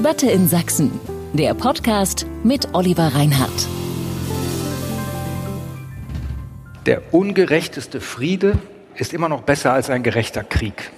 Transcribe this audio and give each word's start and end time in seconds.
Debatte 0.00 0.30
in 0.30 0.48
Sachsen, 0.48 0.98
der 1.34 1.52
Podcast 1.52 2.24
mit 2.42 2.72
Oliver 2.72 3.14
Reinhardt. 3.14 3.68
Der 6.86 7.12
ungerechteste 7.12 8.00
Friede 8.00 8.58
ist 8.94 9.12
immer 9.12 9.28
noch 9.28 9.42
besser 9.42 9.74
als 9.74 9.90
ein 9.90 10.02
gerechter 10.02 10.42
Krieg. 10.42 10.90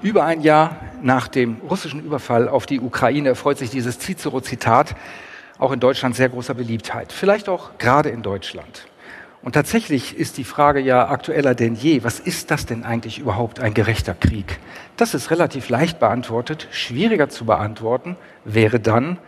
Über 0.00 0.24
ein 0.24 0.40
Jahr 0.40 0.74
nach 1.02 1.28
dem 1.28 1.58
russischen 1.68 2.02
Überfall 2.02 2.48
auf 2.48 2.64
die 2.64 2.80
Ukraine 2.80 3.28
erfreut 3.28 3.58
sich 3.58 3.68
dieses 3.68 3.98
Cicero-Zitat 3.98 4.96
auch 5.58 5.72
in 5.72 5.80
Deutschland 5.80 6.16
sehr 6.16 6.30
großer 6.30 6.54
Beliebtheit. 6.54 7.12
Vielleicht 7.12 7.50
auch 7.50 7.76
gerade 7.76 8.08
in 8.08 8.22
Deutschland. 8.22 8.86
Und 9.42 9.52
tatsächlich 9.52 10.16
ist 10.16 10.36
die 10.36 10.44
Frage 10.44 10.80
ja 10.80 11.08
aktueller 11.08 11.54
denn 11.54 11.74
je. 11.74 12.04
Was 12.04 12.20
ist 12.20 12.50
das 12.50 12.66
denn 12.66 12.84
eigentlich 12.84 13.18
überhaupt 13.18 13.58
ein 13.58 13.72
gerechter 13.72 14.14
Krieg? 14.14 14.58
Das 14.96 15.14
ist 15.14 15.30
relativ 15.30 15.70
leicht 15.70 15.98
beantwortet. 15.98 16.68
Schwieriger 16.70 17.30
zu 17.30 17.46
beantworten 17.46 18.16
wäre 18.44 18.80
dann, 18.80 19.18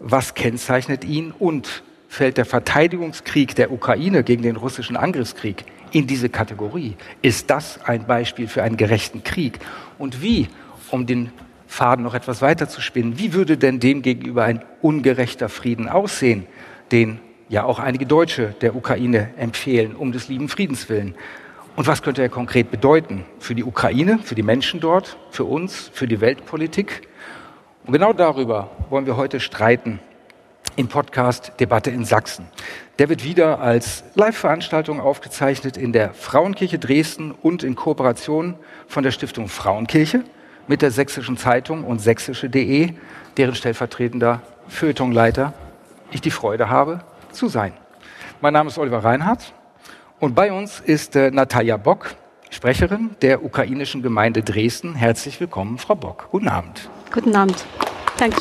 was 0.00 0.34
kennzeichnet 0.34 1.04
ihn 1.04 1.30
und 1.30 1.84
fällt 2.08 2.38
der 2.38 2.44
Verteidigungskrieg 2.44 3.54
der 3.54 3.70
Ukraine 3.70 4.24
gegen 4.24 4.42
den 4.42 4.56
russischen 4.56 4.96
Angriffskrieg 4.96 5.64
in 5.92 6.08
diese 6.08 6.28
Kategorie? 6.28 6.96
Ist 7.22 7.48
das 7.50 7.80
ein 7.84 8.06
Beispiel 8.06 8.48
für 8.48 8.64
einen 8.64 8.76
gerechten 8.76 9.22
Krieg? 9.22 9.60
Und 9.96 10.22
wie, 10.22 10.48
um 10.90 11.06
den 11.06 11.30
Faden 11.68 12.04
noch 12.04 12.14
etwas 12.14 12.42
weiter 12.42 12.68
zu 12.68 12.80
spinnen, 12.80 13.18
wie 13.18 13.32
würde 13.32 13.56
denn 13.56 13.78
dem 13.78 14.02
gegenüber 14.02 14.44
ein 14.44 14.64
ungerechter 14.82 15.48
Frieden 15.48 15.88
aussehen, 15.88 16.46
den 16.90 17.20
ja 17.48 17.64
auch 17.64 17.78
einige 17.78 18.06
Deutsche 18.06 18.54
der 18.60 18.74
Ukraine 18.74 19.30
empfehlen, 19.36 19.94
um 19.94 20.12
des 20.12 20.28
lieben 20.28 20.48
Friedens 20.48 20.88
willen. 20.88 21.14
Und 21.76 21.86
was 21.86 22.02
könnte 22.02 22.22
er 22.22 22.28
konkret 22.28 22.70
bedeuten 22.70 23.24
für 23.38 23.54
die 23.54 23.64
Ukraine, 23.64 24.18
für 24.18 24.34
die 24.34 24.42
Menschen 24.42 24.80
dort, 24.80 25.18
für 25.30 25.44
uns, 25.44 25.90
für 25.92 26.08
die 26.08 26.20
Weltpolitik? 26.20 27.08
Und 27.84 27.92
genau 27.92 28.12
darüber 28.12 28.70
wollen 28.88 29.06
wir 29.06 29.16
heute 29.16 29.40
streiten 29.40 30.00
im 30.74 30.88
Podcast 30.88 31.52
Debatte 31.60 31.90
in 31.90 32.04
Sachsen. 32.04 32.48
Der 32.98 33.08
wird 33.08 33.24
wieder 33.24 33.60
als 33.60 34.04
Live-Veranstaltung 34.14 35.00
aufgezeichnet 35.00 35.76
in 35.76 35.92
der 35.92 36.14
Frauenkirche 36.14 36.78
Dresden 36.78 37.30
und 37.30 37.62
in 37.62 37.74
Kooperation 37.76 38.54
von 38.88 39.02
der 39.02 39.10
Stiftung 39.10 39.48
Frauenkirche 39.48 40.24
mit 40.66 40.82
der 40.82 40.90
Sächsischen 40.90 41.36
Zeitung 41.36 41.84
und 41.84 42.00
sächsische.de, 42.00 42.94
deren 43.36 43.54
stellvertretender 43.54 44.42
Feuilletonleiter 44.68 45.52
ich 46.10 46.20
die 46.20 46.30
Freude 46.30 46.68
habe, 46.68 47.02
zu 47.36 47.48
sein. 47.48 47.74
Mein 48.40 48.52
Name 48.54 48.68
ist 48.68 48.78
Oliver 48.78 49.04
Reinhardt 49.04 49.52
und 50.18 50.34
bei 50.34 50.52
uns 50.52 50.80
ist 50.80 51.14
äh, 51.16 51.30
Natalia 51.30 51.76
Bock, 51.76 52.14
Sprecherin 52.50 53.10
der 53.20 53.44
ukrainischen 53.44 54.02
Gemeinde 54.02 54.42
Dresden. 54.42 54.94
Herzlich 54.94 55.38
willkommen, 55.38 55.78
Frau 55.78 55.94
Bock. 55.94 56.28
Guten 56.30 56.48
Abend. 56.48 56.88
Guten 57.12 57.36
Abend. 57.36 57.64
Danke. 58.18 58.36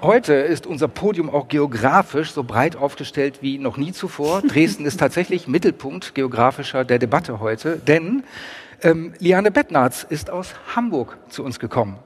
Heute 0.00 0.34
ist 0.34 0.66
unser 0.66 0.86
Podium 0.86 1.30
auch 1.30 1.48
geografisch 1.48 2.32
so 2.32 2.44
breit 2.44 2.76
aufgestellt 2.76 3.38
wie 3.40 3.58
noch 3.58 3.78
nie 3.78 3.92
zuvor. 3.92 4.42
Dresden 4.46 4.84
ist 4.84 5.00
tatsächlich 5.00 5.48
Mittelpunkt 5.48 6.14
geografischer 6.14 6.84
der 6.84 6.98
Debatte 6.98 7.40
heute, 7.40 7.78
denn 7.78 8.22
ähm, 8.82 9.14
Liane 9.18 9.50
Bettnarz 9.50 10.06
ist 10.08 10.30
aus 10.30 10.54
Hamburg 10.76 11.16
zu 11.30 11.42
uns 11.42 11.58
gekommen. 11.58 11.96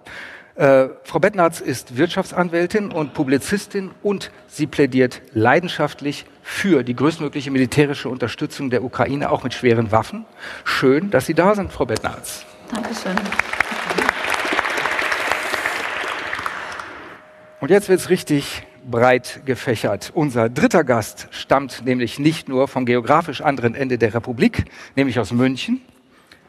Äh, 0.58 0.88
Frau 1.04 1.20
Bettnarz 1.20 1.60
ist 1.60 1.98
Wirtschaftsanwältin 1.98 2.90
und 2.90 3.14
Publizistin 3.14 3.92
und 4.02 4.32
sie 4.48 4.66
plädiert 4.66 5.22
leidenschaftlich 5.32 6.26
für 6.42 6.82
die 6.82 6.96
größtmögliche 6.96 7.52
militärische 7.52 8.08
Unterstützung 8.08 8.68
der 8.68 8.82
Ukraine, 8.82 9.30
auch 9.30 9.44
mit 9.44 9.54
schweren 9.54 9.92
Waffen. 9.92 10.26
Schön, 10.64 11.10
dass 11.10 11.26
Sie 11.26 11.34
da 11.34 11.54
sind, 11.54 11.72
Frau 11.72 11.86
Bettnarz. 11.86 12.44
Dankeschön. 12.74 13.14
Und 17.60 17.70
jetzt 17.70 17.88
wird 17.88 18.00
es 18.00 18.10
richtig 18.10 18.66
breit 18.84 19.42
gefächert. 19.44 20.10
Unser 20.12 20.48
dritter 20.48 20.82
Gast 20.82 21.28
stammt 21.30 21.84
nämlich 21.84 22.18
nicht 22.18 22.48
nur 22.48 22.66
vom 22.66 22.84
geografisch 22.84 23.42
anderen 23.42 23.76
Ende 23.76 23.96
der 23.96 24.12
Republik, 24.12 24.64
nämlich 24.96 25.20
aus 25.20 25.30
München, 25.30 25.82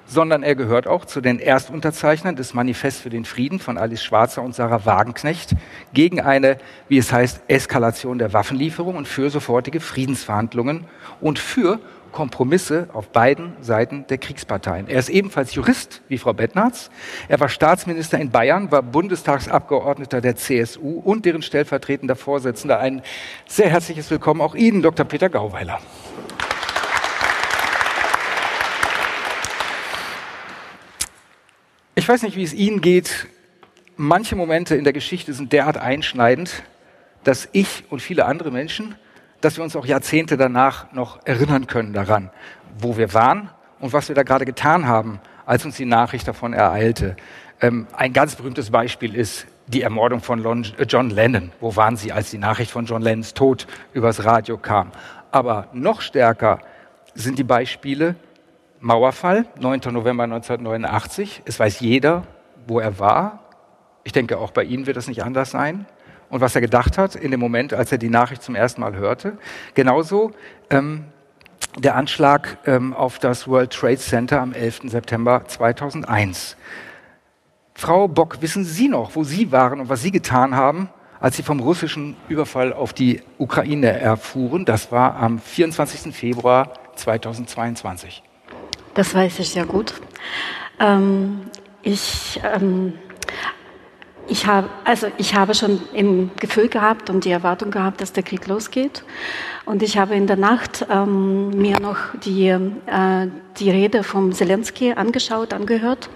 sondern 0.10 0.44
er 0.44 0.56
gehört 0.56 0.88
auch 0.88 1.06
zu 1.06 1.22
den 1.22 1.40
Erstunterzeichnern 1.40 2.36
des 2.36 2.54
Manifest 2.54 3.02
für 3.02 3.10
den 3.10 3.26
Frieden 3.26 3.60
von 3.60 3.78
Alice 3.78 4.04
Schwarzer 4.04 4.42
und 4.42 4.56
Sarah 4.56 4.86
Wagenknecht 4.86 5.56
gegen 5.94 6.20
eine, 6.20 6.58
wie 6.88 6.98
es 6.98 7.14
heißt, 7.14 7.42
Eskalation 7.48 8.18
der 8.18 8.34
Waffenlieferung 8.34 8.96
und 8.96 9.08
für 9.08 9.30
sofortige 9.30 9.80
Friedensverhandlungen 9.80 10.86
und 11.22 11.38
für 11.38 11.80
Kompromisse 12.12 12.90
auf 12.92 13.10
beiden 13.10 13.54
Seiten 13.62 14.08
der 14.08 14.18
Kriegsparteien. 14.18 14.88
Er 14.88 14.98
ist 14.98 15.10
ebenfalls 15.10 15.54
Jurist 15.54 16.02
wie 16.08 16.18
Frau 16.18 16.34
Bettnarz. 16.34 16.90
Er 17.28 17.40
war 17.40 17.50
Staatsminister 17.50 18.18
in 18.18 18.32
Bayern, 18.32 18.72
war 18.72 18.82
Bundestagsabgeordneter 18.82 20.20
der 20.20 20.36
CSU 20.36 21.00
und 21.00 21.26
deren 21.26 21.44
stellvertretender 21.44 22.16
Vorsitzender. 22.16 22.80
Ein 22.80 23.04
sehr 23.48 23.70
herzliches 23.70 24.10
Willkommen 24.10 24.42
auch 24.42 24.56
Ihnen, 24.56 24.82
Dr. 24.82 25.06
Peter 25.06 25.30
Gauweiler. 25.30 25.80
Ich 32.00 32.08
weiß 32.08 32.24
nicht, 32.24 32.38
wie 32.38 32.44
es 32.44 32.54
Ihnen 32.54 32.80
geht. 32.80 33.28
Manche 33.98 34.38
Momente 34.38 34.74
in 34.78 34.86
der 34.86 34.94
Geschichte 34.94 35.34
sind 35.34 35.52
derart 35.52 35.76
einschneidend, 35.76 36.64
dass 37.26 37.50
ich 37.52 37.84
und 37.90 38.02
viele 38.02 38.24
andere 38.24 38.52
Menschen, 38.52 38.96
dass 39.42 39.58
wir 39.58 39.66
uns 39.66 39.76
auch 39.76 39.86
Jahrzehnte 39.86 40.38
danach 40.38 40.94
noch 40.94 41.20
erinnern 41.26 41.68
können 41.68 41.92
daran, 41.92 42.30
wo 42.80 42.96
wir 42.96 43.14
waren 43.14 43.50
und 43.82 43.92
was 43.92 44.08
wir 44.08 44.16
da 44.16 44.24
gerade 44.24 44.46
getan 44.46 44.88
haben, 44.88 45.20
als 45.46 45.66
uns 45.66 45.76
die 45.76 45.84
Nachricht 45.84 46.26
davon 46.26 46.54
ereilte. 46.54 47.18
Ähm, 47.60 47.86
ein 47.92 48.14
ganz 48.14 48.36
berühmtes 48.36 48.70
Beispiel 48.70 49.14
ist 49.14 49.46
die 49.68 49.82
Ermordung 49.82 50.22
von 50.22 50.64
äh, 50.78 50.84
John 50.84 51.10
Lennon. 51.10 51.52
Wo 51.60 51.76
waren 51.76 51.98
Sie, 51.98 52.14
als 52.14 52.32
die 52.32 52.38
Nachricht 52.38 52.72
von 52.72 52.86
John 52.86 53.02
Lennons 53.02 53.34
Tod 53.34 53.68
übers 53.92 54.24
Radio 54.24 54.58
kam? 54.58 54.94
Aber 55.32 55.68
noch 55.74 56.00
stärker 56.00 56.60
sind 57.14 57.38
die 57.38 57.44
Beispiele 57.44 58.16
Mauerfall, 58.82 59.46
9. 59.60 59.82
November 59.92 60.24
1989. 60.24 61.42
Es 61.46 61.60
weiß 61.60 61.82
jeder, 61.82 62.24
wo 62.66 62.80
er 62.80 62.98
war. 62.98 63.40
Ich 64.04 64.14
denke, 64.14 64.38
auch 64.38 64.52
bei 64.52 64.64
Ihnen 64.64 64.88
wird 64.88 64.96
es 64.96 65.08
nicht 65.08 65.24
anders 65.24 65.52
sein. 65.52 65.86
Und 66.30 66.42
was 66.42 66.56
er 66.56 66.62
gedacht 66.62 66.98
hat 66.98 67.16
in 67.16 67.32
dem 67.32 67.40
Moment, 67.40 67.74
als 67.74 67.92
er 67.92 67.98
die 67.98 68.10
Nachricht 68.10 68.42
zum 68.42 68.56
ersten 68.56 68.82
Mal 68.82 68.96
hörte. 68.96 69.38
Genauso 69.74 70.32
ähm, 70.70 71.06
der 71.78 71.96
Anschlag 71.96 72.58
ähm, 72.66 72.94
auf 72.94 73.20
das 73.20 73.48
World 73.48 73.72
Trade 73.74 73.98
Center 73.98 74.40
am 74.40 74.54
11. 74.54 74.82
September 74.86 75.44
2001. 75.46 76.56
Frau 77.74 78.08
Bock, 78.08 78.42
wissen 78.42 78.64
Sie 78.64 78.88
noch, 78.88 79.16
wo 79.16 79.24
Sie 79.24 79.52
waren 79.52 79.82
und 79.82 79.90
was 79.90 80.02
Sie 80.02 80.12
getan 80.12 80.56
haben, 80.56 80.90
als 81.20 81.36
Sie 81.36 81.44
vom 81.44 81.60
russischen 81.60 82.16
Überfall 82.30 82.72
auf 82.72 82.94
die 82.94 83.22
Ukraine 83.38 84.00
erfuhren? 84.00 84.64
Das 84.64 84.92
war 84.92 85.16
am 85.18 85.40
24. 85.40 86.16
Februar 86.16 86.74
2022. 86.96 88.24
Das 89.00 89.16
weiß 89.16 89.40
ich 89.40 89.52
sehr 89.52 89.66
gut. 89.66 89.94
Ähm, 90.78 91.44
ich, 91.84 92.38
ähm, 92.44 92.96
ich, 94.28 94.46
hab, 94.46 94.66
also 94.84 95.08
ich 95.18 95.36
habe 95.36 95.56
schon 95.56 95.82
im 95.94 96.32
Gefühl 96.38 96.68
gehabt 96.68 97.10
und 97.10 97.24
die 97.24 97.32
Erwartung 97.32 97.72
gehabt, 97.72 98.02
dass 98.02 98.12
der 98.12 98.24
Krieg 98.24 98.46
losgeht. 98.48 99.06
Und 99.66 99.84
ich 99.84 99.98
habe 99.98 100.16
in 100.16 100.28
der 100.28 100.36
Nacht 100.36 100.86
ähm, 100.92 101.52
mir 101.52 101.80
noch 101.80 101.96
die, 102.26 102.50
äh, 102.50 103.28
die 103.58 103.72
Rede 103.72 104.04
vom 104.04 104.34
Zelensky 104.34 104.92
angeschaut, 104.92 105.54
angehört 105.54 106.10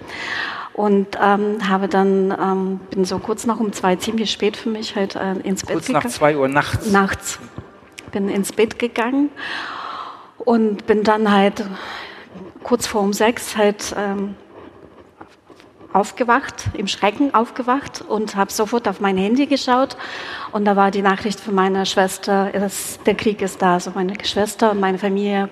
und 0.74 1.16
ähm, 1.22 1.66
habe 1.66 1.88
dann 1.88 2.36
ähm, 2.38 2.80
bin 2.90 3.06
so 3.06 3.18
kurz 3.18 3.46
nach 3.46 3.60
um 3.60 3.72
zwei 3.72 3.96
ziemlich 3.96 4.30
spät 4.30 4.58
für 4.58 4.68
mich 4.68 4.94
halt 4.94 5.16
äh, 5.16 5.32
ins 5.42 5.62
Bett 5.64 5.76
kurz 5.76 5.86
gegangen. 5.86 6.02
Kurz 6.02 6.12
nach 6.12 6.18
zwei 6.18 6.36
Uhr 6.36 6.48
nachts. 6.48 6.90
Nachts 6.90 7.38
bin 8.12 8.28
ins 8.28 8.52
Bett 8.52 8.78
gegangen 8.78 9.30
und 10.36 10.86
bin 10.86 11.02
dann 11.02 11.32
halt 11.32 11.64
kurz 12.64 12.88
vor 12.88 13.02
um 13.02 13.12
sechs 13.12 13.56
halt 13.56 13.94
ähm, 13.96 14.34
aufgewacht, 15.92 16.64
im 16.76 16.88
Schrecken 16.88 17.32
aufgewacht 17.32 18.02
und 18.06 18.34
habe 18.34 18.50
sofort 18.50 18.88
auf 18.88 19.00
mein 19.00 19.16
Handy 19.16 19.46
geschaut 19.46 19.96
und 20.50 20.64
da 20.64 20.74
war 20.74 20.90
die 20.90 21.02
Nachricht 21.02 21.38
von 21.38 21.54
meiner 21.54 21.86
Schwester, 21.86 22.50
dass 22.50 22.98
der 23.06 23.14
Krieg 23.14 23.40
ist 23.40 23.62
da. 23.62 23.74
Also 23.74 23.92
meine 23.94 24.14
Schwester 24.24 24.72
und 24.72 24.80
meine 24.80 24.98
Familie 24.98 25.48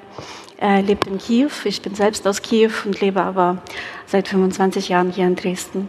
äh, 0.61 0.81
lebt 0.81 1.07
in 1.07 1.19
Kiew. 1.19 1.51
Ich 1.65 1.81
bin 1.81 1.95
selbst 1.95 2.27
aus 2.27 2.43
Kiew 2.43 2.73
und 2.85 3.01
lebe 3.01 3.23
aber 3.23 3.59
seit 4.07 4.27
25 4.27 4.89
Jahren 4.89 5.13
hier 5.13 5.27
in 5.27 5.37
Dresden. 5.37 5.89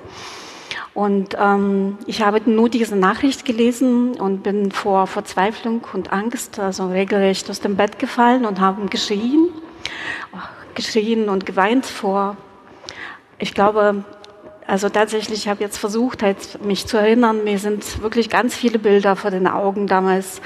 Und 0.93 1.35
ähm, 1.39 1.97
ich 2.05 2.21
habe 2.21 2.39
nur 2.47 2.69
diese 2.69 2.95
Nachricht 2.95 3.45
gelesen 3.45 4.13
und 4.19 4.43
bin 4.43 4.71
vor 4.71 5.07
Verzweiflung 5.07 5.81
und 5.93 6.13
Angst 6.13 6.59
also 6.59 6.89
regelrecht 6.89 7.49
aus 7.49 7.59
dem 7.59 7.75
Bett 7.75 7.97
gefallen 7.97 8.45
und 8.45 8.59
habe 8.59 8.85
geschrien 8.85 9.49
geschrien 10.75 11.29
und 11.29 11.45
geweint 11.45 11.85
vor, 11.85 12.37
ich 13.39 13.53
glaube, 13.53 14.03
also 14.65 14.87
tatsächlich, 14.89 15.39
ich 15.39 15.47
habe 15.49 15.61
jetzt 15.61 15.77
versucht, 15.77 16.23
halt 16.23 16.63
mich 16.63 16.87
zu 16.87 16.97
erinnern. 16.97 17.43
Mir 17.43 17.59
sind 17.59 18.01
wirklich 18.01 18.29
ganz 18.29 18.55
viele 18.55 18.79
Bilder 18.79 19.15
vor 19.15 19.31
den 19.31 19.47
Augen 19.47 19.87
damals 19.87 20.41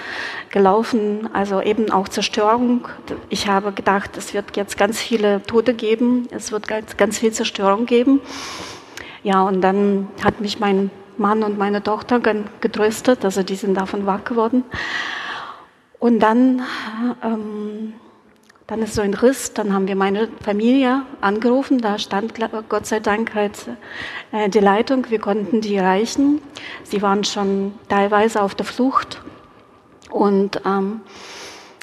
gelaufen. 0.50 1.30
Also 1.34 1.62
eben 1.62 1.92
auch 1.92 2.08
Zerstörung. 2.08 2.88
Ich 3.30 3.48
habe 3.48 3.72
gedacht, 3.72 4.18
es 4.18 4.34
wird 4.34 4.58
jetzt 4.58 4.78
ganz 4.78 5.00
viele 5.00 5.44
Tote 5.44 5.74
geben. 5.74 6.28
Es 6.32 6.52
wird 6.52 6.68
ganz, 6.68 6.98
ganz 6.98 7.20
viel 7.20 7.32
Zerstörung 7.32 7.86
geben. 7.86 8.22
Ja, 9.24 9.44
und 9.44 9.62
dann 9.62 10.08
hat 10.24 10.42
mich 10.42 10.60
mein 10.60 10.90
Mann 11.18 11.44
und 11.44 11.58
meine 11.58 11.84
Tochter 11.84 12.20
getröstet. 12.62 13.24
Also 13.24 13.44
die 13.44 13.56
sind 13.56 13.76
davon 13.76 14.06
wach 14.08 14.24
geworden. 14.24 14.64
Und 16.00 16.20
dann 16.20 16.64
ähm, 17.24 17.94
dann 18.68 18.82
ist 18.82 18.96
so 18.96 19.02
ein 19.02 19.14
Riss, 19.14 19.54
dann 19.54 19.74
haben 19.74 19.88
wir 19.88 19.96
meine 19.96 20.28
Familie 20.44 21.04
angerufen, 21.22 21.80
da 21.80 21.98
stand 21.98 22.34
Gott 22.68 22.86
sei 22.86 23.00
Dank 23.00 23.34
halt 23.34 23.70
äh, 24.34 24.50
die 24.50 24.60
Leitung, 24.60 25.10
wir 25.10 25.20
konnten 25.20 25.62
die 25.62 25.76
erreichen. 25.76 26.42
Sie 26.84 27.02
waren 27.02 27.24
schon 27.24 27.74
teilweise 27.88 28.42
auf 28.42 28.56
der 28.56 28.66
Flucht 28.66 29.22
und 30.12 30.62
ähm, 30.66 31.00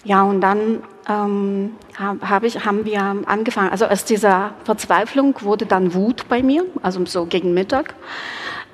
ja, 0.04 0.22
und 0.22 0.42
dann 0.42 0.82
ähm, 1.08 1.72
hab 1.98 2.44
ich, 2.44 2.66
haben 2.66 2.84
wir 2.84 3.00
angefangen, 3.00 3.70
also 3.70 3.86
aus 3.86 4.04
dieser 4.04 4.52
Verzweiflung 4.64 5.34
wurde 5.40 5.64
dann 5.64 5.94
Wut 5.94 6.28
bei 6.28 6.42
mir, 6.42 6.66
also 6.82 7.04
so 7.06 7.24
gegen 7.24 7.54
Mittag. 7.54 7.94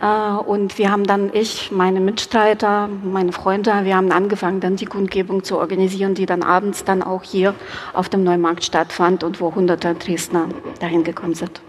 Äh, 0.01 0.07
und 0.07 0.79
wir 0.79 0.91
haben 0.91 1.05
dann, 1.05 1.31
ich, 1.33 1.71
meine 1.71 2.01
Mitstreiter, 2.01 2.89
meine 2.89 3.33
Freunde, 3.33 3.85
wir 3.85 3.97
haben 3.97 4.11
angefangen, 4.13 4.61
dann 4.61 4.77
die 4.77 4.87
Kundgebung 4.87 5.45
zu 5.45 5.59
organisieren, 5.59 6.15
die 6.15 6.27
dann 6.27 6.43
abends 6.43 6.85
dann 6.85 7.03
auch 7.03 7.23
hier 7.23 7.55
auf 7.93 8.09
dem 8.09 8.25
Neumarkt 8.25 8.65
stattfand 8.65 9.23
und 9.25 9.41
wo 9.41 9.55
hunderte 9.55 9.95
Dresdner 9.95 10.49
dahin 10.81 11.05
gekommen 11.05 11.35
sind. 11.35 11.61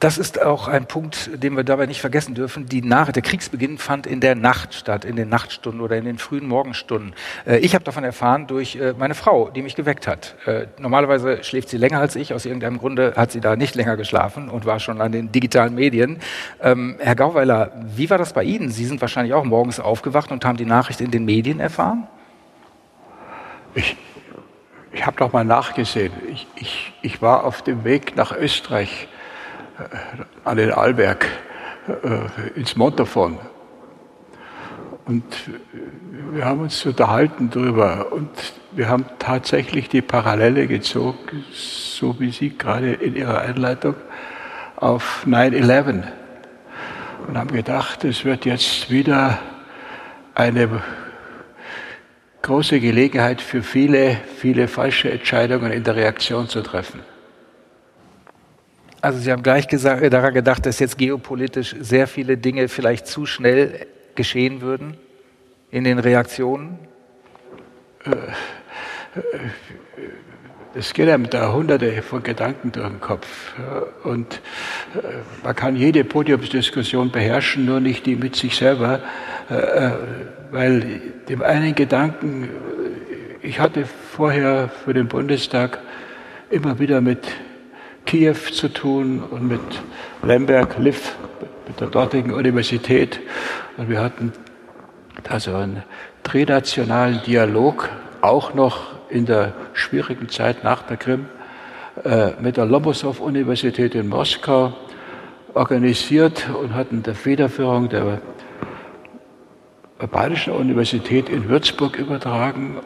Das 0.00 0.16
ist 0.16 0.40
auch 0.40 0.68
ein 0.68 0.86
Punkt, 0.86 1.28
den 1.42 1.56
wir 1.56 1.64
dabei 1.64 1.86
nicht 1.86 2.00
vergessen 2.00 2.34
dürfen. 2.34 2.66
Die 2.66 2.82
Nach 2.82 3.10
der 3.10 3.20
Kriegsbeginn 3.20 3.78
fand 3.78 4.06
in 4.06 4.20
der 4.20 4.36
Nacht 4.36 4.74
statt, 4.74 5.04
in 5.04 5.16
den 5.16 5.28
Nachtstunden 5.28 5.80
oder 5.80 5.96
in 5.96 6.04
den 6.04 6.18
frühen 6.18 6.46
Morgenstunden. 6.46 7.14
Äh, 7.44 7.58
ich 7.58 7.74
habe 7.74 7.84
davon 7.84 8.04
erfahren 8.04 8.46
durch 8.46 8.76
äh, 8.76 8.94
meine 8.96 9.16
Frau, 9.16 9.50
die 9.50 9.60
mich 9.60 9.74
geweckt 9.74 10.06
hat. 10.06 10.36
Äh, 10.46 10.66
normalerweise 10.78 11.42
schläft 11.42 11.68
sie 11.68 11.78
länger 11.78 11.98
als 11.98 12.14
ich. 12.14 12.32
Aus 12.32 12.46
irgendeinem 12.46 12.78
Grunde 12.78 13.14
hat 13.16 13.32
sie 13.32 13.40
da 13.40 13.56
nicht 13.56 13.74
länger 13.74 13.96
geschlafen 13.96 14.48
und 14.48 14.66
war 14.66 14.78
schon 14.78 15.00
an 15.00 15.10
den 15.10 15.32
digitalen 15.32 15.74
Medien. 15.74 16.20
Ähm, 16.62 16.96
Herr 17.00 17.16
Gauweiler, 17.16 17.72
wie 17.96 18.08
war 18.08 18.18
das 18.18 18.32
bei 18.32 18.44
Ihnen? 18.44 18.70
Sie 18.70 18.84
sind 18.84 19.00
wahrscheinlich 19.00 19.34
auch 19.34 19.44
morgens 19.44 19.80
aufgewacht 19.80 20.30
und 20.30 20.44
haben 20.44 20.56
die 20.56 20.64
Nachricht 20.64 21.00
in 21.00 21.10
den 21.10 21.24
Medien 21.24 21.58
erfahren? 21.58 22.06
Ich, 23.74 23.96
ich 24.92 25.04
habe 25.04 25.16
doch 25.16 25.32
mal 25.32 25.44
nachgesehen. 25.44 26.12
Ich, 26.30 26.46
ich, 26.54 26.92
ich 27.02 27.20
war 27.20 27.42
auf 27.42 27.62
dem 27.62 27.82
Weg 27.82 28.14
nach 28.14 28.30
Österreich 28.30 29.08
an 30.44 30.56
den 30.56 30.72
Arlberg 30.72 31.26
äh, 31.88 32.58
ins 32.58 32.76
Montafon. 32.76 33.38
Und 35.06 35.24
wir 36.32 36.44
haben 36.44 36.60
uns 36.60 36.84
unterhalten 36.84 37.48
darüber 37.50 38.12
und 38.12 38.28
wir 38.72 38.88
haben 38.88 39.06
tatsächlich 39.18 39.88
die 39.88 40.02
Parallele 40.02 40.66
gezogen, 40.66 41.44
so 41.52 42.20
wie 42.20 42.30
Sie 42.30 42.56
gerade 42.56 42.92
in 42.92 43.16
Ihrer 43.16 43.40
Einleitung, 43.40 43.94
auf 44.76 45.24
9-11 45.26 46.04
und 47.26 47.38
haben 47.38 47.52
gedacht, 47.52 48.04
es 48.04 48.24
wird 48.24 48.44
jetzt 48.44 48.90
wieder 48.90 49.38
eine 50.34 50.82
große 52.42 52.78
Gelegenheit 52.78 53.40
für 53.40 53.62
viele, 53.62 54.18
viele 54.36 54.68
falsche 54.68 55.10
Entscheidungen 55.10 55.72
in 55.72 55.84
der 55.84 55.96
Reaktion 55.96 56.48
zu 56.48 56.60
treffen. 56.62 57.00
Also 59.00 59.20
Sie 59.20 59.30
haben 59.30 59.42
gleich 59.42 59.68
gesagt, 59.68 60.02
äh, 60.02 60.10
daran 60.10 60.34
gedacht, 60.34 60.66
dass 60.66 60.80
jetzt 60.80 60.98
geopolitisch 60.98 61.76
sehr 61.80 62.08
viele 62.08 62.36
Dinge 62.36 62.68
vielleicht 62.68 63.06
zu 63.06 63.26
schnell 63.26 63.86
geschehen 64.16 64.60
würden 64.60 64.96
in 65.70 65.84
den 65.84 65.98
Reaktionen? 66.00 66.78
Es 70.74 70.92
geht 70.94 71.08
einem 71.08 71.30
da 71.30 71.52
hunderte 71.52 72.02
von 72.02 72.22
Gedanken 72.22 72.72
durch 72.72 72.88
den 72.88 73.00
Kopf. 73.00 73.54
Und 74.02 74.40
äh, 74.94 74.98
man 75.44 75.54
kann 75.54 75.76
jede 75.76 76.02
Podiumsdiskussion 76.02 77.12
beherrschen, 77.12 77.66
nur 77.66 77.80
nicht 77.80 78.04
die 78.06 78.16
mit 78.16 78.34
sich 78.34 78.56
selber, 78.56 79.00
äh, 79.48 79.90
weil 80.50 81.00
dem 81.28 81.42
einen 81.42 81.74
Gedanken, 81.74 82.48
ich 83.42 83.60
hatte 83.60 83.84
vorher 83.86 84.68
für 84.84 84.92
den 84.92 85.06
Bundestag 85.06 85.78
immer 86.50 86.78
wieder 86.80 87.00
mit 87.00 87.28
Kiew 88.08 88.36
zu 88.52 88.68
tun 88.68 89.22
und 89.30 89.48
mit 89.48 89.60
Lemberg, 90.22 90.78
Liv, 90.78 91.14
mit 91.66 91.78
der 91.78 91.88
dortigen 91.88 92.32
Universität. 92.32 93.20
Und 93.76 93.90
wir 93.90 94.00
hatten 94.00 94.32
da 95.24 95.38
so 95.38 95.54
einen 95.54 95.82
trinationalen 96.22 97.20
Dialog, 97.26 97.90
auch 98.22 98.54
noch 98.54 98.94
in 99.10 99.26
der 99.26 99.52
schwierigen 99.74 100.30
Zeit 100.30 100.64
nach 100.64 100.84
der 100.84 100.96
Krim, 100.96 101.26
äh, 102.02 102.30
mit 102.40 102.56
der 102.56 102.64
Lomonossow-Universität 102.64 103.94
in 103.94 104.08
Moskau 104.08 104.72
organisiert 105.52 106.48
und 106.48 106.72
hatten 106.72 107.02
der 107.02 107.14
Federführung 107.14 107.90
der 107.90 108.22
Bayerischen 110.10 110.54
Universität 110.54 111.28
in 111.28 111.46
Würzburg 111.50 111.98
übertragen. 111.98 112.78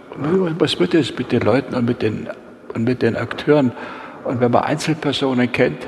Was 0.59 0.81
wird 0.81 0.95
es 0.95 1.17
mit 1.17 1.31
den 1.31 1.43
Leuten 1.43 1.77
und 1.77 1.85
mit 1.85 2.03
den, 2.03 2.29
und 2.75 2.83
mit 2.83 3.03
den 3.03 3.15
Akteuren 3.15 3.71
und 4.25 4.41
wenn 4.41 4.51
man 4.51 4.65
Einzelpersonen 4.65 5.51
kennt, 5.53 5.87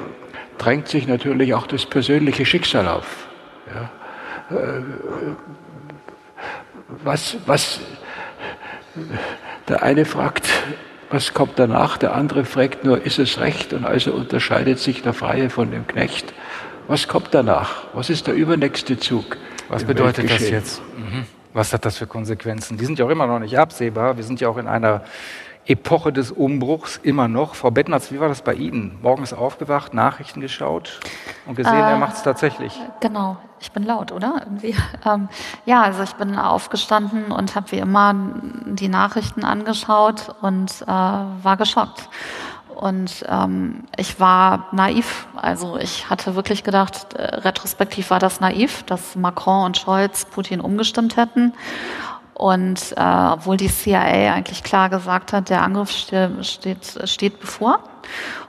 drängt 0.59 0.89
sich 0.89 1.07
natürlich 1.07 1.55
auch 1.55 1.67
das 1.67 1.87
persönliche 1.87 2.47
Schicksal 2.47 2.89
auf. 2.89 3.29
Ja. 3.75 4.57
Äh, 4.57 4.83
was, 7.03 7.37
was, 7.47 7.81
der 9.69 9.83
eine 9.83 10.05
fragt, 10.05 10.49
was 11.11 11.35
kommt 11.35 11.59
danach? 11.59 11.97
Der 11.97 12.15
andere 12.15 12.45
fragt 12.45 12.85
nur, 12.85 13.05
ist 13.05 13.19
es 13.19 13.41
recht? 13.41 13.73
Und 13.73 13.85
also 13.85 14.13
unterscheidet 14.13 14.79
sich 14.79 15.03
der 15.03 15.13
Freie 15.13 15.51
von 15.51 15.71
dem 15.71 15.87
Knecht. 15.87 16.33
Was 16.87 17.09
kommt 17.09 17.29
danach? 17.33 17.85
Was 17.95 18.11
ist 18.11 18.27
der 18.27 18.35
übernächste 18.35 18.99
Zug? 18.99 19.37
Was 19.69 19.85
bedeutet 19.85 20.31
das 20.31 20.49
jetzt? 20.49 20.83
Mhm. 20.97 21.25
Was 21.53 21.73
hat 21.73 21.85
das 21.85 21.99
für 21.99 22.07
Konsequenzen? 22.07 22.77
Die 22.77 22.85
sind 22.85 22.99
ja 22.99 23.05
auch 23.05 23.11
immer 23.11 23.27
noch 23.27 23.39
nicht 23.39 23.59
absehbar. 23.59 24.17
Wir 24.17 24.25
sind 24.25 24.41
ja 24.41 24.49
auch 24.49 24.59
in 24.59 24.67
einer 24.67 25.05
Epoche 25.67 26.13
des 26.13 26.31
Umbruchs 26.31 26.99
immer 27.03 27.27
noch. 27.27 27.55
Frau 27.55 27.71
Bettnatz, 27.71 28.13
wie 28.13 28.21
war 28.21 28.29
das 28.29 28.43
bei 28.43 28.55
Ihnen? 28.55 28.99
Morgens 29.03 29.33
aufgewacht, 29.33 29.95
Nachrichten 29.95 30.41
geschaut 30.41 31.01
und 31.47 31.57
gesehen, 31.57 31.75
äh, 31.75 31.91
er 31.93 31.99
macht 31.99 32.17
es 32.17 32.23
tatsächlich. 32.23 32.79
Genau, 33.01 33.39
ich 33.61 33.73
bin 33.73 33.83
laut, 33.83 34.13
oder? 34.13 34.43
Ähm, 35.07 35.29
ja, 35.67 35.83
also 35.83 36.03
ich 36.03 36.15
bin 36.15 36.39
aufgestanden 36.39 37.31
und 37.31 37.55
habe 37.55 37.71
wie 37.73 37.79
immer 37.79 38.15
die 38.65 38.89
Nachrichten 38.89 39.45
angeschaut 39.45 40.35
und 40.41 40.71
äh, 40.83 40.87
war 40.87 41.57
geschockt. 41.59 42.09
Und 42.75 43.25
ähm, 43.29 43.85
ich 43.97 44.19
war 44.19 44.69
naiv. 44.73 45.27
Also 45.37 45.77
ich 45.77 46.09
hatte 46.11 46.35
wirklich 46.35 46.65
gedacht, 46.65 47.15
äh, 47.15 47.23
retrospektiv 47.23 48.11
war 48.11 48.19
das 48.19 48.41
naiv, 48.41 48.83
dass 48.85 49.15
Macron 49.15 49.67
und 49.67 49.77
Scholz 49.77 50.25
Putin 50.25 50.61
umgestimmt 50.61 51.17
hätten. 51.17 51.53
Und 52.35 52.93
äh, 52.97 53.27
obwohl 53.33 53.57
die 53.57 53.69
CIA 53.69 54.35
eigentlich 54.35 54.63
klar 54.65 54.91
gesagt 54.91 55.33
hat, 55.33 55.51
der 55.51 55.63
Angriff 55.63 55.91
steht, 55.91 56.45
steht, 56.45 57.09
steht 57.09 57.41
bevor. 57.41 57.79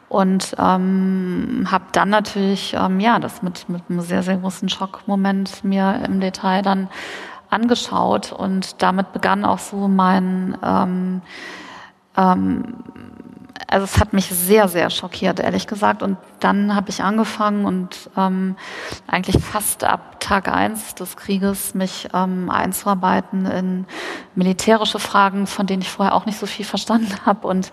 Und 0.09 0.55
ähm, 0.59 1.67
habe 1.69 1.85
dann 1.91 2.09
natürlich 2.09 2.75
ähm, 2.79 2.99
ja 2.99 3.19
das 3.19 3.41
mit, 3.41 3.69
mit 3.69 3.83
einem 3.89 4.01
sehr, 4.01 4.23
sehr 4.23 4.37
großen 4.37 4.69
Schockmoment 4.69 5.63
mir 5.63 6.01
im 6.05 6.19
Detail 6.19 6.61
dann 6.61 6.89
angeschaut. 7.49 8.31
Und 8.31 8.81
damit 8.81 9.13
begann 9.13 9.45
auch 9.45 9.59
so 9.59 9.87
mein 9.87 10.57
ähm, 10.63 11.21
ähm, 12.17 12.75
also 13.67 13.85
es 13.85 13.99
hat 13.99 14.13
mich 14.13 14.27
sehr, 14.27 14.67
sehr 14.67 14.89
schockiert, 14.89 15.39
ehrlich 15.39 15.67
gesagt. 15.67 16.03
Und 16.03 16.17
dann 16.39 16.75
habe 16.75 16.89
ich 16.89 17.01
angefangen 17.01 17.65
und 17.65 18.09
ähm, 18.17 18.55
eigentlich 19.07 19.41
fast 19.43 19.83
ab 19.83 20.19
Tag 20.19 20.47
eins 20.47 20.95
des 20.95 21.15
Krieges 21.17 21.73
mich 21.73 22.09
ähm, 22.13 22.49
einzuarbeiten 22.49 23.45
in 23.45 23.85
militärische 24.35 24.99
Fragen, 24.99 25.47
von 25.47 25.67
denen 25.67 25.81
ich 25.81 25.89
vorher 25.89 26.15
auch 26.15 26.25
nicht 26.25 26.39
so 26.39 26.45
viel 26.45 26.65
verstanden 26.65 27.13
habe. 27.25 27.47
Und 27.47 27.71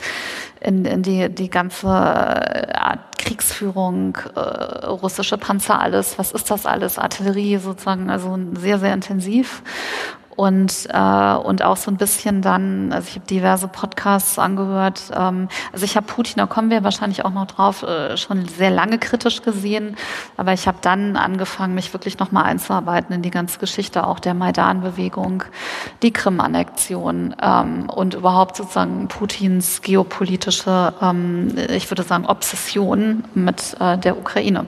in, 0.60 0.84
in 0.84 1.02
die, 1.02 1.28
die 1.28 1.50
ganze 1.50 1.88
äh, 1.88 2.96
Kriegsführung, 3.18 4.18
äh, 4.34 4.40
russische 4.86 5.38
Panzer, 5.38 5.80
alles, 5.80 6.18
was 6.18 6.32
ist 6.32 6.50
das 6.50 6.66
alles, 6.66 6.98
Artillerie 6.98 7.58
sozusagen, 7.58 8.10
also 8.10 8.38
sehr, 8.54 8.78
sehr 8.78 8.94
intensiv 8.94 9.62
und 10.36 10.88
äh, 10.90 11.34
und 11.34 11.62
auch 11.62 11.76
so 11.76 11.90
ein 11.90 11.96
bisschen 11.96 12.42
dann, 12.42 12.92
also 12.92 13.08
ich 13.08 13.14
habe 13.16 13.26
diverse 13.26 13.68
Podcasts 13.68 14.38
angehört. 14.38 15.02
Ähm, 15.14 15.48
also 15.72 15.84
ich 15.84 15.96
habe 15.96 16.06
Putin, 16.06 16.34
da 16.38 16.46
kommen 16.46 16.70
wir 16.70 16.84
wahrscheinlich 16.84 17.24
auch 17.24 17.32
noch 17.32 17.46
drauf, 17.46 17.82
äh, 17.82 18.16
schon 18.16 18.46
sehr 18.46 18.70
lange 18.70 18.98
kritisch 18.98 19.42
gesehen, 19.42 19.96
aber 20.36 20.52
ich 20.52 20.66
habe 20.66 20.78
dann 20.80 21.16
angefangen, 21.16 21.74
mich 21.74 21.92
wirklich 21.92 22.18
noch 22.18 22.32
mal 22.32 22.42
einzuarbeiten 22.42 23.14
in 23.14 23.22
die 23.22 23.30
ganze 23.30 23.58
Geschichte 23.58 24.06
auch 24.06 24.18
der 24.18 24.34
Maidan-Bewegung, 24.34 25.44
die 26.02 26.12
Krim-Annexion 26.12 27.34
ähm, 27.40 27.90
und 27.90 28.14
überhaupt 28.14 28.56
sozusagen 28.56 29.08
Putins 29.08 29.82
geopolitische, 29.82 30.94
ähm, 31.00 31.54
ich 31.70 31.90
würde 31.90 32.02
sagen, 32.02 32.26
Obsession 32.26 33.24
mit 33.34 33.76
äh, 33.80 33.98
der 33.98 34.16
Ukraine. 34.16 34.66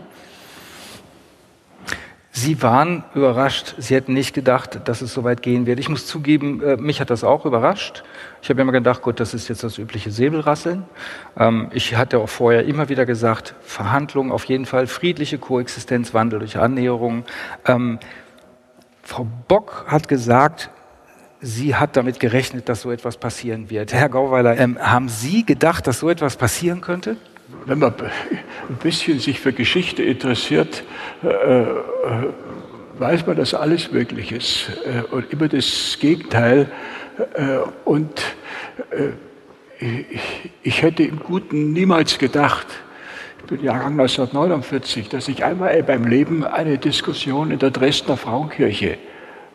Sie 2.36 2.60
waren 2.62 3.04
überrascht. 3.14 3.76
Sie 3.78 3.94
hätten 3.94 4.12
nicht 4.12 4.34
gedacht, 4.34 4.80
dass 4.86 5.02
es 5.02 5.14
so 5.14 5.22
weit 5.22 5.40
gehen 5.40 5.66
wird. 5.66 5.78
Ich 5.78 5.88
muss 5.88 6.04
zugeben, 6.04 6.60
äh, 6.64 6.76
mich 6.76 7.00
hat 7.00 7.10
das 7.10 7.22
auch 7.22 7.46
überrascht. 7.46 8.02
Ich 8.42 8.50
habe 8.50 8.60
immer 8.60 8.72
gedacht, 8.72 9.02
gut, 9.02 9.20
das 9.20 9.34
ist 9.34 9.46
jetzt 9.46 9.62
das 9.62 9.78
übliche 9.78 10.10
Säbelrasseln. 10.10 10.82
Ähm, 11.38 11.68
ich 11.72 11.94
hatte 11.96 12.18
auch 12.18 12.28
vorher 12.28 12.64
immer 12.64 12.88
wieder 12.88 13.06
gesagt, 13.06 13.54
Verhandlungen 13.60 14.32
auf 14.32 14.46
jeden 14.46 14.66
Fall, 14.66 14.88
friedliche 14.88 15.38
Koexistenz, 15.38 16.12
Wandel 16.12 16.40
durch 16.40 16.58
Annäherung. 16.58 17.24
Ähm, 17.66 18.00
Frau 19.04 19.28
Bock 19.46 19.84
hat 19.86 20.08
gesagt, 20.08 20.70
sie 21.40 21.76
hat 21.76 21.96
damit 21.96 22.18
gerechnet, 22.18 22.68
dass 22.68 22.80
so 22.80 22.90
etwas 22.90 23.16
passieren 23.16 23.70
wird. 23.70 23.92
Herr 23.92 24.08
Gauweiler, 24.08 24.58
ähm, 24.58 24.76
haben 24.80 25.08
Sie 25.08 25.46
gedacht, 25.46 25.86
dass 25.86 26.00
so 26.00 26.10
etwas 26.10 26.34
passieren 26.34 26.80
könnte? 26.80 27.16
Wenn 27.66 27.78
man 27.78 27.94
ein 27.94 28.76
bisschen 28.82 29.18
sich 29.18 29.40
für 29.40 29.52
Geschichte 29.52 30.02
interessiert, 30.02 30.84
äh, 31.22 31.28
äh, 31.28 31.66
weiß 32.98 33.26
man, 33.26 33.36
dass 33.36 33.54
alles 33.54 33.90
möglich 33.90 34.32
ist 34.32 34.70
äh, 34.84 35.02
und 35.14 35.32
immer 35.32 35.48
das 35.48 35.98
Gegenteil. 36.00 36.70
Und 37.84 38.22
ich 40.62 40.82
hätte 40.82 41.04
im 41.04 41.20
Guten 41.20 41.72
niemals 41.72 42.18
gedacht, 42.18 42.66
ich 43.38 43.44
bin 43.44 43.62
Jahrgang 43.62 43.92
1949, 43.92 45.08
dass 45.08 45.28
ich 45.28 45.44
einmal 45.44 45.80
beim 45.82 46.06
Leben 46.06 46.44
eine 46.44 46.78
Diskussion 46.78 47.50
in 47.50 47.58
der 47.58 47.70
Dresdner 47.70 48.16
Frauenkirche 48.16 48.98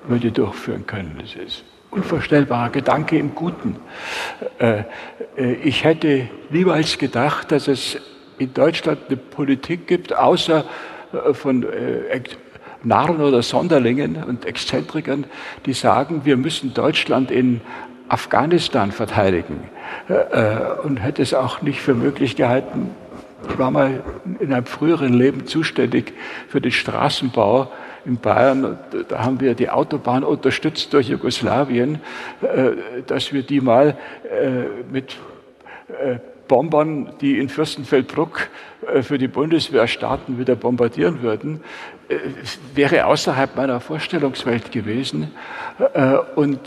würde 0.08 0.32
durchführen 0.32 0.86
können. 0.86 1.18
Das 1.20 1.36
ist 1.36 1.64
unvorstellbarer 1.92 2.70
Gedanke 2.70 3.18
im 3.18 3.36
Guten. 3.36 3.78
Äh, 4.60 4.84
äh, 5.38 5.54
ich 5.64 5.84
hätte 5.84 6.30
niemals 6.50 6.98
gedacht, 6.98 7.52
dass 7.52 7.68
es 7.68 7.98
in 8.38 8.54
Deutschland 8.54 9.00
eine 9.08 9.18
Politik 9.18 9.88
gibt, 9.88 10.16
außer 10.16 10.66
äh, 11.14 11.34
von 11.34 11.66
Narren 12.84 13.20
oder 13.20 13.42
Sonderlingen 13.42 14.24
und 14.24 14.46
Exzentrikern, 14.46 15.26
die 15.66 15.74
sagen, 15.74 16.22
wir 16.24 16.38
müssen 16.38 16.74
Deutschland 16.74 17.30
in 17.32 17.60
Afghanistan 18.08 18.94
verteidigen. 18.94 19.66
Und 20.84 20.98
hätte 20.98 21.22
es 21.22 21.34
auch 21.34 21.62
nicht 21.62 21.82
für 21.82 21.94
möglich 21.94 22.38
gehalten, 22.38 22.92
ich 23.50 23.60
war 23.60 23.70
mal 23.70 24.02
in 24.40 24.54
einem 24.54 24.66
früheren 24.66 25.14
Leben 25.14 25.46
zuständig 25.46 26.14
für 26.48 26.62
den 26.62 26.72
Straßenbau 26.72 27.70
in 28.06 28.18
Bayern, 28.18 28.80
da 29.08 29.24
haben 29.24 29.40
wir 29.40 29.54
die 29.56 29.70
Autobahn 29.70 30.24
unterstützt 30.24 30.94
durch 30.94 31.10
Jugoslawien, 31.10 32.00
äh, 32.42 32.72
dass 33.06 33.34
wir 33.34 33.44
die 33.44 33.62
mal 33.62 33.98
äh, 34.30 34.92
mit 34.92 35.18
äh, 35.90 36.20
Bombern, 36.48 37.14
die 37.22 37.38
in 37.38 37.48
Fürstenfeldbruck 37.48 38.48
für 39.04 39.20
die 39.20 39.28
Bundeswehr 39.28 39.86
starten, 39.86 40.40
wieder 40.40 40.56
bombardieren 40.56 41.22
würden, 41.22 41.62
wäre 42.74 43.06
außerhalb 43.06 43.56
meiner 43.56 43.80
Vorstellungswelt 43.80 44.72
gewesen. 44.72 45.32
Und 46.34 46.60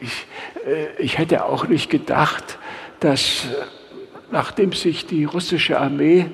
ich, 0.00 0.26
ich 0.98 1.16
hätte 1.16 1.46
auch 1.46 1.66
nicht 1.66 1.88
gedacht, 1.88 2.58
dass 3.00 3.46
nachdem 4.30 4.72
sich 4.72 5.06
die 5.06 5.24
russische 5.24 5.80
Armee 5.80 6.26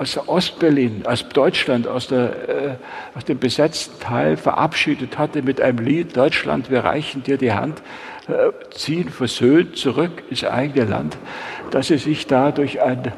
aus 0.00 0.16
Ostberlin, 0.16 1.04
aus 1.04 1.28
Deutschland, 1.28 1.86
aus, 1.86 2.08
der, 2.08 2.48
äh, 2.48 2.74
aus 3.14 3.26
dem 3.26 3.38
besetzten 3.38 4.00
Teil 4.00 4.38
verabschiedet 4.38 5.18
hatte 5.18 5.42
mit 5.42 5.60
einem 5.60 5.78
Lied, 5.78 6.16
Deutschland, 6.16 6.70
wir 6.70 6.84
reichen 6.84 7.22
dir 7.22 7.36
die 7.36 7.52
Hand, 7.52 7.82
äh, 8.26 8.50
ziehen 8.70 9.10
versöhnt 9.10 9.76
zurück 9.76 10.22
ins 10.30 10.42
eigene 10.42 10.86
Land, 10.86 11.18
dass 11.70 11.88
sie 11.88 11.98
sich 11.98 12.26
da 12.26 12.50
durch 12.50 12.80
einen 12.80 13.08
äh, 13.08 13.12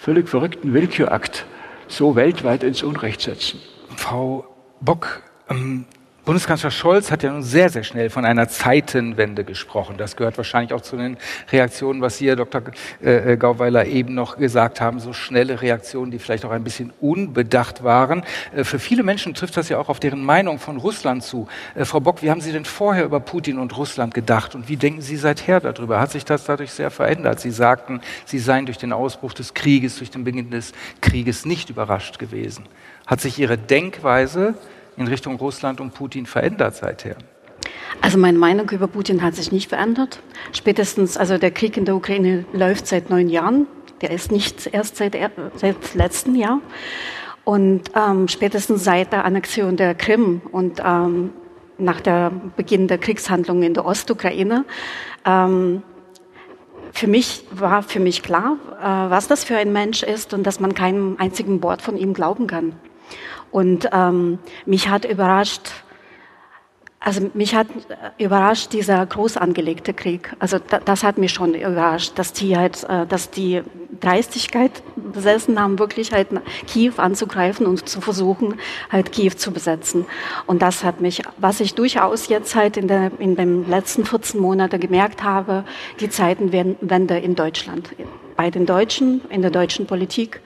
völlig 0.00 0.28
verrückten 0.28 0.74
Willkürakt 0.74 1.46
so 1.86 2.16
weltweit 2.16 2.64
ins 2.64 2.82
Unrecht 2.82 3.20
setzen. 3.20 3.60
Frau 3.94 4.44
Bock, 4.80 5.22
ähm, 5.48 5.84
Bundeskanzler 6.24 6.70
Scholz 6.70 7.10
hat 7.10 7.24
ja 7.24 7.32
nun 7.32 7.42
sehr, 7.42 7.68
sehr 7.68 7.82
schnell 7.82 8.08
von 8.08 8.24
einer 8.24 8.48
Zeitenwende 8.48 9.42
gesprochen. 9.42 9.96
Das 9.98 10.14
gehört 10.14 10.36
wahrscheinlich 10.36 10.72
auch 10.72 10.80
zu 10.80 10.96
den 10.96 11.16
Reaktionen, 11.50 12.00
was 12.00 12.18
Sie, 12.18 12.28
Herr 12.28 12.36
Dr. 12.36 12.62
Äh, 13.02 13.32
äh, 13.32 13.36
Gauweiler, 13.36 13.86
eben 13.86 14.14
noch 14.14 14.36
gesagt 14.36 14.80
haben. 14.80 15.00
So 15.00 15.12
schnelle 15.14 15.60
Reaktionen, 15.60 16.12
die 16.12 16.20
vielleicht 16.20 16.44
auch 16.44 16.52
ein 16.52 16.62
bisschen 16.62 16.92
unbedacht 17.00 17.82
waren. 17.82 18.22
Äh, 18.54 18.62
für 18.62 18.78
viele 18.78 19.02
Menschen 19.02 19.34
trifft 19.34 19.56
das 19.56 19.68
ja 19.68 19.78
auch 19.78 19.88
auf 19.88 19.98
deren 19.98 20.24
Meinung 20.24 20.60
von 20.60 20.76
Russland 20.76 21.24
zu. 21.24 21.48
Frau 21.82 21.98
Bock, 21.98 22.22
wie 22.22 22.30
haben 22.30 22.40
Sie 22.40 22.52
denn 22.52 22.66
vorher 22.66 23.04
über 23.04 23.18
Putin 23.18 23.58
und 23.58 23.76
Russland 23.76 24.14
gedacht? 24.14 24.54
Und 24.54 24.68
wie 24.68 24.76
denken 24.76 25.00
Sie 25.00 25.16
seither 25.16 25.58
darüber? 25.58 25.98
Hat 25.98 26.12
sich 26.12 26.24
das 26.24 26.44
dadurch 26.44 26.70
sehr 26.70 26.92
verändert? 26.92 27.40
Sie 27.40 27.50
sagten, 27.50 28.00
Sie 28.26 28.38
seien 28.38 28.66
durch 28.66 28.78
den 28.78 28.92
Ausbruch 28.92 29.32
des 29.32 29.54
Krieges, 29.54 29.98
durch 29.98 30.12
den 30.12 30.22
Beginn 30.22 30.50
des 30.50 30.72
Krieges 31.00 31.46
nicht 31.46 31.68
überrascht 31.68 32.20
gewesen. 32.20 32.66
Hat 33.08 33.20
sich 33.20 33.40
Ihre 33.40 33.58
Denkweise 33.58 34.54
in 34.96 35.06
Richtung 35.06 35.36
Russland 35.36 35.80
und 35.80 35.94
Putin 35.94 36.26
verändert 36.26 36.76
seither? 36.76 37.16
Also 38.00 38.18
meine 38.18 38.38
Meinung 38.38 38.68
über 38.70 38.88
Putin 38.88 39.22
hat 39.22 39.34
sich 39.34 39.52
nicht 39.52 39.68
verändert. 39.68 40.20
Spätestens, 40.52 41.16
also 41.16 41.38
der 41.38 41.50
Krieg 41.50 41.76
in 41.76 41.84
der 41.84 41.94
Ukraine 41.94 42.44
läuft 42.52 42.86
seit 42.86 43.10
neun 43.10 43.28
Jahren. 43.28 43.66
Der 44.00 44.10
ist 44.10 44.32
nicht 44.32 44.66
erst 44.72 44.96
seit, 44.96 45.16
seit 45.54 45.94
letztem 45.94 46.34
Jahr. 46.34 46.60
Und 47.44 47.90
ähm, 47.94 48.28
spätestens 48.28 48.84
seit 48.84 49.12
der 49.12 49.24
Annexion 49.24 49.76
der 49.76 49.94
Krim 49.94 50.42
und 50.50 50.80
ähm, 50.84 51.30
nach 51.78 52.00
der 52.00 52.30
Beginn 52.56 52.88
der 52.88 52.98
Kriegshandlungen 52.98 53.62
in 53.62 53.74
der 53.74 53.84
Ostukraine, 53.84 54.64
ähm, 55.24 55.82
für 56.92 57.06
mich 57.06 57.44
war 57.50 57.82
für 57.82 58.00
mich 58.00 58.22
klar, 58.22 58.56
äh, 58.80 59.10
was 59.10 59.26
das 59.26 59.44
für 59.44 59.56
ein 59.56 59.72
Mensch 59.72 60.02
ist 60.02 60.34
und 60.34 60.44
dass 60.44 60.60
man 60.60 60.74
keinem 60.74 61.16
einzigen 61.18 61.62
Wort 61.62 61.82
von 61.82 61.96
ihm 61.96 62.12
glauben 62.12 62.46
kann. 62.46 62.74
Und 63.52 63.88
ähm, 63.92 64.38
mich 64.64 64.88
hat 64.88 65.04
überrascht, 65.04 65.70
also 66.98 67.30
mich 67.34 67.54
hat 67.54 67.66
überrascht 68.16 68.72
dieser 68.72 69.04
groß 69.04 69.36
angelegte 69.36 69.92
Krieg. 69.92 70.34
Also 70.38 70.58
da, 70.58 70.78
das 70.78 71.04
hat 71.04 71.18
mich 71.18 71.32
schon 71.32 71.54
überrascht, 71.54 72.12
dass 72.18 72.32
die 72.32 72.56
halt, 72.56 72.82
äh, 72.84 73.06
dass 73.06 73.30
die 73.30 73.62
Dreistigkeit 74.00 74.82
besessen 74.96 75.60
haben, 75.60 75.78
wirklich 75.78 76.12
halt 76.12 76.28
Kiew 76.66 76.94
anzugreifen 76.96 77.66
und 77.66 77.88
zu 77.88 78.00
versuchen, 78.00 78.54
halt 78.90 79.12
Kiew 79.12 79.32
zu 79.36 79.52
besetzen. 79.52 80.06
Und 80.46 80.62
das 80.62 80.82
hat 80.82 81.00
mich, 81.00 81.22
was 81.36 81.60
ich 81.60 81.74
durchaus 81.74 82.28
jetzt 82.28 82.54
halt 82.54 82.76
in, 82.78 82.88
der, 82.88 83.12
in 83.18 83.36
den 83.36 83.68
letzten 83.68 84.06
14 84.06 84.40
Monaten 84.40 84.80
gemerkt 84.80 85.22
habe, 85.22 85.64
die 86.00 86.08
Zeitenwende 86.08 87.18
in 87.18 87.34
Deutschland, 87.34 87.90
bei 88.36 88.50
den 88.50 88.64
Deutschen, 88.64 89.20
in 89.28 89.42
der 89.42 89.50
deutschen 89.50 89.86
Politik. 89.86 90.40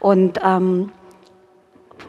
Und 0.00 0.40
ähm, 0.42 0.90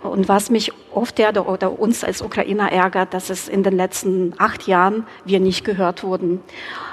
und 0.04 0.28
was 0.28 0.50
mich 0.50 0.72
oft 0.94 1.20
oder, 1.20 1.48
oder 1.48 1.80
uns 1.80 2.04
als 2.04 2.22
Ukrainer 2.22 2.72
ärgert, 2.72 3.14
dass 3.14 3.30
es 3.30 3.48
in 3.48 3.64
den 3.64 3.76
letzten 3.76 4.34
acht 4.38 4.68
Jahren 4.68 5.06
wir 5.26 5.40
nicht 5.40 5.64
gehört 5.64 6.04
wurden. 6.04 6.42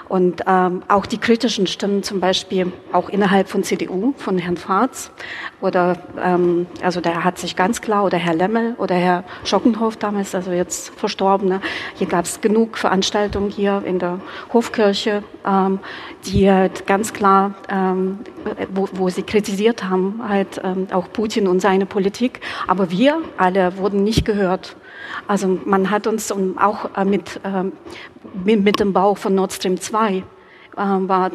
Und 0.08 0.42
ähm, 0.46 0.82
auch 0.88 1.04
die 1.04 1.18
kritischen 1.18 1.66
Stimmen, 1.66 2.02
zum 2.02 2.20
Beispiel 2.20 2.72
auch 2.92 3.10
innerhalb 3.10 3.48
von 3.48 3.62
CDU, 3.62 4.14
von 4.16 4.38
Herrn 4.38 4.56
Farz, 4.56 5.10
oder 5.60 5.98
ähm, 6.22 6.66
also 6.82 7.00
der 7.00 7.24
hat 7.24 7.38
sich 7.38 7.56
ganz 7.56 7.82
klar, 7.82 8.04
oder 8.04 8.16
Herr 8.16 8.34
Lemmel 8.34 8.74
oder 8.78 8.94
Herr 8.94 9.24
Schockenhoff 9.44 9.96
damals, 9.96 10.34
also 10.34 10.50
jetzt 10.50 10.90
Verstorbene, 10.98 11.60
hier 11.94 12.06
gab 12.06 12.24
es 12.24 12.40
genug 12.40 12.78
Veranstaltungen 12.78 13.50
hier 13.50 13.82
in 13.84 13.98
der 13.98 14.20
Hofkirche, 14.52 15.22
ähm, 15.46 15.80
die 16.24 16.50
halt 16.50 16.86
ganz 16.86 17.12
klar, 17.12 17.54
ähm, 17.68 18.20
wo, 18.70 18.88
wo 18.92 19.08
sie 19.10 19.22
kritisiert 19.22 19.84
haben, 19.84 20.22
halt 20.26 20.60
ähm, 20.64 20.88
auch 20.92 21.12
Putin 21.12 21.48
und 21.48 21.60
seine 21.60 21.86
Politik. 21.86 22.40
Aber 22.66 22.90
wir 22.90 23.20
alle 23.36 23.76
wurden 23.76 24.04
nicht 24.04 24.24
gehört. 24.24 24.76
Also 25.26 25.58
man 25.64 25.90
hat 25.90 26.06
uns 26.06 26.32
auch 26.32 26.96
äh, 26.96 27.04
mit, 27.04 27.40
ähm, 27.44 27.72
mit 28.44 28.80
dem 28.80 28.92
Bau 28.92 29.14
von 29.14 29.34
Nord 29.34 29.52
Stream 29.52 29.80
2 29.80 30.22
ähm, 30.78 31.08
war, 31.08 31.30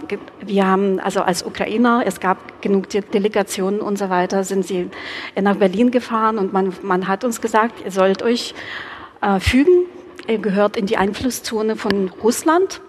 wir 0.45 0.65
haben 0.65 0.99
also 0.99 1.21
als 1.21 1.43
Ukrainer, 1.43 2.03
es 2.05 2.19
gab 2.19 2.61
genug 2.61 2.87
Delegationen 2.89 3.81
und 3.81 3.97
so 3.97 4.09
weiter, 4.09 4.43
sind 4.43 4.65
sie 4.65 4.89
nach 5.39 5.57
Berlin 5.57 5.91
gefahren 5.91 6.37
und 6.37 6.53
man, 6.53 6.73
man 6.81 7.07
hat 7.07 7.23
uns 7.23 7.41
gesagt, 7.41 7.83
ihr 7.83 7.91
sollt 7.91 8.23
euch 8.23 8.53
äh, 9.21 9.39
fügen, 9.39 9.85
ihr 10.27 10.37
gehört 10.37 10.77
in 10.77 10.85
die 10.85 10.97
Einflusszone 10.97 11.75
von 11.75 12.09
Russland 12.23 12.81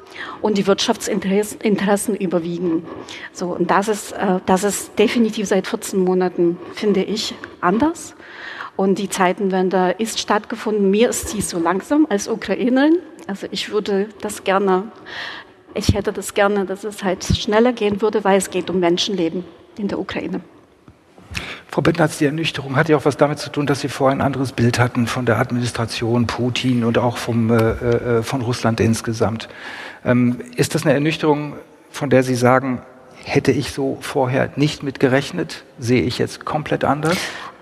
und 0.43 0.59
die 0.59 0.67
Wirtschaftsinteressen 0.67 2.15
überwiegen. 2.15 2.85
So, 3.33 3.49
und 3.49 3.71
das 3.71 3.89
ist, 3.89 4.13
äh, 4.13 4.39
das 4.47 4.65
ist 4.65 4.99
definitiv 4.99 5.49
seit 5.49 5.67
14 5.67 5.99
Monaten, 5.99 6.59
finde 6.75 7.03
ich, 7.03 7.35
anders. 7.61 8.15
Und 8.77 8.99
die 8.99 9.09
Zeitenwende 9.09 9.95
ist 9.99 10.19
stattgefunden. 10.19 10.91
Mir 10.91 11.11
ist 11.11 11.29
sie 11.29 11.41
so 11.41 11.59
langsam 11.59 12.07
als 12.11 12.27
Ukrainerin. 12.27 12.99
Also 13.27 13.47
ich 13.51 13.71
würde 13.71 14.09
das 14.21 14.45
gerne, 14.45 14.85
ich 15.75 15.95
hätte 15.95 16.13
das 16.13 16.35
gerne, 16.35 16.67
dass 16.67 16.85
es 16.85 17.03
halt 17.03 17.25
schneller 17.25 17.73
gehen 17.73 18.03
würde, 18.03 18.23
weil 18.25 18.39
es 18.39 18.51
geht 18.51 18.69
um 18.71 18.81
Menschenleben 18.81 19.45
in 19.79 19.89
der 19.89 19.99
Ukraine. 19.99 20.41
Frau 21.69 21.83
Bettnatz, 21.83 22.19
die 22.19 22.27
Ernüchterung 22.27 22.77
hat 22.77 22.89
ja 22.89 22.97
auch 22.97 23.05
was 23.05 23.17
damit 23.17 23.41
zu 23.41 23.51
tun, 23.51 23.67
dass 23.67 23.81
Sie 23.81 23.89
vorher 23.89 24.17
ein 24.17 24.21
anderes 24.21 24.53
Bild 24.53 24.79
hatten 24.79 25.09
von 25.09 25.27
der 25.27 25.39
Administration 25.39 26.27
Putin 26.29 26.85
und 26.85 26.99
auch 26.99 27.17
vom, 27.17 27.51
äh, 27.51 27.57
äh, 27.57 28.23
von 28.23 28.43
Russland 28.43 28.79
insgesamt. 28.79 29.49
Ähm, 30.05 30.39
ist 30.55 30.77
das 30.77 30.85
eine 30.85 30.95
Ernüchterung, 30.95 31.55
von 31.91 32.11
der 32.11 32.23
Sie 32.23 32.37
sagen, 32.37 32.83
hätte 33.25 33.51
ich 33.51 33.73
so 33.73 33.99
vorher 34.01 34.51
nicht 34.55 34.85
mit 34.85 35.01
gerechnet? 35.01 35.65
Sehe 35.79 36.03
ich 36.03 36.19
jetzt 36.19 36.45
komplett 36.45 36.85
anders? 36.85 37.17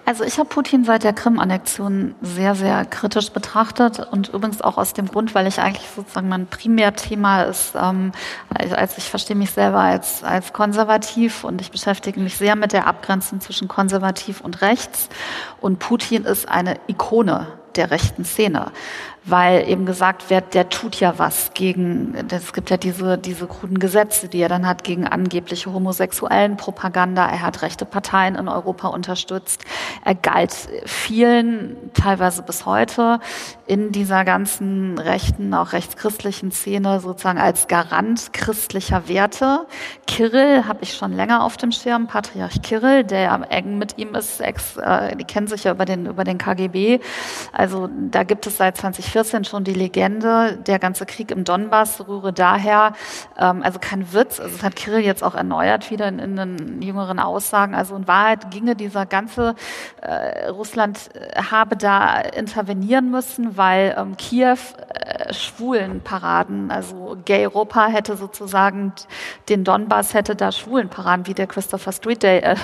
Also 0.04 0.24
ich 0.24 0.38
habe 0.38 0.48
Putin 0.48 0.84
seit 0.84 1.04
der 1.04 1.12
Krim-Annexion 1.12 2.16
sehr, 2.22 2.56
sehr 2.56 2.84
kritisch 2.84 3.30
betrachtet 3.30 4.00
und 4.10 4.30
übrigens 4.30 4.60
auch 4.60 4.76
aus 4.76 4.94
dem 4.94 5.06
Grund, 5.06 5.34
weil 5.34 5.46
ich 5.46 5.60
eigentlich 5.60 5.88
sozusagen 5.94 6.28
mein 6.28 6.48
Primärthema 6.48 7.42
ist, 7.42 7.74
ähm, 7.80 8.10
als 8.48 8.98
ich 8.98 9.08
verstehe 9.08 9.36
mich 9.36 9.52
selber 9.52 9.78
als, 9.78 10.24
als 10.24 10.52
konservativ 10.52 11.44
und 11.44 11.60
ich 11.60 11.70
beschäftige 11.70 12.18
mich 12.18 12.36
sehr 12.36 12.56
mit 12.56 12.72
der 12.72 12.88
Abgrenzung 12.88 13.40
zwischen 13.40 13.68
konservativ 13.68 14.40
und 14.40 14.60
rechts. 14.60 15.08
Und 15.60 15.78
Putin 15.78 16.24
ist 16.24 16.48
eine 16.48 16.80
Ikone 16.88 17.46
der 17.76 17.90
rechten 17.90 18.24
Szene 18.24 18.72
weil 19.24 19.68
eben 19.68 19.86
gesagt 19.86 20.30
wird, 20.30 20.54
der 20.54 20.68
tut 20.68 20.98
ja 20.98 21.14
was 21.18 21.52
gegen, 21.54 22.14
es 22.30 22.52
gibt 22.52 22.70
ja 22.70 22.76
diese, 22.76 23.18
diese 23.18 23.46
kruden 23.46 23.78
Gesetze, 23.78 24.28
die 24.28 24.40
er 24.40 24.48
dann 24.48 24.66
hat 24.66 24.82
gegen 24.82 25.06
angebliche 25.06 25.72
homosexuellen 25.72 26.56
Propaganda. 26.56 27.28
Er 27.28 27.42
hat 27.42 27.62
rechte 27.62 27.84
Parteien 27.84 28.34
in 28.34 28.48
Europa 28.48 28.88
unterstützt. 28.88 29.64
Er 30.04 30.16
galt 30.16 30.52
vielen, 30.86 31.76
teilweise 31.94 32.42
bis 32.42 32.66
heute, 32.66 33.20
in 33.66 33.92
dieser 33.92 34.24
ganzen 34.24 34.98
rechten, 34.98 35.54
auch 35.54 35.72
rechtschristlichen 35.72 36.50
Szene 36.50 37.00
sozusagen 37.00 37.38
als 37.38 37.68
Garant 37.68 38.32
christlicher 38.32 39.08
Werte. 39.08 39.66
Kirill 40.06 40.64
habe 40.66 40.80
ich 40.82 40.94
schon 40.94 41.12
länger 41.12 41.44
auf 41.44 41.56
dem 41.56 41.70
Schirm, 41.70 42.08
Patriarch 42.08 42.60
Kirill, 42.62 43.04
der 43.04 43.32
am 43.32 43.44
eng 43.44 43.78
mit 43.78 43.98
ihm 43.98 44.14
ist, 44.16 44.40
ex, 44.40 44.76
äh, 44.76 45.16
die 45.16 45.24
kennen 45.24 45.46
sich 45.46 45.64
ja 45.64 45.72
über 45.72 45.84
den, 45.84 46.06
über 46.06 46.24
den 46.24 46.38
KGB. 46.38 46.98
Also 47.52 47.88
da 48.10 48.24
gibt 48.24 48.46
es 48.46 48.56
seit 48.56 48.76
20 48.76 49.11
2014 49.12 49.44
schon 49.44 49.64
die 49.64 49.74
Legende, 49.74 50.58
der 50.66 50.78
ganze 50.78 51.06
Krieg 51.06 51.30
im 51.30 51.44
Donbass 51.44 52.06
rühre 52.06 52.32
daher, 52.32 52.94
ähm, 53.38 53.62
also 53.62 53.78
kein 53.78 54.12
Witz, 54.12 54.40
also 54.40 54.56
das 54.56 54.62
hat 54.64 54.76
Kirill 54.76 55.04
jetzt 55.04 55.22
auch 55.22 55.34
erneuert 55.34 55.90
wieder 55.90 56.08
in, 56.08 56.18
in 56.18 56.36
den 56.36 56.82
jüngeren 56.82 57.18
Aussagen, 57.18 57.74
also 57.74 57.94
in 57.94 58.08
Wahrheit 58.08 58.50
ginge 58.50 58.74
dieser 58.74 59.06
ganze, 59.06 59.54
äh, 60.00 60.48
Russland 60.48 61.10
äh, 61.14 61.42
habe 61.42 61.76
da 61.76 62.20
intervenieren 62.20 63.10
müssen, 63.10 63.56
weil 63.56 63.94
ähm, 63.98 64.16
Kiew 64.16 64.56
äh, 64.94 65.32
Schwulenparaden, 65.32 66.70
also 66.70 67.16
Gay 67.24 67.46
Europa 67.46 67.86
hätte 67.86 68.16
sozusagen 68.16 68.92
den 69.48 69.64
Donbass, 69.64 70.14
hätte 70.14 70.36
da 70.36 70.52
Schwulenparaden 70.52 71.26
wie 71.26 71.34
der 71.34 71.46
Christopher 71.46 71.92
Street 71.92 72.22
Day 72.22 72.38
äh, 72.38 72.56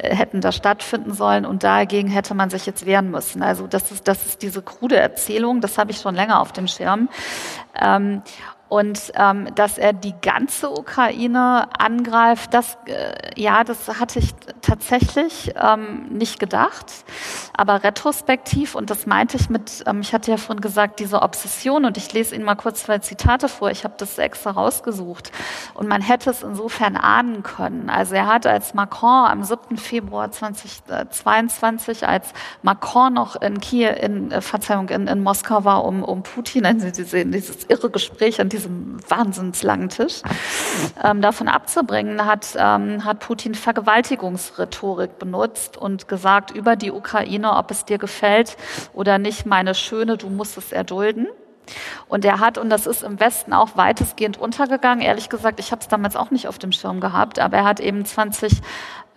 hätten 0.00 0.40
da 0.40 0.52
stattfinden 0.52 1.12
sollen. 1.12 1.44
Und 1.44 1.62
dagegen 1.64 2.08
hätte 2.08 2.34
man 2.34 2.50
sich 2.50 2.66
jetzt 2.66 2.86
wehren 2.86 3.10
müssen. 3.10 3.42
Also 3.42 3.66
das 3.66 3.90
ist, 3.90 4.06
das 4.08 4.26
ist 4.26 4.42
diese 4.42 4.62
krude 4.62 4.96
Erzählung, 4.96 5.60
das 5.60 5.78
habe 5.78 5.87
habe 5.88 5.94
ich 5.94 6.02
schon 6.02 6.14
länger 6.14 6.40
auf 6.40 6.52
dem 6.52 6.68
Schirm. 6.68 7.08
Ähm, 7.74 8.20
und 8.68 9.12
ähm, 9.14 9.48
dass 9.54 9.78
er 9.78 9.92
die 9.92 10.14
ganze 10.20 10.70
Ukraine 10.70 11.68
angreift, 11.78 12.52
das 12.52 12.76
äh, 12.86 13.40
ja, 13.40 13.64
das 13.64 13.88
hatte 14.00 14.18
ich 14.18 14.34
tatsächlich 14.60 15.52
ähm, 15.56 16.06
nicht 16.10 16.38
gedacht. 16.38 16.86
Aber 17.56 17.82
retrospektiv, 17.82 18.74
und 18.74 18.90
das 18.90 19.06
meinte 19.06 19.36
ich 19.36 19.48
mit, 19.48 19.84
ähm, 19.86 20.00
ich 20.00 20.12
hatte 20.12 20.30
ja 20.30 20.36
vorhin 20.36 20.60
gesagt, 20.60 21.00
diese 21.00 21.22
Obsession, 21.22 21.84
und 21.84 21.96
ich 21.96 22.12
lese 22.12 22.34
Ihnen 22.34 22.44
mal 22.44 22.56
kurz 22.56 22.84
zwei 22.84 22.98
Zitate 22.98 23.48
vor, 23.48 23.70
ich 23.70 23.84
habe 23.84 23.94
das 23.96 24.18
extra 24.18 24.50
rausgesucht. 24.50 25.32
Und 25.74 25.88
man 25.88 26.02
hätte 26.02 26.30
es 26.30 26.42
insofern 26.42 26.96
ahnen 26.96 27.42
können. 27.42 27.90
Also 27.90 28.14
er 28.14 28.26
hat 28.26 28.46
als 28.46 28.74
Macron 28.74 29.26
am 29.26 29.42
7. 29.44 29.76
Februar 29.76 30.30
2022, 30.30 32.06
als 32.06 32.28
Macron 32.62 33.14
noch 33.14 33.40
in 33.40 33.60
Kiew, 33.60 33.90
in, 33.90 34.30
äh, 34.30 34.40
Verzeihung, 34.40 34.88
in, 34.88 35.06
in 35.06 35.22
Moskau 35.22 35.64
war, 35.64 35.84
um, 35.84 36.02
um 36.02 36.22
Putin, 36.22 36.66
also 36.66 36.90
diese, 36.90 37.24
dieses 37.24 37.64
irre 37.64 37.90
Gespräch 37.90 38.40
an 38.40 38.48
diesem 38.58 38.98
wahnsinnslangen 39.08 39.88
Tisch, 39.88 40.22
ähm, 41.02 41.22
davon 41.22 41.48
abzubringen, 41.48 42.24
hat, 42.26 42.56
ähm, 42.56 43.04
hat 43.04 43.20
Putin 43.20 43.54
Vergewaltigungsrhetorik 43.54 45.18
benutzt 45.18 45.76
und 45.76 46.08
gesagt 46.08 46.50
über 46.50 46.76
die 46.76 46.90
Ukraine, 46.90 47.56
ob 47.56 47.70
es 47.70 47.84
dir 47.84 47.98
gefällt 47.98 48.56
oder 48.92 49.18
nicht, 49.18 49.46
meine 49.46 49.74
Schöne, 49.74 50.16
du 50.16 50.28
musst 50.28 50.58
es 50.58 50.72
erdulden. 50.72 51.28
Und 52.08 52.24
er 52.24 52.40
hat, 52.40 52.56
und 52.58 52.70
das 52.70 52.86
ist 52.86 53.02
im 53.02 53.20
Westen 53.20 53.52
auch 53.52 53.76
weitestgehend 53.76 54.38
untergegangen, 54.38 55.04
ehrlich 55.04 55.28
gesagt, 55.28 55.60
ich 55.60 55.70
habe 55.70 55.82
es 55.82 55.88
damals 55.88 56.16
auch 56.16 56.30
nicht 56.30 56.48
auf 56.48 56.58
dem 56.58 56.72
Schirm 56.72 57.00
gehabt, 57.00 57.38
aber 57.38 57.58
er 57.58 57.64
hat 57.64 57.80
eben 57.80 58.04
20 58.04 58.62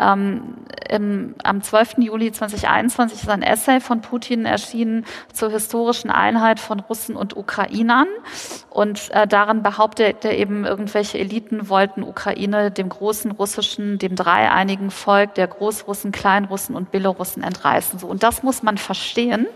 ähm, 0.02 0.56
im, 0.90 1.36
am 1.44 1.62
12. 1.62 2.00
Juli 2.00 2.32
2021 2.32 3.22
ist 3.22 3.30
ein 3.30 3.44
Essay 3.44 3.80
von 3.80 4.02
Putin 4.02 4.46
erschienen 4.46 5.06
zur 5.32 5.50
historischen 5.52 6.10
Einheit 6.10 6.60
von 6.60 6.80
Russen 6.80 7.16
und 7.16 7.38
Ukrainern. 7.38 8.08
Und 8.70 9.12
äh, 9.12 9.28
darin 9.28 9.64
behauptet 9.64 10.26
er 10.26 10.38
eben, 10.38 10.66
irgendwelche 10.66 11.18
Eliten 11.20 11.70
wollten 11.70 12.04
Ukraine 12.04 12.72
dem 12.72 12.90
großen 12.90 13.32
russischen, 13.32 14.00
dem 14.00 14.16
dreieinigen 14.16 14.92
Volk 14.92 15.36
der 15.36 15.48
Großrussen, 15.48 16.12
Kleinrussen 16.12 16.76
und 16.76 16.92
Belorussen 16.92 17.44
entreißen. 17.44 18.00
So, 18.00 18.08
und 18.08 18.24
das 18.24 18.44
muss 18.44 18.64
man 18.64 18.78
verstehen 18.78 19.48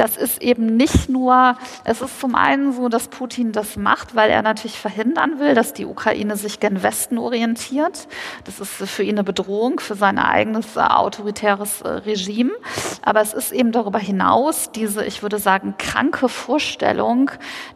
das 0.00 0.16
ist 0.16 0.40
eben 0.42 0.76
nicht 0.76 1.10
nur, 1.10 1.56
es 1.84 2.00
ist 2.00 2.18
zum 2.20 2.34
einen 2.34 2.72
so, 2.72 2.88
dass 2.88 3.08
Putin 3.08 3.52
das 3.52 3.76
macht, 3.76 4.14
weil 4.14 4.30
er 4.30 4.40
natürlich 4.40 4.78
verhindern 4.78 5.38
will, 5.38 5.54
dass 5.54 5.74
die 5.74 5.84
Ukraine 5.84 6.36
sich 6.36 6.58
gen 6.58 6.82
Westen 6.82 7.18
orientiert. 7.18 8.08
Das 8.44 8.60
ist 8.60 8.70
für 8.70 9.02
ihn 9.02 9.16
eine 9.16 9.24
Bedrohung 9.24 9.78
für 9.78 9.96
sein 9.96 10.18
eigenes 10.18 10.76
äh, 10.76 10.80
autoritäres 10.80 11.82
äh, 11.82 11.88
Regime. 11.88 12.52
Aber 13.02 13.20
es 13.20 13.34
ist 13.34 13.52
eben 13.52 13.72
darüber 13.72 13.98
hinaus 13.98 14.72
diese, 14.72 15.04
ich 15.04 15.22
würde 15.22 15.38
sagen, 15.38 15.74
kranke 15.76 16.30
Vorstellung, 16.30 17.30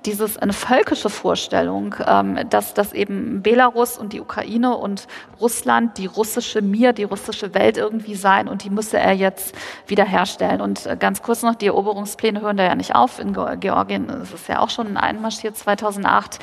dieses, 0.07 0.39
eine 0.39 0.55
völkische 0.55 1.11
Vorstellung, 1.11 1.95
ähm, 2.07 2.39
dass, 2.49 2.73
dass 2.73 2.95
eben 2.95 3.43
Belarus 3.43 3.99
und 3.99 4.15
die 4.15 4.23
Ukraine 4.23 4.75
und 4.75 5.09
Russland 5.43 5.99
die 5.99 6.07
russische 6.07 6.63
Mir, 6.63 6.95
die 6.95 7.05
russische 7.05 7.53
Welt 7.53 7.77
irgendwie 7.77 8.15
sein 8.15 8.49
und 8.49 8.65
die 8.65 8.71
müsse 8.71 8.99
er 8.99 9.13
jetzt 9.13 9.55
wiederherstellen. 9.87 10.63
Und 10.63 10.87
äh, 10.87 10.97
ganz 10.99 11.21
kurz 11.21 11.43
noch 11.43 11.55
die 11.55 11.67
Eroberungs 11.67 12.13
Pläne 12.16 12.40
hören 12.40 12.57
da 12.57 12.64
ja 12.64 12.74
nicht 12.74 12.94
auf. 12.94 13.18
In 13.18 13.33
Georgien 13.33 14.09
ist 14.09 14.35
es 14.35 14.46
ja 14.46 14.61
auch 14.61 14.70
schon 14.70 14.96
einmarschiert 14.96 15.57
2008. 15.57 16.38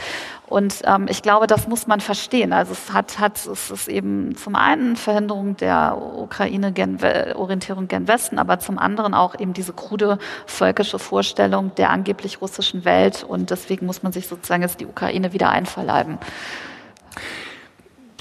Und 0.47 0.81
ähm, 0.83 1.07
ich 1.09 1.21
glaube, 1.21 1.47
das 1.47 1.67
muss 1.67 1.87
man 1.87 2.01
verstehen. 2.01 2.51
Also 2.51 2.73
es 2.73 2.91
hat, 2.91 3.19
hat 3.19 3.37
es 3.45 3.71
ist 3.71 3.87
eben 3.87 4.35
zum 4.35 4.55
einen 4.55 4.97
Verhinderung 4.97 5.55
der 5.55 5.97
Ukraine 5.97 6.73
gen, 6.73 6.97
Orientierung 7.35 7.87
gen 7.87 8.07
Westen, 8.07 8.37
aber 8.37 8.59
zum 8.59 8.77
anderen 8.77 9.13
auch 9.13 9.39
eben 9.39 9.53
diese 9.53 9.71
krude 9.71 10.17
völkische 10.45 10.99
Vorstellung 10.99 11.73
der 11.75 11.89
angeblich 11.89 12.41
russischen 12.41 12.83
Welt. 12.83 13.23
Und 13.23 13.49
deswegen 13.49 13.85
muss 13.85 14.03
man 14.03 14.11
sich 14.11 14.27
sozusagen 14.27 14.61
jetzt 14.61 14.81
die 14.81 14.87
Ukraine 14.87 15.31
wieder 15.31 15.49
einverleiben. 15.49 16.17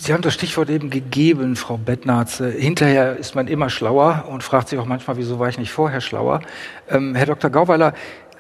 Sie 0.03 0.15
haben 0.15 0.23
das 0.23 0.33
Stichwort 0.33 0.71
eben 0.71 0.89
gegeben, 0.89 1.57
Frau 1.57 1.77
Bettnarz. 1.77 2.39
Hinterher 2.39 3.19
ist 3.19 3.35
man 3.35 3.49
immer 3.49 3.69
schlauer 3.69 4.25
und 4.31 4.43
fragt 4.43 4.71
sich 4.71 4.79
auch 4.79 4.87
manchmal, 4.87 5.19
wieso 5.19 5.39
war 5.39 5.51
ich 5.51 5.59
nicht 5.59 5.73
vorher 5.73 6.01
schlauer? 6.01 6.41
Ähm, 6.89 7.15
Herr 7.15 7.27
Dr. 7.27 7.51
Gauweiler, 7.51 7.93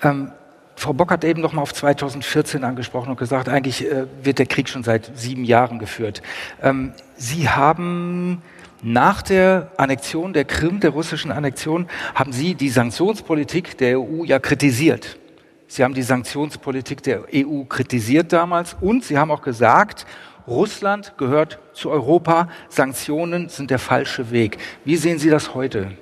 ähm, 0.03 0.33
Frau 0.77 0.95
Bock 0.95 1.11
hat 1.11 1.23
eben 1.23 1.43
noch 1.43 1.53
mal 1.53 1.61
auf 1.61 1.75
2014 1.75 2.65
angesprochen 2.65 3.11
und 3.11 3.19
gesagt, 3.19 3.51
eigentlich 3.51 3.85
äh, 3.85 4.07
wird 4.23 4.39
der 4.39 4.47
Krieg 4.47 4.71
schon 4.71 4.85
seit 4.85 5.11
sieben 5.19 5.45
Jahren 5.45 5.79
geführt. 5.79 6.23
Ähm, 6.63 6.95
Sie 7.17 7.51
haben 7.51 8.41
nach 8.83 9.21
der 9.21 9.71
Annexion 9.77 10.33
der 10.33 10.47
Krim, 10.47 10.81
der 10.81 10.91
russischen 10.91 11.31
Annexion, 11.31 11.89
haben 12.15 12.33
Sie 12.33 12.55
die 12.55 12.71
Sanktionspolitik 12.71 13.77
der 13.77 14.01
EU 14.01 14.25
ja 14.25 14.39
kritisiert. 14.39 15.19
Sie 15.67 15.85
haben 15.85 15.93
die 15.93 16.03
Sanktionspolitik 16.03 17.03
der 17.03 17.25
EU 17.35 17.65
kritisiert 17.65 18.33
damals 18.33 18.75
und 18.81 19.05
Sie 19.05 19.19
haben 19.19 19.31
auch 19.31 19.43
gesagt, 19.43 20.07
Russland 20.51 21.15
gehört 21.17 21.61
zu 21.73 21.91
Europa, 21.91 22.49
Sanktionen 22.69 23.49
sind 23.49 23.71
der 23.71 23.79
falsche 23.79 24.33
Weg. 24.33 24.59
Wie 24.85 24.97
sehen 24.97 25.19
Sie 25.19 25.31
das 25.31 25.55
heute? 25.55 25.93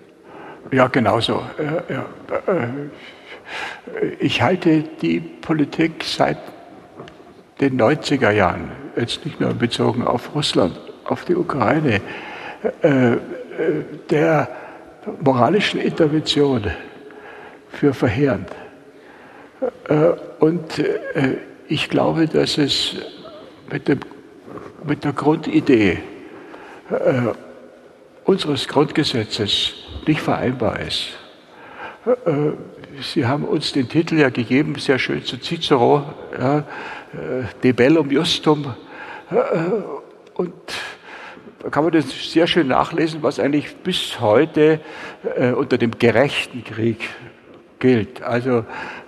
Ja, 0.73 0.89
genauso. 0.89 1.43
Äh, 1.59 1.93
äh, 1.93 2.69
ich 4.19 4.43
halte 4.43 4.85
die 5.03 5.21
Politik 5.21 6.03
seit 6.05 6.39
den 7.61 7.81
90er 7.81 8.31
Jahren, 8.31 8.71
jetzt 8.97 9.25
nicht 9.25 9.41
nur 9.41 9.53
bezogen 9.55 10.07
auf 10.07 10.35
Russland, 10.35 10.79
auf 11.05 11.25
die 11.25 11.35
Ukraine, 11.35 12.01
äh, 12.83 13.17
der 14.11 14.49
moralischen 15.21 15.81
Intervention 15.81 16.71
für 17.71 17.93
verheerend. 17.93 18.49
Und 20.39 20.85
ich 21.67 21.89
glaube, 21.89 22.29
dass 22.29 22.57
es 22.57 22.95
mit 23.71 23.89
dem 23.89 23.99
mit 24.89 25.05
der 25.05 25.13
Grundidee 25.13 25.99
äh, 26.91 27.35
unseres 28.25 28.67
Grundgesetzes 28.67 29.75
nicht 30.07 30.21
vereinbar 30.21 30.81
ist. 30.81 31.11
Äh, 32.07 32.53
Sie 33.01 33.27
haben 33.27 33.45
uns 33.45 33.73
den 33.73 33.89
Titel 33.89 34.19
ja 34.19 34.31
gegeben, 34.31 34.75
sehr 34.77 34.99
schön 34.99 35.25
zu 35.25 35.39
Cicero, 35.39 36.03
ja, 36.37 36.59
äh, 36.59 36.65
De 37.63 37.73
Bellum 37.73 38.11
Justum. 38.11 38.75
Äh, 39.31 39.35
und 40.35 40.53
da 41.61 41.71
kann 41.71 41.85
man 41.85 41.93
das 41.93 42.33
sehr 42.33 42.47
schön 42.47 42.69
nachlesen, 42.69 43.23
was 43.23 43.39
eigentlich 43.39 43.77
bis 43.77 44.21
heute 44.21 44.81
äh, 45.37 45.51
unter 45.51 45.79
dem 45.79 45.93
gerechten 45.99 46.65
Krieg 46.65 47.09
gilt. 47.79 48.23
Also 48.23 48.59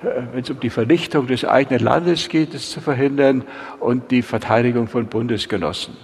äh, 0.03 0.23
wenn 0.33 0.43
es 0.43 0.51
um 0.51 0.61
die 0.61 0.71
Vernichtung 0.71 1.27
des 1.27 1.45
eigenen 1.45 1.81
Landes 1.81 2.29
geht, 2.29 2.55
es 2.55 2.71
zu 2.71 2.81
verhindern 2.81 3.45
und 3.79 4.11
die 4.11 4.23
Verteidigung 4.23 4.89
von 4.89 5.07
Bundesgenossen. 5.07 5.97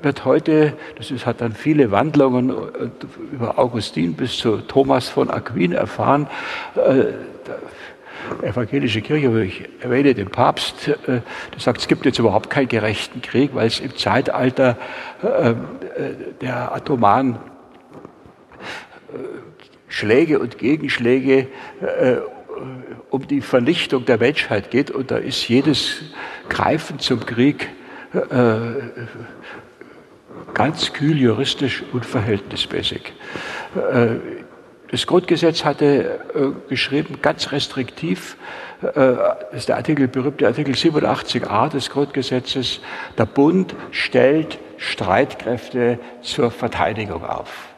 wird 0.00 0.24
heute, 0.24 0.72
das 0.96 1.10
ist, 1.10 1.26
hat 1.26 1.42
dann 1.42 1.52
viele 1.52 1.90
Wandlungen 1.90 2.54
über 3.32 3.58
Augustin 3.58 4.14
bis 4.14 4.38
zu 4.38 4.56
Thomas 4.58 5.10
von 5.10 5.30
Aquin 5.30 5.72
erfahren, 5.72 6.26
evangelische 8.42 9.02
Kirche, 9.02 9.42
ich 9.42 9.68
erwähne 9.80 10.14
den 10.14 10.28
Papst, 10.28 10.88
äh, 10.88 10.94
der 11.06 11.22
sagt, 11.58 11.80
es 11.80 11.88
gibt 11.88 12.04
jetzt 12.04 12.18
überhaupt 12.18 12.50
keinen 12.50 12.68
gerechten 12.68 13.22
Krieg, 13.22 13.54
weil 13.54 13.66
es 13.66 13.80
im 13.80 13.96
Zeitalter 13.96 14.76
äh, 15.22 15.50
äh, 15.50 15.54
der 16.40 16.74
atomaren 16.74 17.38
Schläge 19.92 20.38
und 20.38 20.58
Gegenschläge 20.58 21.48
um 23.10 23.26
die 23.26 23.40
Vernichtung 23.40 24.04
der 24.04 24.18
Menschheit 24.18 24.70
geht 24.70 24.90
und 24.90 25.10
da 25.10 25.16
ist 25.16 25.48
jedes 25.48 26.02
Greifen 26.48 26.98
zum 26.98 27.20
Krieg 27.20 27.68
ganz 30.54 30.92
kühl 30.92 31.18
juristisch 31.18 31.82
unverhältnismäßig. 31.92 33.12
Das 34.92 35.06
Grundgesetz 35.06 35.64
hatte 35.64 36.20
äh, 36.34 36.68
geschrieben, 36.68 37.16
ganz 37.22 37.50
restriktiv, 37.50 38.36
äh, 38.82 38.90
das 38.94 39.36
ist 39.52 39.68
der 39.70 39.76
Artikel, 39.76 40.06
berühmte 40.06 40.46
Artikel 40.46 40.74
87a 40.74 41.70
des 41.70 41.88
Grundgesetzes, 41.88 42.80
der 43.16 43.24
Bund 43.24 43.74
stellt 43.90 44.58
Streitkräfte 44.76 45.98
zur 46.20 46.50
Verteidigung 46.50 47.24
auf. 47.24 47.68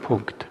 Punkt. 0.00 0.46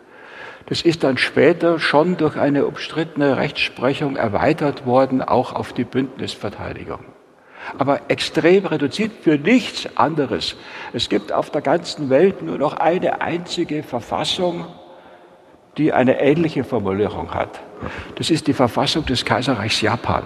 Das 0.68 0.82
ist 0.82 1.04
dann 1.04 1.18
später 1.18 1.80
schon 1.80 2.18
durch 2.18 2.38
eine 2.38 2.66
umstrittene 2.66 3.38
Rechtsprechung 3.38 4.16
erweitert 4.16 4.86
worden, 4.86 5.22
auch 5.22 5.54
auf 5.54 5.74
die 5.74 5.84
Bündnisverteidigung. 5.84 7.00
Aber 7.78 8.02
extrem 8.10 8.66
reduziert 8.66 9.12
für 9.22 9.38
nichts 9.38 9.88
anderes. 9.98 10.56
Es 10.94 11.10
gibt 11.10 11.32
auf 11.32 11.50
der 11.50 11.62
ganzen 11.62 12.10
Welt 12.10 12.42
nur 12.42 12.58
noch 12.58 12.74
eine 12.74 13.22
einzige 13.22 13.84
Verfassung, 13.84 14.66
die 15.78 15.92
eine 15.92 16.20
ähnliche 16.20 16.64
Formulierung 16.64 17.34
hat. 17.34 17.62
Das 18.16 18.30
ist 18.30 18.48
die 18.48 18.54
Verfassung 18.54 19.06
des 19.06 19.26
Kaiserreichs 19.26 19.82
Japan. 19.82 20.24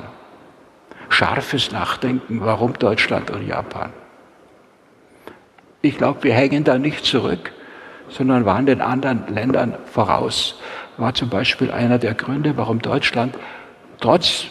Scharfes 1.09 1.71
Nachdenken, 1.71 2.41
warum 2.43 2.73
Deutschland 2.73 3.31
und 3.31 3.47
Japan. 3.47 3.93
Ich 5.81 5.97
glaube, 5.97 6.23
wir 6.23 6.33
hängen 6.33 6.63
da 6.63 6.77
nicht 6.77 7.05
zurück, 7.05 7.53
sondern 8.09 8.45
waren 8.45 8.65
den 8.65 8.81
anderen 8.81 9.23
Ländern 9.33 9.75
voraus. 9.85 10.59
War 10.97 11.13
zum 11.13 11.29
Beispiel 11.29 11.71
einer 11.71 11.99
der 11.99 12.13
Gründe, 12.13 12.57
warum 12.57 12.81
Deutschland 12.81 13.35
trotz 13.99 14.47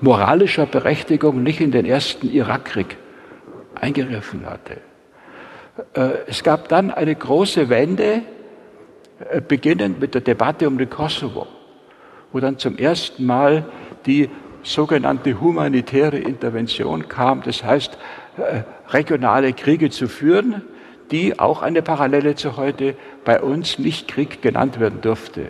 moralischer 0.00 0.66
Berechtigung 0.66 1.42
nicht 1.42 1.60
in 1.60 1.70
den 1.70 1.86
ersten 1.86 2.30
Irakkrieg 2.30 2.96
eingegriffen 3.74 4.46
hatte. 4.46 4.80
Äh, 5.94 6.18
es 6.26 6.42
gab 6.42 6.68
dann 6.68 6.90
eine 6.90 7.14
große 7.14 7.68
Wende 7.68 8.22
äh, 9.30 9.40
beginnend 9.40 10.00
mit 10.00 10.14
der 10.14 10.20
Debatte 10.20 10.68
um 10.68 10.78
den 10.78 10.90
Kosovo, 10.90 11.46
wo 12.32 12.40
dann 12.40 12.58
zum 12.58 12.76
ersten 12.78 13.24
Mal 13.24 13.64
die 14.06 14.30
sogenannte 14.62 15.40
humanitäre 15.40 16.18
Intervention 16.18 17.08
kam, 17.08 17.42
das 17.42 17.62
heißt 17.64 17.98
äh, 18.36 18.62
regionale 18.92 19.52
Kriege 19.52 19.90
zu 19.90 20.08
führen, 20.08 20.62
die 21.10 21.38
auch 21.38 21.62
eine 21.62 21.82
Parallele 21.82 22.34
zu 22.34 22.56
heute 22.56 22.94
bei 23.24 23.40
uns 23.40 23.78
nicht 23.78 24.08
Krieg 24.08 24.42
genannt 24.42 24.80
werden 24.80 25.00
durfte. 25.00 25.48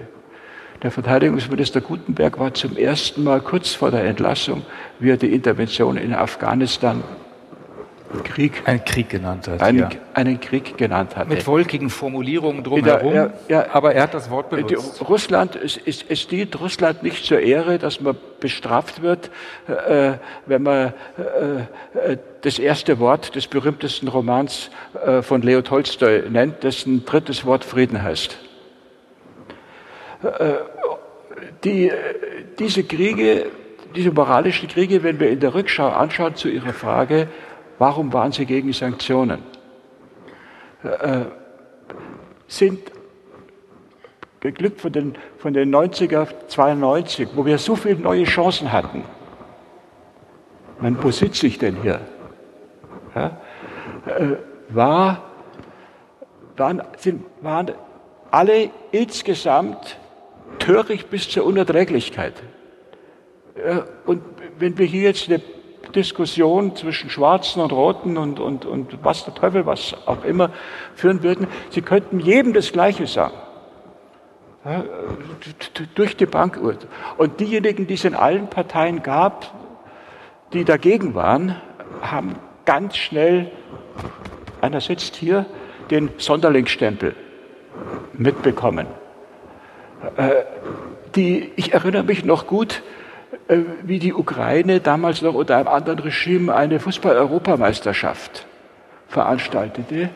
Der 0.83 0.91
Verteidigungsminister 0.91 1.81
Gutenberg 1.81 2.39
war 2.39 2.53
zum 2.53 2.77
ersten 2.77 3.25
Mal 3.25 3.41
kurz 3.41 3.73
vor 3.73 3.91
der 3.91 4.05
Entlassung, 4.05 4.63
wie 4.99 5.11
er 5.11 5.17
die 5.17 5.33
Intervention 5.33 5.97
in 5.97 6.13
Afghanistan 6.13 7.03
Krieg. 8.23 8.63
Ein 8.65 8.85
Krieg 8.85 9.09
genannt 9.09 9.49
hat. 9.49 9.63
Einen, 9.63 9.79
ja. 9.79 9.89
einen 10.15 10.41
Krieg 10.41 10.77
genannt 10.77 11.17
hat. 11.17 11.29
Mit 11.29 11.47
wolkigen 11.47 11.91
Formulierungen 11.91 12.63
drumherum. 12.63 13.15
Ja, 13.15 13.33
ja, 13.49 13.67
aber 13.73 13.95
er 13.95 14.05
hat 14.05 14.15
das 14.15 14.31
Wort 14.31 14.51
benutzt. 14.51 15.01
Die, 15.01 15.05
Russland, 15.05 15.57
es, 15.57 15.79
es, 15.85 16.05
es, 16.09 16.29
dient 16.29 16.59
Russland 16.61 17.03
nicht 17.03 17.25
zur 17.25 17.41
Ehre, 17.41 17.79
dass 17.79 18.01
man 18.01 18.17
bestraft 18.41 19.03
wird, 19.03 19.31
äh, 19.67 20.13
wenn 20.47 20.63
man 20.63 20.93
äh, 21.19 22.13
äh, 22.13 22.19
das 22.43 22.59
erste 22.59 22.99
Wort 22.99 23.35
des 23.35 23.47
berühmtesten 23.47 24.09
Romans 24.09 24.71
äh, 25.05 25.23
von 25.23 25.43
Leo 25.43 25.63
Tolstoi 25.63 26.25
nennt, 26.29 26.63
dessen 26.63 27.05
drittes 27.05 27.45
Wort 27.45 27.65
Frieden 27.65 28.03
heißt. 28.03 28.39
Äh, 30.23 30.55
die, 31.65 31.91
diese 32.59 32.85
Kriege, 32.85 33.47
diese 33.95 34.11
moralischen 34.11 34.69
Kriege, 34.69 35.03
wenn 35.03 35.21
wir 35.21 35.31
in 35.31 35.41
der 35.41 35.55
Rückschau 35.55 35.89
anschauen 35.89 36.37
zu 36.37 36.49
Ihrer 36.49 36.73
Frage, 36.73 37.29
Warum 37.79 38.13
waren 38.13 38.33
sie 38.33 38.47
gegen 38.47 38.73
Sanktionen? 38.73 39.43
Äh, 40.83 41.25
sind 42.47 42.93
geglückt 44.41 44.81
von 44.81 44.93
den, 44.93 45.15
von 45.39 45.55
den 45.55 45.75
90er, 45.75 46.29
92, 46.49 47.29
wo 47.35 47.47
wir 47.47 47.59
so 47.59 47.77
viele 47.77 47.97
neue 47.97 48.25
Chancen 48.25 48.71
hatten. 48.71 49.05
Man, 50.81 51.03
wo 51.03 51.11
sitze 51.11 51.47
ich 51.47 51.59
denn 51.59 51.77
hier? 51.83 52.01
Ja, 53.15 53.39
äh, 54.07 54.37
war, 54.69 55.23
waren, 56.57 56.83
sind, 56.99 57.25
waren 57.41 57.73
alle 58.31 58.71
insgesamt 58.93 59.99
töricht 60.59 61.09
bis 61.11 61.29
zur 61.29 61.45
Unerträglichkeit. 61.45 62.35
Äh, 63.55 63.81
und 64.05 64.23
wenn 64.59 64.77
wir 64.77 64.87
hier 64.87 65.03
jetzt 65.03 65.29
eine 65.29 65.41
Diskussion 65.95 66.77
zwischen 66.77 67.11
Schwarzen 67.11 67.63
und 67.63 67.73
Roten 67.73 68.17
und, 68.17 68.41
und, 68.41 68.65
und 68.65 68.99
was 69.03 69.25
der 69.25 69.35
Teufel, 69.35 69.67
was 69.67 69.95
auch 70.07 70.25
immer 70.25 70.51
führen 70.95 71.23
würden. 71.23 71.47
Sie 71.71 71.83
könnten 71.83 72.21
jedem 72.21 72.53
das 72.53 72.73
Gleiche 72.73 73.07
sagen. 73.07 73.35
Ja, 74.65 74.83
durch 75.95 76.17
die 76.17 76.27
Bank. 76.27 76.59
Und 77.19 77.41
diejenigen, 77.41 77.87
die 77.87 77.95
es 77.95 78.05
in 78.05 78.15
allen 78.15 78.49
Parteien 78.49 79.03
gab, 79.03 79.53
die 80.55 80.65
dagegen 80.65 81.15
waren, 81.15 81.57
haben 82.01 82.37
ganz 82.65 82.97
schnell, 82.97 83.51
einer 84.61 84.81
sitzt 84.81 85.17
hier, 85.17 85.45
den 85.91 86.11
Sonderlingsstempel 86.17 87.15
mitbekommen. 88.15 88.87
Äh, 90.17 90.31
die, 91.15 91.53
ich 91.57 91.75
erinnere 91.75 92.05
mich 92.05 92.25
noch 92.25 92.47
gut, 92.47 92.83
wie 93.83 93.99
die 93.99 94.15
Ukraine 94.15 94.81
damals 94.81 95.21
noch 95.21 95.35
unter 95.35 95.57
einem 95.57 95.69
anderen 95.69 95.99
Regime 95.99 96.55
eine 96.55 96.81
Fußball-Europameisterschaft 96.81 98.47
veranstaltete 99.09 100.11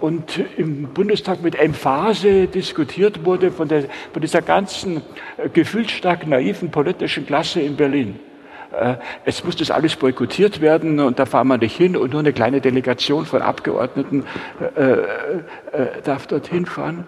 und 0.00 0.40
im 0.56 0.84
Bundestag 0.88 1.42
mit 1.42 1.54
Emphase 1.56 2.46
diskutiert 2.46 3.24
wurde 3.24 3.50
von, 3.50 3.68
der, 3.68 3.84
von 4.12 4.22
dieser 4.22 4.42
ganzen 4.42 5.02
äh, 5.36 5.48
gefühlsstark 5.48 6.26
naiven 6.26 6.70
politischen 6.70 7.26
Klasse 7.26 7.60
in 7.60 7.76
Berlin. 7.76 8.18
Äh, 8.72 8.94
es 9.24 9.44
muss 9.44 9.56
das 9.56 9.70
alles 9.70 9.96
boykottiert 9.96 10.60
werden 10.60 11.00
und 11.00 11.18
da 11.18 11.26
fahren 11.26 11.48
wir 11.48 11.58
nicht 11.58 11.76
hin 11.76 11.96
und 11.96 12.12
nur 12.12 12.20
eine 12.20 12.32
kleine 12.32 12.60
Delegation 12.60 13.26
von 13.26 13.42
Abgeordneten 13.42 14.24
äh, 14.76 14.92
äh, 14.92 15.04
darf 16.04 16.26
dorthin 16.26 16.66
fahren, 16.66 17.04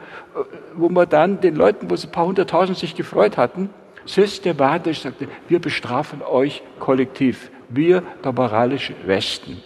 wo 0.75 0.89
man 0.89 1.09
dann 1.09 1.41
den 1.41 1.55
Leuten, 1.55 1.91
wo 1.91 1.95
es 1.95 2.05
ein 2.05 2.13
paar 2.13 2.27
hunderttausend 2.27 2.77
sich 2.79 2.95
gefreut 2.95 3.37
hatten, 3.37 3.71
systematisch 4.05 5.01
sagte, 5.01 5.29
wir 5.49 5.61
bestrafen 5.61 6.23
euch 6.23 6.63
kollektiv, 6.79 7.51
wir, 7.69 8.03
der 8.25 8.33
moralische 8.33 8.95
Westen. 9.07 9.63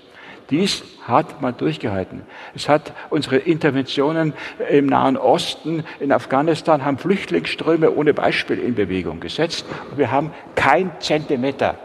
Dies 0.51 0.85
hat 1.07 1.41
man 1.41 1.57
durchgehalten. 1.57 2.23
Es 2.55 2.69
hat 2.69 2.93
unsere 3.09 3.37
Interventionen 3.37 4.35
im 4.71 4.87
Nahen 4.87 5.17
Osten, 5.17 5.85
in 6.01 6.13
Afghanistan, 6.13 6.85
haben 6.85 6.99
Flüchtlingsströme 6.99 7.91
ohne 7.91 8.13
Beispiel 8.13 8.59
in 8.59 8.75
Bewegung 8.75 9.21
gesetzt. 9.21 9.65
Und 9.91 9.99
wir 9.99 10.11
haben 10.11 10.33
kein 10.55 10.91
Zentimeter 11.01 11.79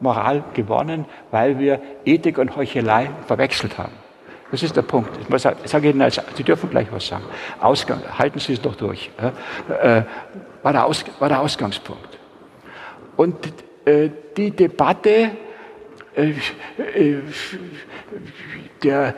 Moral 0.00 0.42
gewonnen, 0.54 1.04
weil 1.30 1.58
wir 1.58 1.80
Ethik 2.04 2.38
und 2.38 2.56
Heuchelei 2.56 3.10
verwechselt 3.26 3.78
haben. 3.78 3.92
Das 4.50 4.62
ist 4.62 4.76
der 4.76 4.82
Punkt. 4.82 5.10
Ich 5.18 5.42
sage 5.70 5.90
Ihnen, 5.90 6.02
als, 6.02 6.20
Sie 6.34 6.42
dürfen 6.42 6.70
gleich 6.70 6.88
was 6.90 7.06
sagen. 7.06 7.24
Ausgang, 7.60 8.00
halten 8.18 8.38
Sie 8.40 8.54
es 8.54 8.60
doch 8.60 8.74
durch. 8.74 9.10
Äh, 9.68 10.02
war, 10.62 10.72
der 10.72 10.86
Aus, 10.86 11.04
war 11.18 11.28
der 11.28 11.40
Ausgangspunkt. 11.40 12.18
Und 13.16 13.36
äh, 13.84 14.10
die 14.36 14.50
Debatte, 14.50 15.30
äh, 16.16 16.32
der, 18.82 19.14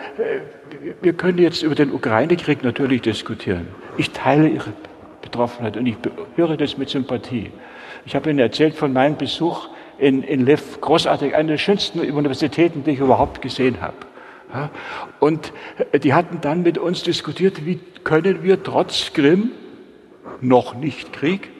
wir 1.00 1.12
können 1.14 1.38
jetzt 1.38 1.62
über 1.62 1.74
den 1.74 1.92
Ukraine-Krieg 1.92 2.62
natürlich 2.62 3.02
diskutieren. 3.02 3.68
Ich 3.96 4.10
teile 4.10 4.48
Ihre 4.48 4.72
Betroffenheit 5.22 5.76
und 5.76 5.86
ich 5.86 5.96
höre 6.36 6.56
das 6.56 6.76
mit 6.76 6.90
Sympathie. 6.90 7.52
Ich 8.04 8.14
habe 8.14 8.28
Ihnen 8.28 8.40
erzählt 8.40 8.74
von 8.74 8.92
meinem 8.92 9.16
Besuch 9.16 9.68
in, 9.98 10.22
in 10.22 10.44
Lev, 10.44 10.80
großartig, 10.80 11.34
eine 11.34 11.52
der 11.52 11.58
schönsten 11.58 12.00
Universitäten, 12.00 12.82
die 12.84 12.92
ich 12.92 12.98
überhaupt 12.98 13.40
gesehen 13.40 13.80
habe. 13.80 13.94
Ja, 14.52 14.70
und 15.18 15.52
äh, 15.92 15.98
die 15.98 16.14
hatten 16.14 16.40
dann 16.40 16.62
mit 16.62 16.78
uns 16.78 17.02
diskutiert, 17.02 17.64
wie 17.64 17.80
können 18.04 18.42
wir 18.42 18.62
trotz 18.62 19.12
Krim 19.12 19.50
noch 20.40 20.74
nicht 20.74 21.12
Krieg, 21.12 21.50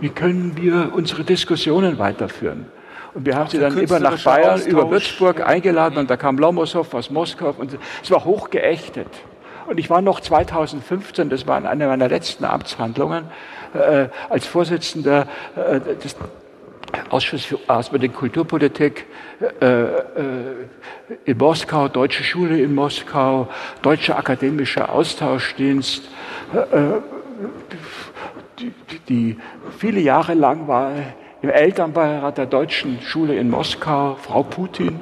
wie 0.00 0.08
können 0.08 0.56
wir 0.56 0.92
unsere 0.94 1.24
Diskussionen 1.24 1.98
weiterführen? 1.98 2.66
Und 3.14 3.26
wir 3.26 3.36
haben 3.36 3.48
sie 3.48 3.60
dann 3.60 3.78
immer 3.78 4.00
nach 4.00 4.22
Bayern, 4.24 4.54
Austausch. 4.54 4.72
über 4.72 4.90
Würzburg 4.90 5.46
eingeladen 5.46 5.98
und 5.98 6.10
da 6.10 6.16
kam 6.16 6.36
Lomosow 6.36 6.84
aus 6.92 7.10
Moskau 7.10 7.54
und 7.56 7.78
es 8.02 8.10
war 8.10 8.24
hochgeächtet. 8.24 9.08
Und 9.66 9.78
ich 9.78 9.88
war 9.88 10.02
noch 10.02 10.20
2015, 10.20 11.30
das 11.30 11.46
war 11.46 11.64
eine 11.64 11.86
meiner 11.86 12.08
letzten 12.08 12.44
Amtshandlungen, 12.44 13.24
äh, 13.72 14.08
als 14.28 14.46
Vorsitzender 14.46 15.26
äh, 15.56 15.80
des 15.80 16.16
Ausschuss 17.10 17.44
für 17.44 17.58
Auswärtige 17.66 18.14
Kulturpolitik 18.14 19.06
äh, 19.60 19.66
äh, 19.66 19.98
in 21.24 21.38
Moskau, 21.38 21.88
Deutsche 21.88 22.24
Schule 22.24 22.60
in 22.60 22.74
Moskau, 22.74 23.48
Deutscher 23.82 24.18
Akademischer 24.18 24.90
Austauschdienst, 24.92 26.08
äh, 26.52 26.58
äh 26.58 27.00
die, 28.58 28.72
die, 29.08 29.36
viele 29.76 30.00
Jahre 30.00 30.34
lang 30.34 30.68
war 30.68 30.92
im 31.42 31.50
Elternbeirat 31.50 32.38
der 32.38 32.46
Deutschen 32.46 33.00
Schule 33.02 33.34
in 33.34 33.50
Moskau, 33.50 34.14
Frau 34.14 34.44
Putin. 34.44 35.00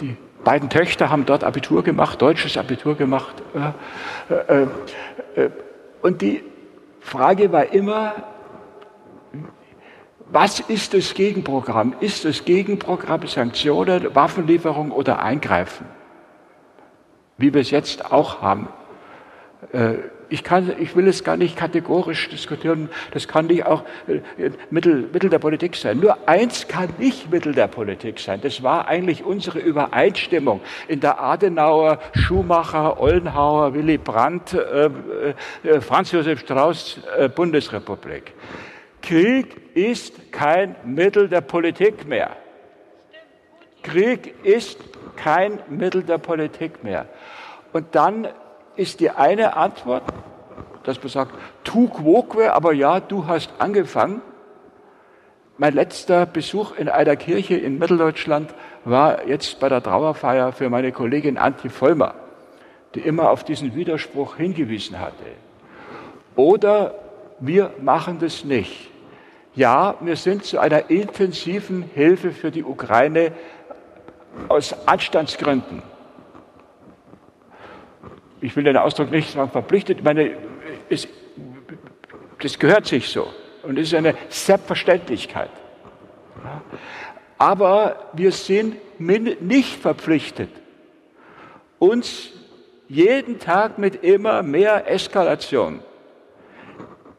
Die 0.00 0.16
beiden 0.42 0.68
Töchter 0.68 1.10
haben 1.10 1.24
dort 1.26 1.44
Abitur 1.44 1.84
gemacht, 1.84 2.20
deutsches 2.20 2.58
Abitur 2.58 2.96
gemacht. 2.96 3.36
Und 6.02 6.20
die 6.20 6.42
Frage 7.00 7.52
war 7.52 7.72
immer, 7.72 8.14
was 10.30 10.60
ist 10.60 10.94
das 10.94 11.14
Gegenprogramm? 11.14 11.94
Ist 12.00 12.24
das 12.24 12.44
Gegenprogramm 12.44 13.26
Sanktionen, 13.26 14.14
Waffenlieferung 14.14 14.90
oder 14.90 15.22
Eingreifen? 15.22 15.86
Wie 17.36 17.52
wir 17.52 17.60
es 17.60 17.70
jetzt 17.70 18.10
auch 18.12 18.40
haben. 18.40 18.68
Äh, 19.72 19.94
ich, 20.30 20.42
kann, 20.42 20.72
ich 20.78 20.96
will 20.96 21.06
es 21.06 21.22
gar 21.22 21.36
nicht 21.36 21.56
kategorisch 21.56 22.28
diskutieren, 22.28 22.88
das 23.12 23.28
kann 23.28 23.46
nicht 23.46 23.66
auch 23.66 23.82
äh, 24.06 24.50
Mittel, 24.70 25.08
Mittel 25.12 25.30
der 25.30 25.38
Politik 25.38 25.76
sein. 25.76 26.00
Nur 26.00 26.28
eins 26.28 26.68
kann 26.68 26.88
nicht 26.98 27.30
Mittel 27.30 27.52
der 27.52 27.66
Politik 27.66 28.18
sein. 28.18 28.40
Das 28.40 28.62
war 28.62 28.88
eigentlich 28.88 29.24
unsere 29.24 29.58
Übereinstimmung 29.58 30.60
in 30.88 31.00
der 31.00 31.20
Adenauer, 31.22 31.98
Schumacher, 32.14 32.98
Ollenhauer, 32.98 33.74
Willy 33.74 33.98
Brandt, 33.98 34.54
äh, 34.54 34.90
Franz 35.80 36.12
Josef 36.12 36.40
Strauß 36.40 37.00
Bundesrepublik. 37.34 38.32
Krieg 39.04 39.76
ist 39.76 40.32
kein 40.32 40.76
Mittel 40.82 41.28
der 41.28 41.42
Politik 41.42 42.06
mehr. 42.06 42.30
Krieg 43.82 44.34
ist 44.42 44.78
kein 45.16 45.58
Mittel 45.68 46.02
der 46.04 46.16
Politik 46.16 46.82
mehr. 46.82 47.04
Und 47.74 47.94
dann 47.94 48.28
ist 48.76 49.00
die 49.00 49.10
eine 49.10 49.56
Antwort, 49.58 50.04
dass 50.84 51.02
man 51.02 51.08
sagt, 51.10 51.34
tu 51.64 51.88
quoque, 51.88 52.50
aber 52.54 52.72
ja, 52.72 52.98
du 52.98 53.26
hast 53.26 53.52
angefangen. 53.58 54.22
Mein 55.58 55.74
letzter 55.74 56.24
Besuch 56.24 56.74
in 56.74 56.88
einer 56.88 57.16
Kirche 57.16 57.56
in 57.56 57.78
Mitteldeutschland 57.78 58.54
war 58.86 59.26
jetzt 59.26 59.60
bei 59.60 59.68
der 59.68 59.82
Trauerfeier 59.82 60.52
für 60.52 60.70
meine 60.70 60.92
Kollegin 60.92 61.36
Antje 61.36 61.68
Vollmer, 61.68 62.14
die 62.94 63.00
immer 63.00 63.28
auf 63.28 63.44
diesen 63.44 63.74
Widerspruch 63.74 64.36
hingewiesen 64.36 64.98
hatte. 64.98 65.26
Oder 66.36 66.94
wir 67.38 67.70
machen 67.82 68.18
das 68.18 68.44
nicht. 68.44 68.93
Ja, 69.56 69.94
wir 70.00 70.16
sind 70.16 70.44
zu 70.44 70.58
einer 70.58 70.90
intensiven 70.90 71.82
Hilfe 71.94 72.32
für 72.32 72.50
die 72.50 72.64
Ukraine 72.64 73.32
aus 74.48 74.74
Anstandsgründen. 74.86 75.82
Ich 78.40 78.56
will 78.56 78.64
den 78.64 78.76
Ausdruck 78.76 79.12
nicht 79.12 79.32
sagen 79.32 79.50
verpflichtet, 79.50 79.98
ich 79.98 80.04
meine, 80.04 80.36
es, 80.90 81.06
das 82.40 82.58
gehört 82.58 82.86
sich 82.86 83.08
so 83.08 83.32
und 83.62 83.78
es 83.78 83.88
ist 83.88 83.94
eine 83.94 84.16
Selbstverständlichkeit. 84.28 85.50
Aber 87.38 88.10
wir 88.12 88.32
sind 88.32 88.76
nicht 88.98 89.76
verpflichtet, 89.76 90.50
uns 91.78 92.30
jeden 92.88 93.38
Tag 93.38 93.78
mit 93.78 94.02
immer 94.02 94.42
mehr 94.42 94.90
Eskalation 94.90 95.80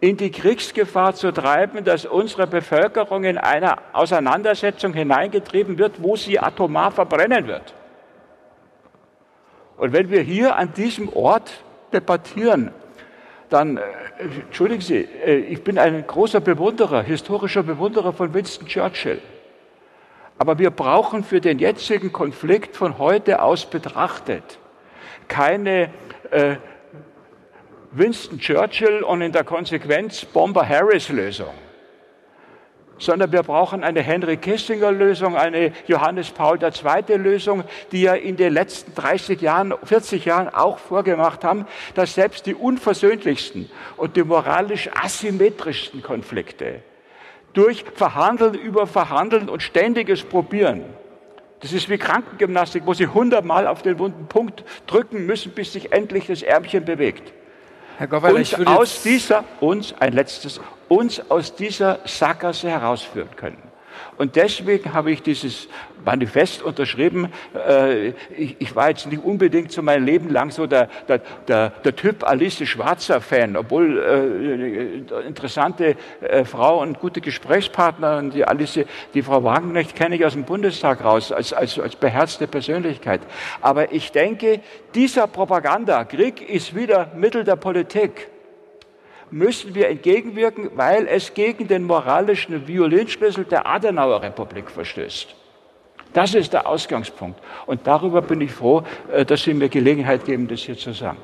in 0.05 0.17
die 0.17 0.29
Kriegsgefahr 0.29 1.15
zu 1.15 1.31
treiben, 1.31 1.83
dass 1.83 2.05
unsere 2.05 2.45
Bevölkerung 2.45 3.23
in 3.23 3.39
eine 3.39 3.77
Auseinandersetzung 3.91 4.93
hineingetrieben 4.93 5.79
wird, 5.79 6.03
wo 6.03 6.15
sie 6.15 6.37
atomar 6.37 6.91
verbrennen 6.91 7.47
wird. 7.47 7.73
Und 9.77 9.93
wenn 9.93 10.11
wir 10.11 10.21
hier 10.21 10.57
an 10.57 10.73
diesem 10.73 11.09
Ort 11.09 11.51
debattieren, 11.91 12.71
dann, 13.49 13.77
äh, 13.77 13.81
entschuldigen 14.43 14.81
Sie, 14.81 15.07
äh, 15.25 15.37
ich 15.37 15.63
bin 15.63 15.79
ein 15.79 16.05
großer 16.05 16.39
Bewunderer, 16.39 17.01
historischer 17.01 17.63
Bewunderer 17.63 18.13
von 18.13 18.31
Winston 18.31 18.67
Churchill. 18.67 19.19
Aber 20.37 20.59
wir 20.59 20.69
brauchen 20.69 21.23
für 21.23 21.41
den 21.41 21.57
jetzigen 21.57 22.11
Konflikt 22.11 22.75
von 22.75 22.99
heute 22.99 23.41
aus 23.41 23.65
betrachtet 23.65 24.59
keine 25.27 25.89
äh, 26.29 26.57
Winston 27.97 28.39
Churchill 28.39 29.03
und 29.03 29.21
in 29.21 29.31
der 29.31 29.43
Konsequenz 29.43 30.25
Bomber-Harris-Lösung, 30.25 31.53
sondern 32.97 33.31
wir 33.31 33.43
brauchen 33.43 33.83
eine 33.83 34.01
Henry 34.01 34.37
Kissinger-Lösung, 34.37 35.37
eine 35.37 35.71
Johannes 35.87 36.29
Paul 36.31 36.59
II-Lösung, 36.61 37.63
die 37.91 38.01
ja 38.01 38.13
in 38.13 38.35
den 38.35 38.53
letzten 38.53 38.93
30 38.95 39.39
Jahren, 39.41 39.73
40 39.83 40.25
Jahren 40.25 40.49
auch 40.49 40.77
vorgemacht 40.77 41.43
haben, 41.43 41.65
dass 41.93 42.15
selbst 42.15 42.45
die 42.45 42.55
unversöhnlichsten 42.55 43.69
und 43.95 44.17
die 44.17 44.23
moralisch 44.23 44.89
asymmetrischsten 44.93 46.01
Konflikte 46.03 46.81
durch 47.53 47.85
Verhandeln 47.93 48.55
über 48.55 48.85
Verhandeln 48.85 49.47
und 49.47 49.63
ständiges 49.63 50.23
Probieren 50.23 50.83
das 51.61 51.73
ist 51.73 51.89
wie 51.89 51.97
Krankengymnastik, 51.97 52.83
wo 52.85 52.93
sie 52.93 53.07
hundertmal 53.07 53.65
auf 53.65 53.81
den 53.81 53.97
wunden 53.97 54.27
Punkt 54.27 54.63
drücken 54.85 55.25
müssen, 55.25 55.51
bis 55.53 55.73
sich 55.73 55.91
endlich 55.91 56.27
das 56.27 56.43
Ärmchen 56.43 56.85
bewegt. 56.85 57.33
Herr 57.97 58.07
Goweiler, 58.07 58.35
uns 58.35 58.53
aus 58.53 59.03
dieser, 59.03 59.43
uns, 59.61 59.93
ein 59.99 60.13
letztes, 60.13 60.59
uns 60.89 61.21
aus 61.29 61.55
dieser 61.55 61.99
Sackgasse 62.05 62.69
herausführen 62.69 63.29
können. 63.35 63.64
Und 64.17 64.35
deswegen 64.35 64.93
habe 64.93 65.11
ich 65.11 65.21
dieses 65.21 65.67
Manifest 66.05 66.61
unterschrieben. 66.61 67.29
Äh, 67.67 68.09
ich, 68.37 68.75
war 68.75 68.89
jetzt 68.89 69.07
nicht 69.07 69.23
unbedingt 69.23 69.71
so 69.71 69.81
mein 69.81 70.05
Leben 70.05 70.29
lang 70.29 70.51
so 70.51 70.67
der, 70.67 70.87
der, 71.07 71.19
der, 71.47 71.69
der 71.69 71.95
Typ 71.95 72.23
Alice 72.23 72.65
Schwarzer-Fan, 72.65 73.57
obwohl 73.57 75.05
äh, 75.11 75.27
interessante 75.27 75.95
äh, 76.21 76.45
Frau 76.45 76.81
und 76.81 76.99
gute 76.99 77.21
Gesprächspartner, 77.21 78.23
die 78.23 78.45
Alice, 78.45 78.79
die 79.13 79.21
Frau 79.21 79.43
Wagenknecht 79.43 79.95
kenne 79.95 80.15
ich 80.15 80.25
aus 80.25 80.33
dem 80.33 80.43
Bundestag 80.43 81.03
raus, 81.03 81.31
als, 81.31 81.51
als, 81.51 81.79
als 81.79 81.95
beherzte 81.95 82.47
Persönlichkeit. 82.47 83.21
Aber 83.61 83.91
ich 83.91 84.11
denke, 84.11 84.61
dieser 84.93 85.27
Propaganda, 85.27 86.05
Krieg 86.05 86.47
ist 86.47 86.75
wieder 86.75 87.11
Mittel 87.15 87.43
der 87.43 87.55
Politik 87.55 88.29
müssen 89.31 89.75
wir 89.75 89.89
entgegenwirken, 89.89 90.71
weil 90.75 91.07
es 91.07 91.33
gegen 91.33 91.67
den 91.67 91.83
moralischen 91.83 92.67
Violinschlüssel 92.67 93.45
der 93.45 93.67
Adenauer 93.67 94.21
Republik 94.21 94.69
verstößt. 94.69 95.35
Das 96.13 96.33
ist 96.33 96.53
der 96.53 96.65
Ausgangspunkt. 96.65 97.41
Und 97.65 97.85
darüber 97.85 98.21
bin 98.21 98.39
ich 98.39 98.51
froh, 98.51 98.83
äh, 99.11 99.25
dass 99.25 99.43
Sie 99.43 99.53
mir 99.53 99.67
Gelegenheit 99.67 100.23
geben, 100.25 100.47
das 100.47 100.61
hier 100.61 100.77
zu 100.77 100.93
sagen. 100.93 101.17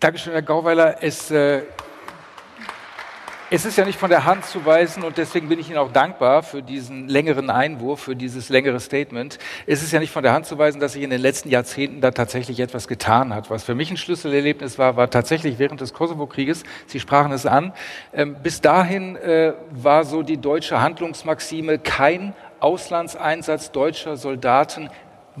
Dankeschön, 0.00 0.32
Herr 0.32 0.42
Gauweiler. 0.42 0.96
Es 1.00 1.30
äh, 1.30 1.62
es 3.50 3.64
ist 3.64 3.78
ja 3.78 3.84
nicht 3.86 3.98
von 3.98 4.10
der 4.10 4.26
Hand 4.26 4.44
zu 4.44 4.66
weisen 4.66 5.02
und 5.02 5.16
deswegen 5.16 5.48
bin 5.48 5.58
ich 5.58 5.70
Ihnen 5.70 5.78
auch 5.78 5.90
dankbar 5.90 6.42
für 6.42 6.62
diesen 6.62 7.08
längeren 7.08 7.48
Einwurf, 7.48 8.00
für 8.00 8.14
dieses 8.14 8.50
längere 8.50 8.78
Statement. 8.78 9.38
Es 9.66 9.82
ist 9.82 9.90
ja 9.90 10.00
nicht 10.00 10.12
von 10.12 10.22
der 10.22 10.32
Hand 10.32 10.44
zu 10.44 10.58
weisen, 10.58 10.80
dass 10.80 10.92
sich 10.92 11.02
in 11.02 11.08
den 11.08 11.20
letzten 11.20 11.48
Jahrzehnten 11.48 12.02
da 12.02 12.10
tatsächlich 12.10 12.60
etwas 12.60 12.88
getan 12.88 13.34
hat. 13.34 13.48
Was 13.48 13.64
für 13.64 13.74
mich 13.74 13.90
ein 13.90 13.96
Schlüsselerlebnis 13.96 14.78
war, 14.78 14.96
war 14.96 15.08
tatsächlich 15.08 15.58
während 15.58 15.80
des 15.80 15.94
Kosovo-Krieges, 15.94 16.64
Sie 16.86 17.00
sprachen 17.00 17.32
es 17.32 17.46
an, 17.46 17.72
ähm, 18.12 18.36
bis 18.42 18.60
dahin 18.60 19.16
äh, 19.16 19.54
war 19.70 20.04
so 20.04 20.22
die 20.22 20.36
deutsche 20.36 20.82
Handlungsmaxime, 20.82 21.78
kein 21.78 22.34
Auslandseinsatz 22.60 23.72
deutscher 23.72 24.16
Soldaten 24.16 24.90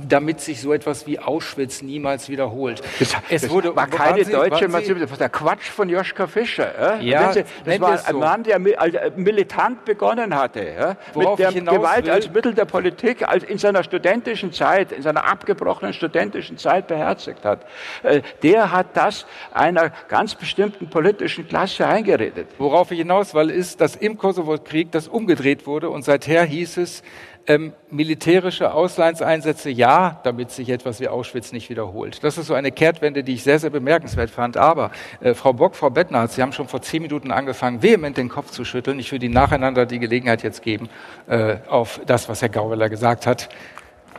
damit 0.06 0.40
sich 0.40 0.60
so 0.60 0.72
etwas 0.72 1.06
wie 1.06 1.18
Auschwitz 1.18 1.82
niemals 1.82 2.28
wiederholt. 2.28 2.82
Das, 2.98 3.16
es 3.28 3.42
das 3.42 3.50
wurde, 3.50 3.74
war 3.74 3.86
keine 3.86 4.24
Sie, 4.24 4.32
deutsche 4.32 4.68
Massive, 4.68 5.00
das 5.00 5.10
war 5.10 5.18
der 5.18 5.28
Quatsch 5.28 5.68
von 5.70 5.88
Joschka 5.88 6.26
Fischer. 6.26 6.98
Äh? 7.00 7.04
Ja, 7.04 7.32
Sie, 7.32 7.44
das 7.64 7.80
war 7.80 7.92
ein 7.92 7.98
so. 8.12 8.18
Mann, 8.18 8.42
der 8.42 8.56
äh, 8.56 9.10
militant 9.16 9.84
begonnen 9.84 10.34
hatte, 10.34 10.64
ja? 10.64 10.96
mit 11.14 11.38
der 11.38 11.52
Gewalt 11.52 12.04
will. 12.04 12.12
als 12.12 12.30
Mittel 12.30 12.54
der 12.54 12.64
Politik 12.64 13.26
als 13.26 13.44
in 13.44 13.58
seiner 13.58 13.82
studentischen 13.82 14.52
Zeit, 14.52 14.92
in 14.92 15.02
seiner 15.02 15.24
abgebrochenen 15.24 15.92
studentischen 15.92 16.58
Zeit 16.58 16.86
beherzigt 16.88 17.44
hat. 17.44 17.66
Äh, 18.02 18.22
der 18.42 18.72
hat 18.72 18.96
das 18.96 19.26
einer 19.52 19.90
ganz 20.08 20.34
bestimmten 20.34 20.90
politischen 20.90 21.48
Klasse 21.48 21.86
eingeredet. 21.86 22.48
Worauf 22.58 22.90
ich 22.90 22.98
hinaus 22.98 23.34
will, 23.34 23.50
ist, 23.50 23.80
dass 23.80 23.96
im 23.96 24.18
Kosovo-Krieg 24.18 24.92
das 24.92 25.08
umgedreht 25.08 25.66
wurde 25.66 25.90
und 25.90 26.04
seither 26.04 26.44
hieß 26.44 26.76
es, 26.78 27.02
Ähm, 27.50 27.72
militärische 27.90 28.74
Auslandseinsätze 28.74 29.70
ja, 29.70 30.20
damit 30.22 30.50
sich 30.50 30.68
etwas 30.68 31.00
wie 31.00 31.08
Auschwitz 31.08 31.50
nicht 31.50 31.70
wiederholt. 31.70 32.22
Das 32.22 32.36
ist 32.36 32.46
so 32.46 32.52
eine 32.52 32.70
Kehrtwende, 32.70 33.24
die 33.24 33.32
ich 33.32 33.42
sehr, 33.42 33.58
sehr 33.58 33.70
bemerkenswert 33.70 34.28
fand. 34.28 34.58
Aber 34.58 34.90
äh, 35.20 35.32
Frau 35.32 35.54
Bock, 35.54 35.74
Frau 35.74 35.88
Bettner, 35.88 36.28
Sie 36.28 36.42
haben 36.42 36.52
schon 36.52 36.68
vor 36.68 36.82
zehn 36.82 37.00
Minuten 37.00 37.30
angefangen, 37.30 37.82
vehement 37.82 38.18
den 38.18 38.28
Kopf 38.28 38.50
zu 38.50 38.66
schütteln. 38.66 38.98
Ich 38.98 39.12
würde 39.12 39.24
Ihnen 39.24 39.34
nacheinander 39.34 39.86
die 39.86 39.98
Gelegenheit 39.98 40.42
jetzt 40.42 40.60
geben, 40.60 40.90
äh, 41.26 41.56
auf 41.70 42.02
das, 42.04 42.28
was 42.28 42.42
Herr 42.42 42.50
Gauweller 42.50 42.90
gesagt 42.90 43.26
hat, 43.26 43.48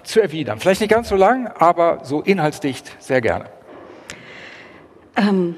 zu 0.02 0.22
erwidern. 0.22 0.60
Vielleicht 0.60 0.82
nicht 0.82 0.90
ganz 0.90 1.10
so 1.10 1.16
lang, 1.16 1.46
aber 1.46 2.00
so 2.04 2.22
inhaltsdicht 2.22 3.00
sehr 3.00 3.22
gerne. 3.22 3.46
Ähm, 5.16 5.56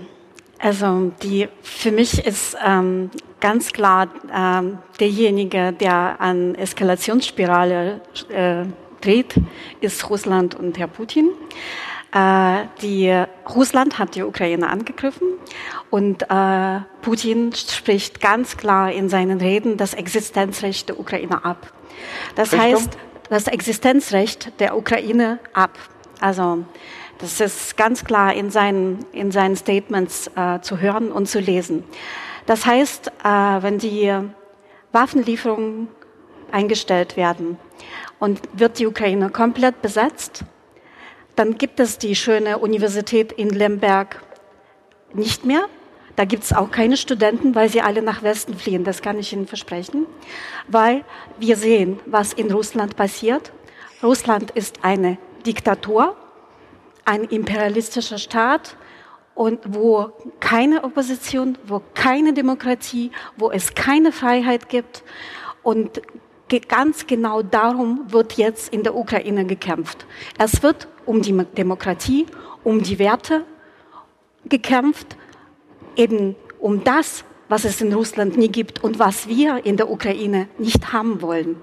also 0.59 1.13
die, 1.23 1.47
für 1.61 1.91
mich 1.91 2.25
ist 2.25 2.57
ähm, 2.65 3.11
ganz 3.41 3.73
klar 3.73 4.07
ähm, 4.33 4.77
derjenige, 4.99 5.73
der 5.73 6.21
an 6.21 6.55
Eskalationsspirale 6.55 8.01
äh, 8.29 8.65
dreht, 9.01 9.35
ist 9.81 10.09
Russland 10.09 10.55
und 10.55 10.77
Herr 10.79 10.87
Putin. 10.87 11.31
Äh, 12.13 12.65
die, 12.81 13.23
Russland 13.53 13.99
hat 13.99 14.15
die 14.15 14.23
Ukraine 14.23 14.69
angegriffen 14.69 15.27
und 15.89 16.23
äh, 16.29 16.79
Putin 17.01 17.53
spricht 17.53 18.21
ganz 18.21 18.57
klar 18.57 18.91
in 18.91 19.09
seinen 19.09 19.39
Reden 19.39 19.77
das 19.77 19.93
Existenzrecht 19.93 20.89
der 20.89 20.99
Ukraine 20.99 21.43
ab. 21.43 21.71
Das 22.35 22.53
Richtung? 22.53 22.73
heißt, 22.73 22.97
das 23.29 23.47
Existenzrecht 23.47 24.59
der 24.59 24.77
Ukraine 24.77 25.39
ab. 25.53 25.77
Also 26.19 26.65
das 27.19 27.39
ist 27.39 27.77
ganz 27.77 28.03
klar 28.03 28.33
in 28.33 28.49
seinen, 28.49 29.05
in 29.13 29.31
seinen 29.31 29.55
Statements 29.55 30.29
äh, 30.35 30.59
zu 30.61 30.79
hören 30.79 31.11
und 31.11 31.27
zu 31.27 31.39
lesen. 31.39 31.83
Das 32.45 32.65
heißt, 32.65 33.07
äh, 33.23 33.27
wenn 33.61 33.77
die 33.77 34.11
Waffenlieferungen 34.91 35.87
eingestellt 36.51 37.17
werden 37.17 37.57
und 38.19 38.41
wird 38.53 38.79
die 38.79 38.87
Ukraine 38.87 39.29
komplett 39.29 39.81
besetzt, 39.81 40.43
dann 41.35 41.57
gibt 41.57 41.79
es 41.79 41.97
die 41.97 42.15
schöne 42.15 42.57
Universität 42.57 43.31
in 43.31 43.49
Lemberg 43.49 44.21
nicht 45.13 45.45
mehr. 45.45 45.65
Da 46.17 46.25
gibt 46.25 46.43
es 46.43 46.51
auch 46.51 46.71
keine 46.71 46.97
Studenten, 46.97 47.55
weil 47.55 47.69
sie 47.69 47.81
alle 47.81 48.01
nach 48.01 48.21
Westen 48.21 48.53
fliehen. 48.53 48.83
Das 48.83 49.01
kann 49.01 49.17
ich 49.17 49.31
Ihnen 49.31 49.47
versprechen. 49.47 50.05
Weil 50.67 51.05
wir 51.39 51.55
sehen, 51.55 51.99
was 52.05 52.33
in 52.33 52.51
Russland 52.51 52.97
passiert. 52.97 53.53
Russland 54.03 54.51
ist 54.51 54.83
eine 54.83 55.17
Diktatur 55.45 56.17
ein 57.05 57.23
imperialistischer 57.23 58.17
Staat 58.17 58.75
und 59.41 59.59
wo 59.73 60.11
keine 60.39 60.83
Opposition, 60.83 61.57
wo 61.65 61.81
keine 61.95 62.31
Demokratie, 62.31 63.09
wo 63.37 63.49
es 63.49 63.73
keine 63.73 64.11
Freiheit 64.11 64.69
gibt. 64.69 65.01
Und 65.63 65.99
ganz 66.67 67.07
genau 67.07 67.41
darum 67.41 68.05
wird 68.09 68.33
jetzt 68.33 68.71
in 68.71 68.83
der 68.83 68.93
Ukraine 68.93 69.45
gekämpft. 69.45 70.05
Es 70.37 70.61
wird 70.61 70.87
um 71.07 71.23
die 71.23 71.35
Demokratie, 71.57 72.27
um 72.63 72.83
die 72.83 72.99
Werte 72.99 73.43
gekämpft, 74.45 75.17
eben 75.95 76.35
um 76.59 76.83
das, 76.83 77.23
was 77.49 77.65
es 77.65 77.81
in 77.81 77.91
Russland 77.93 78.37
nie 78.37 78.49
gibt 78.49 78.83
und 78.83 78.99
was 78.99 79.27
wir 79.27 79.65
in 79.65 79.75
der 79.75 79.89
Ukraine 79.89 80.49
nicht 80.59 80.93
haben 80.93 81.23
wollen. 81.23 81.55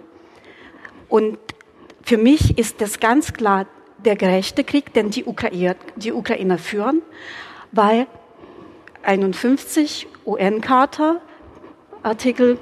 Und 1.09 1.39
für 2.03 2.19
mich 2.19 2.59
ist 2.59 2.81
das 2.81 2.99
ganz 2.99 3.33
klar 3.35 3.67
der 4.05 4.17
gerechte 4.17 4.65
Krieg, 4.65 4.93
den 4.95 5.11
die, 5.11 5.25
Ukraine, 5.25 5.77
die 5.95 6.13
Ukrainer 6.13 6.59
führen, 6.59 7.03
weil 7.73 8.07
51 9.03 10.07
UN-Charta, 10.27 11.21
Artikel, 12.03 12.59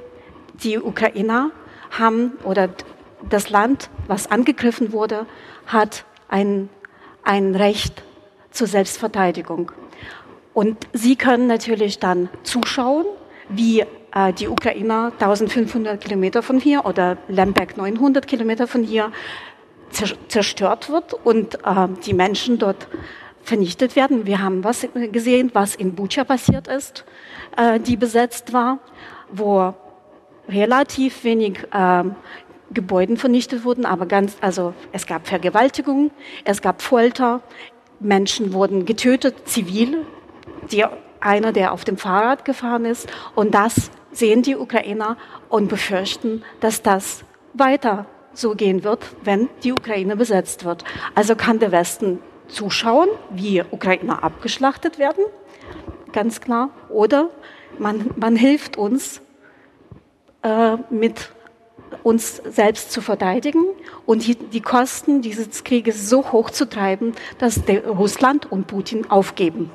die 0.63 0.79
Ukrainer 0.79 1.51
haben 1.91 2.33
oder 2.45 2.69
das 3.29 3.51
Land, 3.51 3.91
was 4.07 4.31
angegriffen 4.31 4.93
wurde, 4.93 5.27
hat 5.67 6.05
ein, 6.29 6.69
ein 7.23 7.55
Recht 7.55 8.03
zur 8.51 8.67
Selbstverteidigung. 8.67 9.73
Und 10.55 10.87
sie 10.93 11.17
können 11.17 11.47
natürlich 11.47 11.99
dann 11.99 12.29
zuschauen, 12.43 13.05
wie 13.49 13.81
äh, 14.15 14.33
die 14.33 14.49
Ukrainer 14.49 15.13
1500 15.19 16.01
Kilometer 16.01 16.43
von 16.43 16.59
hier 16.59 16.87
oder 16.87 17.19
Lemberg 17.29 17.77
900 17.77 18.27
Kilometer 18.27 18.67
von 18.67 18.83
hier 18.83 19.13
zerstört 20.29 20.91
wird 20.91 21.15
und 21.15 21.57
äh, 21.57 21.89
die 22.05 22.15
Menschen 22.15 22.59
dort 22.59 22.89
vernichtet 23.47 23.95
werden. 23.95 24.27
Wir 24.27 24.43
haben 24.43 24.65
was 24.65 24.87
gesehen, 25.13 25.51
was 25.55 25.77
in 25.77 25.95
Bucha 25.95 26.25
passiert 26.25 26.67
ist, 26.67 27.05
äh, 27.57 27.79
die 27.79 27.97
besetzt 27.97 28.53
war, 28.53 28.81
wo 29.31 29.73
relativ 30.49 31.23
wenig 31.25 31.59
äh, 31.73 32.05
Gebäude 32.73 33.17
vernichtet 33.17 33.65
wurden, 33.65 33.87
aber 33.87 34.07
ganz, 34.07 34.37
also 34.41 34.75
es 34.93 35.07
gab 35.07 35.29
Vergewaltigung, 35.29 36.11
es 36.45 36.61
gab 36.61 36.83
Folter, 36.83 37.41
Menschen 38.01 38.53
wurden 38.53 38.85
getötet, 38.85 39.49
zivil, 39.49 40.05
die, 40.73 40.85
einer, 41.21 41.53
der 41.53 41.73
auf 41.73 41.85
dem 41.85 41.97
Fahrrad 41.97 42.45
gefahren 42.45 42.85
ist. 42.85 43.09
Und 43.35 43.55
das 43.55 43.91
sehen 44.11 44.43
die 44.43 44.57
Ukrainer 44.57 45.17
und 45.49 45.69
befürchten, 45.69 46.43
dass 46.61 46.83
das 46.83 47.25
weiter 47.55 48.07
so 48.33 48.55
gehen 48.55 48.85
wird, 48.85 49.01
wenn 49.23 49.49
die 49.63 49.73
Ukraine 49.73 50.17
besetzt 50.17 50.65
wird. 50.65 50.85
Also 51.15 51.37
kann 51.37 51.59
der 51.59 51.73
Westen 51.73 52.19
zuschauen, 52.49 53.09
wie 53.31 53.63
Ukrainer 53.71 54.23
abgeschlachtet 54.23 54.99
werden, 54.99 55.25
ganz 56.13 56.41
klar, 56.41 56.71
oder 56.89 57.31
man, 57.79 58.11
man 58.17 58.37
hilft 58.37 58.77
uns, 58.77 59.21
äh, 60.43 60.77
mit 60.91 61.31
uns 62.03 62.37
selbst 62.37 62.93
zu 62.93 63.01
verteidigen 63.01 63.65
und 64.07 64.27
die, 64.27 64.35
die 64.35 64.61
Kosten 64.61 65.23
dieses 65.23 65.65
Krieges 65.65 66.09
so 66.09 66.33
hoch 66.33 66.51
zu 66.51 66.69
treiben, 66.69 67.15
dass 67.39 67.63
Russland 67.87 68.51
und 68.51 68.67
Putin 68.67 69.11
aufgeben. 69.11 69.71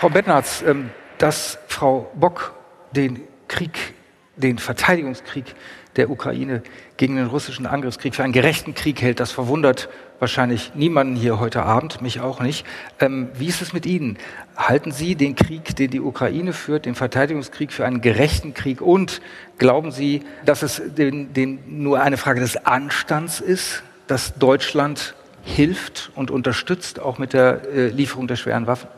Frau 0.00 0.08
Bettnarz, 0.10 0.62
ähm, 0.66 0.90
dass 1.18 1.58
Frau 1.66 2.10
Bock 2.14 2.52
den 2.92 3.26
Krieg, 3.48 3.94
den 4.36 4.58
Verteidigungskrieg 4.58 5.54
der 5.96 6.10
Ukraine 6.10 6.62
gegen 6.96 7.16
den 7.16 7.26
russischen 7.26 7.66
Angriffskrieg 7.66 8.14
für 8.14 8.24
einen 8.24 8.32
gerechten 8.32 8.74
Krieg 8.74 9.00
hält. 9.00 9.20
Das 9.20 9.30
verwundert 9.32 9.88
wahrscheinlich 10.18 10.72
niemanden 10.74 11.16
hier 11.16 11.38
heute 11.38 11.62
Abend, 11.62 12.02
mich 12.02 12.20
auch 12.20 12.40
nicht. 12.40 12.66
Ähm, 13.00 13.28
wie 13.34 13.46
ist 13.46 13.62
es 13.62 13.72
mit 13.72 13.86
Ihnen? 13.86 14.18
Halten 14.56 14.92
Sie 14.92 15.14
den 15.14 15.34
Krieg, 15.36 15.76
den 15.76 15.90
die 15.90 16.00
Ukraine 16.00 16.52
führt, 16.52 16.86
den 16.86 16.94
Verteidigungskrieg 16.94 17.72
für 17.72 17.84
einen 17.84 18.00
gerechten 18.00 18.54
Krieg? 18.54 18.80
Und 18.80 19.20
glauben 19.58 19.90
Sie, 19.90 20.22
dass 20.44 20.62
es 20.62 20.82
den, 20.84 21.32
den 21.32 21.82
nur 21.82 22.00
eine 22.00 22.16
Frage 22.16 22.40
des 22.40 22.56
Anstands 22.66 23.40
ist, 23.40 23.82
dass 24.06 24.34
Deutschland 24.34 25.14
hilft 25.42 26.10
und 26.14 26.30
unterstützt, 26.30 27.00
auch 27.00 27.18
mit 27.18 27.32
der 27.32 27.62
äh, 27.74 27.88
Lieferung 27.88 28.28
der 28.28 28.36
schweren 28.36 28.66
Waffen? 28.66 28.88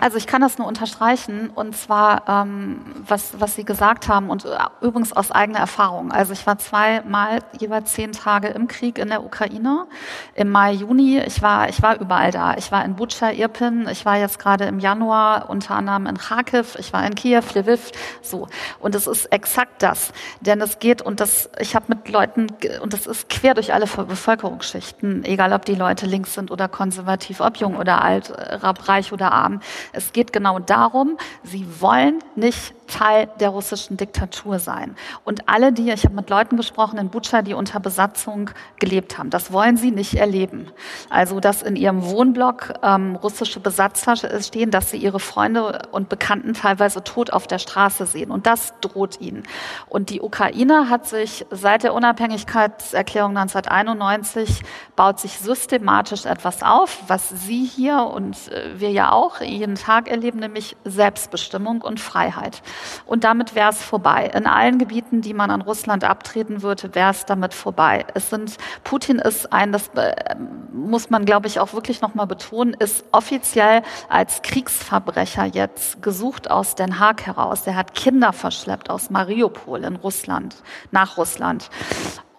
Also 0.00 0.16
ich 0.16 0.26
kann 0.26 0.40
das 0.40 0.58
nur 0.58 0.66
unterstreichen 0.66 1.50
und 1.54 1.76
zwar, 1.76 2.24
ähm, 2.28 2.80
was, 3.06 3.40
was 3.40 3.54
Sie 3.54 3.64
gesagt 3.64 4.08
haben 4.08 4.30
und 4.30 4.44
äh, 4.44 4.48
übrigens 4.80 5.12
aus 5.12 5.30
eigener 5.30 5.60
Erfahrung. 5.60 6.12
Also 6.12 6.32
ich 6.32 6.46
war 6.46 6.58
zweimal 6.58 7.40
jeweils 7.58 7.92
zehn 7.92 8.12
Tage 8.12 8.48
im 8.48 8.68
Krieg 8.68 8.98
in 8.98 9.08
der 9.08 9.24
Ukraine, 9.24 9.86
im 10.34 10.50
Mai, 10.50 10.72
Juni. 10.72 11.20
Ich 11.20 11.42
war, 11.42 11.68
ich 11.68 11.82
war 11.82 12.00
überall 12.00 12.30
da. 12.30 12.54
Ich 12.56 12.72
war 12.72 12.84
in 12.84 12.96
Butscha, 12.96 13.30
Irpin, 13.30 13.86
ich 13.90 14.04
war 14.04 14.16
jetzt 14.16 14.38
gerade 14.38 14.64
im 14.64 14.78
Januar 14.78 15.50
unter 15.50 15.74
anderem 15.74 16.06
in 16.06 16.18
Kharkiv, 16.18 16.76
ich 16.78 16.92
war 16.92 17.04
in 17.06 17.14
Kiew, 17.14 17.42
Lviv, 17.54 17.92
so. 18.22 18.48
Und 18.80 18.94
es 18.94 19.06
ist 19.06 19.26
exakt 19.26 19.82
das, 19.82 20.12
denn 20.40 20.60
es 20.60 20.78
geht 20.78 21.02
und 21.02 21.20
das, 21.20 21.50
ich 21.58 21.74
habe 21.74 21.86
mit 21.88 22.08
Leuten, 22.08 22.46
und 22.82 22.92
das 22.92 23.06
ist 23.06 23.28
quer 23.28 23.54
durch 23.54 23.72
alle 23.72 23.86
Bevölkerungsschichten, 23.86 25.24
egal 25.24 25.52
ob 25.52 25.64
die 25.64 25.74
Leute 25.74 26.06
links 26.06 26.34
sind 26.34 26.50
oder 26.50 26.68
konservativ, 26.68 27.40
ob 27.40 27.56
jung 27.56 27.76
oder 27.76 28.02
alt, 28.02 28.30
äh, 28.30 28.56
reich 28.62 29.12
oder 29.12 29.32
arm, 29.32 29.51
es 29.92 30.12
geht 30.12 30.32
genau 30.32 30.58
darum, 30.58 31.18
sie 31.42 31.66
wollen 31.80 32.18
nicht 32.36 32.74
Teil 32.92 33.28
der 33.40 33.48
russischen 33.48 33.96
Diktatur 33.96 34.58
sein. 34.58 34.96
Und 35.24 35.48
alle, 35.48 35.72
die, 35.72 35.90
ich 35.90 36.04
habe 36.04 36.14
mit 36.14 36.30
Leuten 36.30 36.56
gesprochen 36.56 36.98
in 36.98 37.08
Butscha, 37.08 37.42
die 37.42 37.54
unter 37.54 37.80
Besatzung 37.80 38.50
gelebt 38.78 39.18
haben, 39.18 39.30
das 39.30 39.52
wollen 39.52 39.76
sie 39.76 39.90
nicht 39.90 40.14
erleben. 40.14 40.68
Also, 41.08 41.40
dass 41.40 41.62
in 41.62 41.76
ihrem 41.76 42.04
Wohnblock 42.04 42.74
ähm, 42.82 43.16
russische 43.16 43.60
Besatzer 43.60 44.16
stehen, 44.16 44.70
dass 44.70 44.90
sie 44.90 44.98
ihre 44.98 45.20
Freunde 45.20 45.88
und 45.92 46.08
Bekannten 46.08 46.54
teilweise 46.54 47.02
tot 47.02 47.32
auf 47.32 47.46
der 47.46 47.58
Straße 47.58 48.06
sehen. 48.06 48.30
Und 48.30 48.46
das 48.46 48.74
droht 48.80 49.20
ihnen. 49.20 49.44
Und 49.88 50.10
die 50.10 50.20
Ukraine 50.20 50.88
hat 50.90 51.06
sich 51.06 51.46
seit 51.50 51.82
der 51.82 51.94
Unabhängigkeitserklärung 51.94 53.36
1991 53.36 54.62
baut 54.96 55.18
sich 55.18 55.38
systematisch 55.38 56.26
etwas 56.26 56.62
auf, 56.62 57.02
was 57.06 57.28
Sie 57.28 57.64
hier 57.64 58.10
und 58.14 58.36
äh, 58.48 58.78
wir 58.78 58.90
ja 58.90 59.12
auch 59.12 59.40
jeden 59.40 59.76
Tag 59.76 60.08
erleben, 60.08 60.40
nämlich 60.40 60.76
Selbstbestimmung 60.84 61.80
und 61.82 62.00
Freiheit. 62.00 62.62
Und 63.06 63.24
damit 63.24 63.54
wäre 63.54 63.70
es 63.70 63.82
vorbei. 63.82 64.30
In 64.34 64.46
allen 64.46 64.78
Gebieten, 64.78 65.20
die 65.20 65.34
man 65.34 65.50
an 65.50 65.60
Russland 65.60 66.04
abtreten 66.04 66.62
würde, 66.62 66.94
wäre 66.94 67.10
es 67.10 67.24
damit 67.24 67.54
vorbei. 67.54 68.04
Es 68.14 68.30
sind, 68.30 68.56
Putin 68.84 69.18
ist 69.18 69.52
ein, 69.52 69.72
das 69.72 69.88
äh, 69.94 70.34
muss 70.72 71.10
man, 71.10 71.24
glaube 71.24 71.46
ich, 71.46 71.60
auch 71.60 71.72
wirklich 71.72 72.00
nochmal 72.00 72.26
betonen, 72.26 72.74
ist 72.74 73.04
offiziell 73.12 73.82
als 74.08 74.42
Kriegsverbrecher 74.42 75.44
jetzt 75.44 76.02
gesucht 76.02 76.50
aus 76.50 76.74
Den 76.74 76.98
Haag 76.98 77.26
heraus. 77.26 77.64
Der 77.64 77.76
hat 77.76 77.94
Kinder 77.94 78.32
verschleppt 78.32 78.90
aus 78.90 79.10
Mariupol 79.10 79.84
in 79.84 79.96
Russland, 79.96 80.56
nach 80.90 81.16
Russland. 81.16 81.70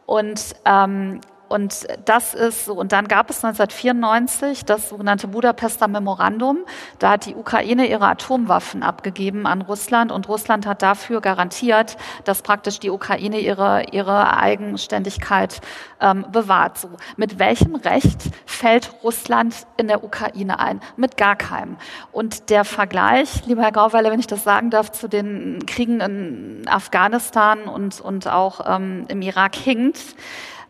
Und 0.05 0.55
ähm, 0.65 1.21
und 1.53 1.85
das 2.05 2.33
ist 2.33 2.65
so. 2.65 2.73
Und 2.73 2.93
dann 2.93 3.07
gab 3.07 3.29
es 3.29 3.45
1994 3.45 4.65
das 4.65 4.89
sogenannte 4.89 5.27
Budapester 5.27 5.87
Memorandum. 5.87 6.57
Da 6.97 7.11
hat 7.11 7.27
die 7.27 7.35
Ukraine 7.35 7.85
ihre 7.85 8.07
Atomwaffen 8.07 8.81
abgegeben 8.81 9.45
an 9.45 9.61
Russland 9.61 10.11
und 10.11 10.27
Russland 10.27 10.65
hat 10.65 10.81
dafür 10.81 11.21
garantiert, 11.21 11.95
dass 12.23 12.41
praktisch 12.41 12.79
die 12.79 12.89
Ukraine 12.89 13.39
ihre, 13.39 13.83
ihre 13.91 14.35
Eigenständigkeit 14.35 15.61
ähm, 16.01 16.25
bewahrt. 16.31 16.79
So. 16.79 16.89
Mit 17.17 17.37
welchem 17.37 17.75
Recht 17.75 18.31
fällt 18.47 18.91
Russland 19.03 19.67
in 19.77 19.87
der 19.87 20.03
Ukraine 20.03 20.57
ein? 20.59 20.81
Mit 20.95 21.17
gar 21.17 21.35
keinem. 21.35 21.77
Und 22.11 22.49
der 22.49 22.65
Vergleich, 22.65 23.45
lieber 23.45 23.61
Herr 23.61 23.71
Gauweiler, 23.71 24.09
wenn 24.09 24.19
ich 24.19 24.25
das 24.25 24.43
sagen 24.43 24.71
darf, 24.71 24.91
zu 24.91 25.07
den 25.07 25.63
Kriegen 25.67 26.01
in 26.01 26.63
Afghanistan 26.67 27.65
und, 27.65 28.01
und 28.01 28.27
auch 28.27 28.75
ähm, 28.75 29.05
im 29.07 29.21
Irak 29.21 29.55
hinkt. 29.55 29.99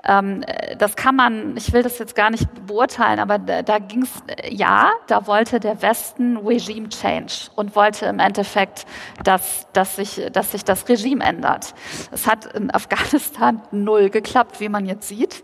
Ähm, 0.05 0.43
das 0.77 0.95
kann 0.95 1.15
man, 1.15 1.55
ich 1.55 1.71
will 1.73 1.81
das 1.81 1.97
jetzt 1.99 2.15
gar 2.15 2.29
nicht 2.29 2.47
beurteilen, 2.65 3.19
aber 3.19 3.39
da, 3.39 3.61
da 3.61 3.79
ging 3.79 4.03
es, 4.03 4.11
ja, 4.49 4.91
da 5.07 5.27
wollte 5.27 5.59
der 5.59 5.81
Westen 5.81 6.37
Regime 6.37 6.89
Change 6.89 7.33
und 7.55 7.75
wollte 7.75 8.05
im 8.07 8.19
Endeffekt, 8.19 8.85
dass, 9.23 9.67
dass, 9.73 9.95
sich, 9.95 10.21
dass 10.31 10.51
sich 10.51 10.65
das 10.65 10.87
Regime 10.89 11.23
ändert. 11.23 11.73
Es 12.11 12.27
hat 12.27 12.45
in 12.53 12.73
Afghanistan 12.73 13.61
null 13.71 14.09
geklappt, 14.09 14.59
wie 14.59 14.69
man 14.69 14.85
jetzt 14.85 15.07
sieht. 15.07 15.41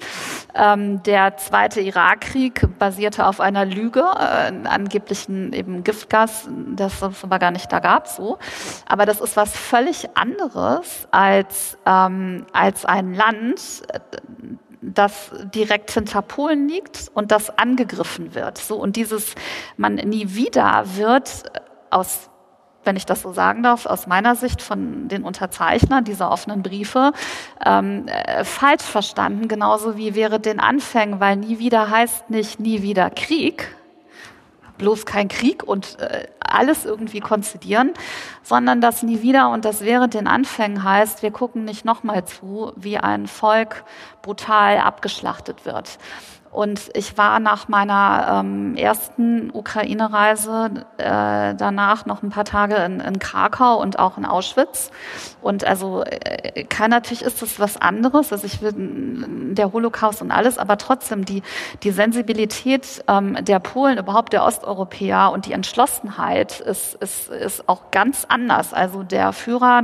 Ähm, 0.55 1.01
der 1.03 1.37
zweite 1.37 1.79
Irakkrieg 1.81 2.77
basierte 2.77 3.25
auf 3.27 3.39
einer 3.39 3.65
Lüge, 3.65 4.01
äh, 4.01 4.67
angeblichen 4.67 5.53
eben 5.53 5.83
Giftgas, 5.83 6.49
das 6.75 7.01
es 7.01 7.23
aber 7.23 7.39
gar 7.39 7.51
nicht 7.51 7.71
da 7.71 7.79
gab, 7.79 8.07
so. 8.07 8.37
Aber 8.87 9.05
das 9.05 9.21
ist 9.21 9.37
was 9.37 9.55
völlig 9.55 10.17
anderes 10.17 11.07
als, 11.11 11.77
ähm, 11.85 12.45
als 12.51 12.85
ein 12.85 13.13
Land, 13.13 13.83
das 14.81 15.31
direkt 15.53 15.91
hinter 15.91 16.21
Polen 16.21 16.67
liegt 16.67 17.11
und 17.13 17.31
das 17.31 17.57
angegriffen 17.57 18.33
wird. 18.33 18.57
So, 18.57 18.77
und 18.77 18.95
dieses 18.95 19.35
man 19.77 19.95
nie 19.95 20.35
wieder 20.35 20.83
wird 20.95 21.43
aus 21.89 22.29
wenn 22.85 22.95
ich 22.95 23.05
das 23.05 23.21
so 23.21 23.33
sagen 23.33 23.61
darf, 23.61 23.85
aus 23.85 24.07
meiner 24.07 24.35
Sicht 24.35 24.61
von 24.61 25.09
den 25.09 25.23
Unterzeichnern 25.23 26.05
dieser 26.05 26.31
offenen 26.31 26.63
Briefe 26.63 27.11
ähm, 27.63 28.07
äh, 28.07 28.43
falsch 28.43 28.83
verstanden, 28.83 29.47
genauso 29.47 29.97
wie 29.97 30.15
wäre 30.15 30.39
den 30.39 30.59
Anfängen, 30.59 31.19
weil 31.19 31.35
nie 31.35 31.59
wieder 31.59 31.89
heißt 31.89 32.29
nicht 32.29 32.59
nie 32.59 32.81
wieder 32.81 33.09
Krieg, 33.09 33.75
bloß 34.79 35.05
kein 35.05 35.27
Krieg 35.27 35.63
und 35.63 35.99
äh, 35.99 36.27
alles 36.39 36.85
irgendwie 36.85 37.19
konzidieren, 37.19 37.93
sondern 38.41 38.81
das 38.81 39.03
nie 39.03 39.21
wieder 39.21 39.51
und 39.51 39.65
das 39.65 39.81
wäre 39.81 40.09
den 40.09 40.25
Anfängen 40.25 40.83
heißt, 40.83 41.21
wir 41.21 41.29
gucken 41.29 41.65
nicht 41.65 41.85
nochmal 41.85 42.25
zu, 42.25 42.73
wie 42.75 42.97
ein 42.97 43.27
Volk 43.27 43.83
brutal 44.23 44.79
abgeschlachtet 44.79 45.65
wird. 45.65 45.99
Und 46.51 46.89
ich 46.95 47.15
war 47.15 47.39
nach 47.39 47.67
meiner 47.67 48.41
ähm, 48.41 48.75
ersten 48.75 49.51
Ukraine-Reise 49.53 50.71
äh, 50.97 51.53
danach 51.53 52.07
noch 52.07 52.23
ein 52.23 52.31
paar 52.31 52.45
Tage 52.45 52.75
in, 52.75 52.99
in, 52.99 53.19
Krakau 53.19 53.79
und 53.79 53.99
auch 53.99 54.17
in 54.17 54.25
Auschwitz. 54.25 54.89
Und 55.43 55.63
also 55.63 56.03
äh, 56.03 56.63
kein 56.63 56.89
natürlich 56.89 57.21
ist 57.21 57.43
das 57.43 57.59
was 57.59 57.77
anderes. 57.77 58.33
Also 58.33 58.47
ich 58.47 58.63
will 58.63 58.73
der 59.53 59.71
Holocaust 59.71 60.23
und 60.23 60.31
alles, 60.31 60.57
aber 60.57 60.77
trotzdem 60.77 61.23
die 61.23 61.43
die 61.83 61.91
Sensibilität 61.91 63.03
ähm, 63.07 63.37
der 63.41 63.59
Polen, 63.59 63.99
überhaupt 63.99 64.33
der 64.33 64.43
Osteuropäer 64.43 65.31
und 65.31 65.45
die 65.45 65.53
Entschlossenheit 65.53 66.59
ist 66.61 66.95
ist 66.95 67.29
ist 67.29 67.69
auch 67.69 67.91
ganz 67.91 68.25
anders. 68.27 68.73
Also 68.73 69.03
der 69.03 69.33
Führer 69.33 69.83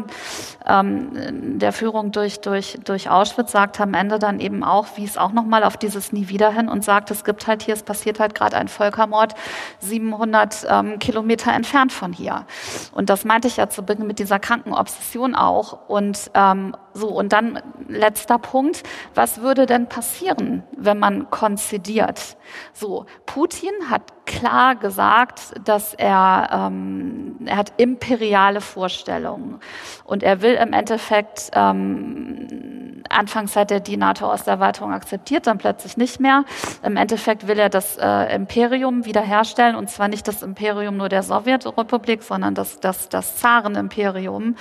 ähm, 0.65 1.59
der 1.59 1.73
Führung 1.73 2.11
durch 2.11 2.41
durch 2.41 2.79
durch 2.83 3.09
Auschwitz 3.09 3.51
sagt 3.51 3.79
am 3.79 3.93
Ende 3.93 4.17
dann 4.17 4.39
eben 4.39 4.63
auch, 4.63 4.87
wie 4.95 5.05
es 5.05 5.15
auch 5.15 5.31
noch 5.31 5.45
mal 5.45 5.63
auf 5.63 5.77
dieses 5.77 6.11
Nie 6.11 6.27
wieder 6.27 6.54
hin 6.55 6.69
und 6.69 6.83
sagt, 6.83 7.11
es 7.11 7.23
gibt 7.23 7.47
halt 7.47 7.61
hier, 7.61 7.73
es 7.73 7.83
passiert 7.83 8.19
halt 8.19 8.33
gerade 8.33 8.57
ein 8.57 8.67
Völkermord 8.67 9.35
700 9.79 10.65
ähm, 10.69 10.99
Kilometer 10.99 11.51
entfernt 11.53 11.91
von 11.91 12.13
hier. 12.13 12.45
Und 12.93 13.09
das 13.09 13.25
meinte 13.25 13.47
ich 13.47 13.57
ja 13.57 13.69
zu 13.69 13.83
Beginn 13.83 14.07
mit 14.07 14.19
dieser 14.19 14.39
kranken 14.39 14.73
Obsession 14.73 15.35
auch. 15.35 15.87
Und 15.87 16.31
ähm, 16.33 16.75
so, 16.97 17.09
und 17.09 17.33
dann 17.33 17.61
letzter 17.89 18.39
Punkt, 18.39 18.83
was 19.15 19.41
würde 19.41 19.65
denn 19.65 19.89
passieren, 19.89 20.63
wenn 20.77 20.97
man 20.97 21.29
konzidiert? 21.29 22.37
So, 22.71 23.05
Putin 23.25 23.73
hat 23.89 24.25
klar 24.25 24.75
gesagt, 24.75 25.55
dass 25.65 25.93
er, 25.93 26.69
ähm, 26.71 27.35
er 27.45 27.57
hat 27.57 27.73
imperiale 27.75 28.61
Vorstellungen 28.61 29.59
und 30.05 30.23
er 30.23 30.41
will 30.41 30.53
im 30.53 30.71
Endeffekt 30.71 31.51
ähm, 31.53 32.95
anfangs 33.09 33.55
hat 33.55 33.71
er 33.71 33.79
die 33.79 33.97
NATO-Osterweiterung 33.97 34.91
akzeptiert, 34.91 35.47
dann 35.47 35.57
plötzlich 35.57 35.97
nicht 35.97 36.19
mehr. 36.19 36.43
Im 36.83 36.97
Endeffekt 36.97 37.47
will 37.47 37.59
er 37.59 37.69
das 37.69 37.97
äh, 37.97 38.35
Imperium 38.35 39.05
wiederherstellen 39.05 39.75
und 39.75 39.89
zwar 39.89 40.07
nicht 40.07 40.27
das 40.27 40.43
Imperium 40.43 40.97
nur 40.97 41.09
der 41.09 41.23
Sowjetrepublik, 41.23 42.23
sondern 42.23 42.55
das, 42.55 42.79
das, 42.79 43.09
das 43.09 43.37
Zarenimperium. 43.37 44.55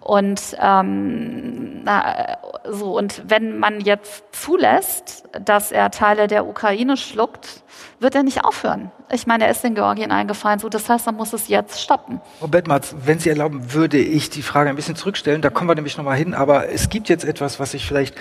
Und 0.00 0.56
ähm, 0.60 1.57
na, 1.58 2.38
so 2.68 2.96
und 2.96 3.22
wenn 3.26 3.58
man 3.58 3.80
jetzt 3.80 4.24
zulässt, 4.32 5.24
dass 5.44 5.72
er 5.72 5.90
Teile 5.90 6.26
der 6.26 6.46
Ukraine 6.46 6.96
schluckt, 6.96 7.62
wird 8.00 8.14
er 8.14 8.22
nicht 8.22 8.44
aufhören. 8.44 8.90
Ich 9.10 9.26
meine, 9.26 9.44
er 9.44 9.50
ist 9.50 9.64
in 9.64 9.74
Georgien 9.74 10.12
eingefallen, 10.12 10.58
so 10.58 10.68
das 10.68 10.88
heißt, 10.88 11.06
man 11.06 11.16
muss 11.16 11.32
es 11.32 11.48
jetzt 11.48 11.80
stoppen. 11.80 12.20
Frau 12.38 12.48
Bettmatz, 12.48 12.94
wenn 13.04 13.18
Sie 13.18 13.28
erlauben, 13.28 13.72
würde 13.72 13.98
ich 13.98 14.30
die 14.30 14.42
Frage 14.42 14.70
ein 14.70 14.76
bisschen 14.76 14.96
zurückstellen. 14.96 15.42
Da 15.42 15.50
kommen 15.50 15.68
wir 15.68 15.74
nämlich 15.74 15.96
nochmal 15.96 16.16
hin. 16.16 16.34
Aber 16.34 16.68
es 16.68 16.88
gibt 16.88 17.08
jetzt 17.08 17.24
etwas, 17.24 17.58
was 17.58 17.74
ich 17.74 17.86
vielleicht 17.86 18.14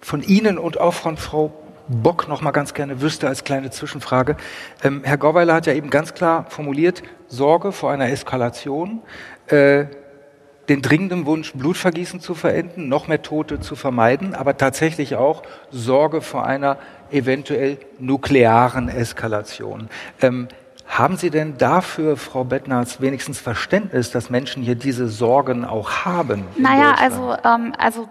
von 0.00 0.22
Ihnen 0.22 0.58
und 0.58 0.80
auch 0.80 0.94
von 0.94 1.16
Frau 1.16 1.52
Bock 1.88 2.26
noch 2.28 2.40
mal 2.40 2.50
ganz 2.50 2.74
gerne 2.74 3.00
wüsste 3.00 3.28
als 3.28 3.44
kleine 3.44 3.70
Zwischenfrage. 3.70 4.36
Ähm, 4.82 5.02
Herr 5.04 5.18
Gorweiler 5.18 5.54
hat 5.54 5.66
ja 5.66 5.72
eben 5.72 5.90
ganz 5.90 6.14
klar 6.14 6.46
formuliert, 6.48 7.02
Sorge 7.28 7.70
vor 7.70 7.92
einer 7.92 8.08
Eskalation, 8.08 9.02
äh, 9.46 9.84
den 10.68 10.82
dringenden 10.82 11.26
Wunsch, 11.26 11.52
Blutvergießen 11.52 12.20
zu 12.20 12.34
verenden, 12.34 12.88
noch 12.88 13.08
mehr 13.08 13.22
Tote 13.22 13.60
zu 13.60 13.76
vermeiden, 13.76 14.34
aber 14.34 14.56
tatsächlich 14.56 15.14
auch 15.14 15.42
Sorge 15.70 16.20
vor 16.20 16.46
einer 16.46 16.78
eventuell 17.10 17.78
nuklearen 17.98 18.88
Eskalation. 18.88 19.88
Ähm, 20.20 20.48
haben 20.88 21.16
Sie 21.16 21.30
denn 21.30 21.58
dafür, 21.58 22.16
Frau 22.16 22.44
Bettnarz, 22.44 23.00
wenigstens 23.00 23.40
Verständnis, 23.40 24.12
dass 24.12 24.30
Menschen 24.30 24.62
hier 24.62 24.76
diese 24.76 25.08
Sorgen 25.08 25.64
auch 25.64 26.04
haben? 26.04 26.44
Naja, 26.56 26.94
also, 26.98 27.36
ähm, 27.44 27.72
also 27.76 28.08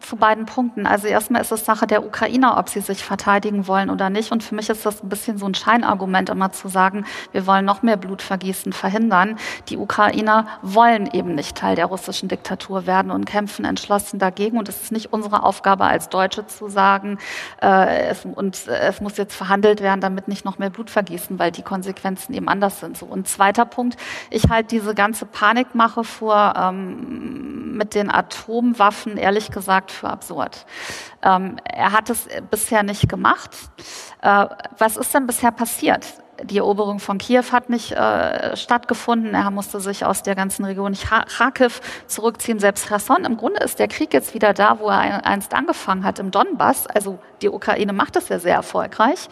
zu 0.00 0.16
beiden 0.16 0.44
Punkten. 0.44 0.86
Also 0.86 1.06
erstmal 1.06 1.40
ist 1.40 1.52
es 1.52 1.64
Sache 1.64 1.86
der 1.86 2.04
Ukrainer, 2.04 2.58
ob 2.58 2.68
sie 2.68 2.80
sich 2.80 3.04
verteidigen 3.04 3.66
wollen 3.66 3.88
oder 3.88 4.10
nicht. 4.10 4.32
Und 4.32 4.42
für 4.42 4.54
mich 4.54 4.68
ist 4.68 4.84
das 4.84 5.02
ein 5.02 5.08
bisschen 5.08 5.38
so 5.38 5.46
ein 5.46 5.54
Scheinargument, 5.54 6.28
immer 6.28 6.52
zu 6.52 6.68
sagen, 6.68 7.06
wir 7.32 7.46
wollen 7.46 7.64
noch 7.64 7.82
mehr 7.82 7.96
Blutvergießen 7.96 8.72
verhindern. 8.72 9.38
Die 9.68 9.76
Ukrainer 9.76 10.46
wollen 10.62 11.08
eben 11.12 11.34
nicht 11.34 11.56
Teil 11.56 11.76
der 11.76 11.86
russischen 11.86 12.28
Diktatur 12.28 12.86
werden 12.86 13.10
und 13.10 13.26
kämpfen 13.26 13.64
entschlossen 13.64 14.18
dagegen. 14.18 14.58
Und 14.58 14.68
es 14.68 14.82
ist 14.82 14.92
nicht 14.92 15.12
unsere 15.12 15.44
Aufgabe 15.44 15.84
als 15.84 16.08
Deutsche 16.08 16.46
zu 16.46 16.68
sagen, 16.68 17.18
äh, 17.62 18.08
es, 18.08 18.24
und 18.24 18.66
es 18.66 19.00
muss 19.00 19.16
jetzt 19.16 19.34
verhandelt 19.34 19.80
werden, 19.80 20.00
damit 20.00 20.28
nicht 20.28 20.44
noch 20.44 20.58
mehr 20.58 20.70
Blutvergießen, 20.70 21.38
weil 21.38 21.52
die 21.52 21.62
Konsequenzen 21.62 22.07
eben 22.30 22.48
anders 22.48 22.80
sind. 22.80 22.96
So. 22.96 23.06
Und 23.06 23.28
zweiter 23.28 23.64
Punkt, 23.64 23.96
ich 24.30 24.48
halte 24.48 24.68
diese 24.68 24.94
ganze 24.94 25.26
Panikmache 25.26 26.04
vor 26.04 26.54
ähm, 26.56 27.76
mit 27.76 27.94
den 27.94 28.10
Atomwaffen, 28.10 29.16
ehrlich 29.16 29.50
gesagt, 29.50 29.58
gesagt 29.68 29.90
für 29.90 30.08
absurd. 30.08 30.66
Ähm, 31.22 31.56
er 31.64 31.92
hat 31.92 32.10
es 32.10 32.28
bisher 32.50 32.82
nicht 32.82 33.08
gemacht. 33.08 33.50
Äh, 34.22 34.46
was 34.78 34.96
ist 34.96 35.12
denn 35.12 35.26
bisher 35.26 35.50
passiert? 35.50 36.06
Die 36.44 36.58
Eroberung 36.58 37.00
von 37.00 37.18
Kiew 37.18 37.42
hat 37.50 37.68
nicht 37.68 37.90
äh, 37.92 38.56
stattgefunden. 38.56 39.34
Er 39.34 39.50
musste 39.50 39.80
sich 39.80 40.04
aus 40.04 40.22
der 40.22 40.36
ganzen 40.36 40.64
Region 40.64 40.94
Kharkiv 40.94 41.80
zurückziehen, 42.06 42.60
selbst 42.60 42.86
Kherson. 42.86 43.24
Im 43.24 43.36
Grunde 43.36 43.60
ist 43.60 43.80
der 43.80 43.88
Krieg 43.88 44.14
jetzt 44.14 44.34
wieder 44.34 44.54
da, 44.54 44.78
wo 44.78 44.88
er 44.88 45.26
einst 45.26 45.52
angefangen 45.52 46.04
hat, 46.04 46.20
im 46.20 46.30
Donbass, 46.30 46.86
also 46.86 47.18
die 47.42 47.48
Ukraine 47.48 47.92
macht 47.92 48.16
das 48.16 48.28
ja 48.28 48.38
sehr 48.38 48.54
erfolgreich. 48.54 49.28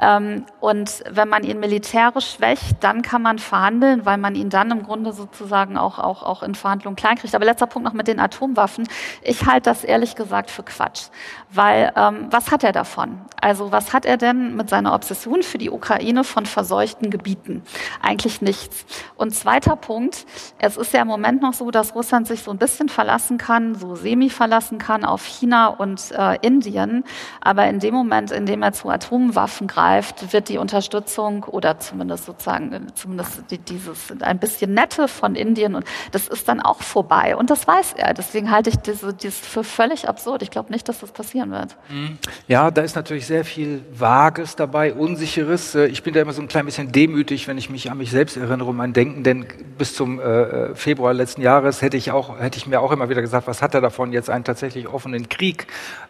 Ähm, 0.00 0.46
und 0.60 1.04
wenn 1.10 1.28
man 1.28 1.44
ihn 1.44 1.60
militärisch 1.60 2.36
schwächt, 2.36 2.76
dann 2.80 3.02
kann 3.02 3.22
man 3.22 3.38
verhandeln, 3.38 4.06
weil 4.06 4.16
man 4.16 4.34
ihn 4.34 4.48
dann 4.48 4.70
im 4.70 4.82
Grunde 4.82 5.12
sozusagen 5.12 5.76
auch, 5.76 5.98
auch, 5.98 6.22
auch 6.22 6.42
in 6.42 6.54
Verhandlungen 6.54 6.96
kleinkriegt. 6.96 7.34
Aber 7.34 7.44
letzter 7.44 7.66
Punkt 7.66 7.86
noch 7.86 7.92
mit 7.92 8.08
den 8.08 8.18
Atomwaffen. 8.18 8.88
Ich 9.22 9.44
halte 9.46 9.70
das 9.70 9.84
ehrlich 9.84 10.16
gesagt 10.16 10.50
für 10.50 10.62
Quatsch. 10.62 11.08
Weil 11.52 11.92
ähm, 11.96 12.28
was 12.30 12.50
hat 12.50 12.64
er 12.64 12.72
davon? 12.72 13.20
Also 13.40 13.72
was 13.72 13.92
hat 13.92 14.06
er 14.06 14.16
denn 14.16 14.56
mit 14.56 14.70
seiner 14.70 14.94
Obsession 14.94 15.42
für 15.42 15.58
die 15.58 15.70
Ukraine 15.70 16.24
von 16.24 16.46
verseuchten 16.46 17.10
Gebieten? 17.10 17.62
Eigentlich 18.00 18.40
nichts. 18.40 18.86
Und 19.16 19.34
zweiter 19.34 19.76
Punkt, 19.76 20.26
es 20.58 20.76
ist 20.76 20.94
ja 20.94 21.02
im 21.02 21.08
Moment 21.08 21.42
noch 21.42 21.52
so, 21.52 21.70
dass 21.70 21.94
Russland 21.94 22.26
sich 22.26 22.42
so 22.42 22.50
ein 22.52 22.58
bisschen 22.58 22.88
verlassen 22.88 23.36
kann, 23.36 23.74
so 23.74 23.96
semi 23.96 24.30
verlassen 24.30 24.78
kann 24.78 25.04
auf 25.04 25.26
China 25.26 25.68
und 25.68 26.12
äh, 26.12 26.38
Indien. 26.40 27.04
Aber 27.40 27.66
in 27.66 27.80
dem 27.80 27.94
Moment, 27.94 28.30
in 28.30 28.46
dem 28.46 28.62
er 28.62 28.72
zu 28.72 28.88
Atomwaffen 28.88 29.66
greift, 29.66 30.32
wird 30.32 30.48
die 30.48 30.58
Unterstützung 30.58 31.44
oder 31.44 31.78
zumindest 31.78 32.26
sozusagen 32.26 32.86
zumindest 32.94 33.44
dieses 33.68 34.12
ein 34.20 34.38
bisschen 34.38 34.74
nette 34.74 35.08
von 35.08 35.34
Indien 35.34 35.74
und 35.74 35.84
das 36.12 36.28
ist 36.28 36.48
dann 36.48 36.60
auch 36.60 36.82
vorbei. 36.82 37.36
Und 37.36 37.50
das 37.50 37.66
weiß 37.66 37.94
er. 37.96 38.14
Deswegen 38.14 38.50
halte 38.50 38.70
ich 38.70 38.76
diese, 38.76 39.14
dieses 39.14 39.40
für 39.40 39.64
völlig 39.64 40.08
absurd. 40.08 40.42
Ich 40.42 40.50
glaube 40.50 40.72
nicht, 40.72 40.88
dass 40.88 41.00
das 41.00 41.12
passieren 41.12 41.50
wird. 41.50 41.76
Mhm. 41.88 42.18
Ja, 42.48 42.70
da 42.70 42.82
ist 42.82 42.96
natürlich 42.96 43.26
sehr 43.26 43.44
viel 43.44 43.82
Vages 43.92 44.56
dabei, 44.56 44.94
Unsicheres. 44.94 45.74
Äh, 45.74 45.86
ich 45.86 46.02
bin 46.02 46.14
da 46.14 46.20
immer 46.20 46.32
so 46.32 46.42
ein 46.42 46.48
klein 46.48 46.66
bisschen 46.66 46.92
demütig, 46.92 47.48
wenn 47.48 47.58
ich 47.58 47.70
mich 47.70 47.90
an 47.90 47.98
mich 47.98 48.10
selbst 48.10 48.36
erinnere, 48.36 48.68
um 48.68 48.76
mein 48.76 48.92
Denken, 48.92 49.22
denn 49.22 49.46
bis 49.78 49.94
zum 49.94 50.20
äh, 50.20 50.74
Februar 50.74 51.14
letzten 51.14 51.42
Jahres 51.42 51.82
hätte 51.82 51.96
ich 51.96 52.10
auch, 52.10 52.38
hätte 52.38 52.58
ich 52.58 52.66
mir 52.66 52.80
auch 52.80 52.92
immer 52.92 53.08
wieder 53.08 53.20
gesagt, 53.20 53.46
was 53.46 53.62
hat 53.62 53.74
er 53.74 53.80
davon, 53.80 54.12
jetzt 54.12 54.30
einen 54.30 54.44
tatsächlich 54.44 54.88
offenen 54.88 55.28
Krieg 55.28 55.66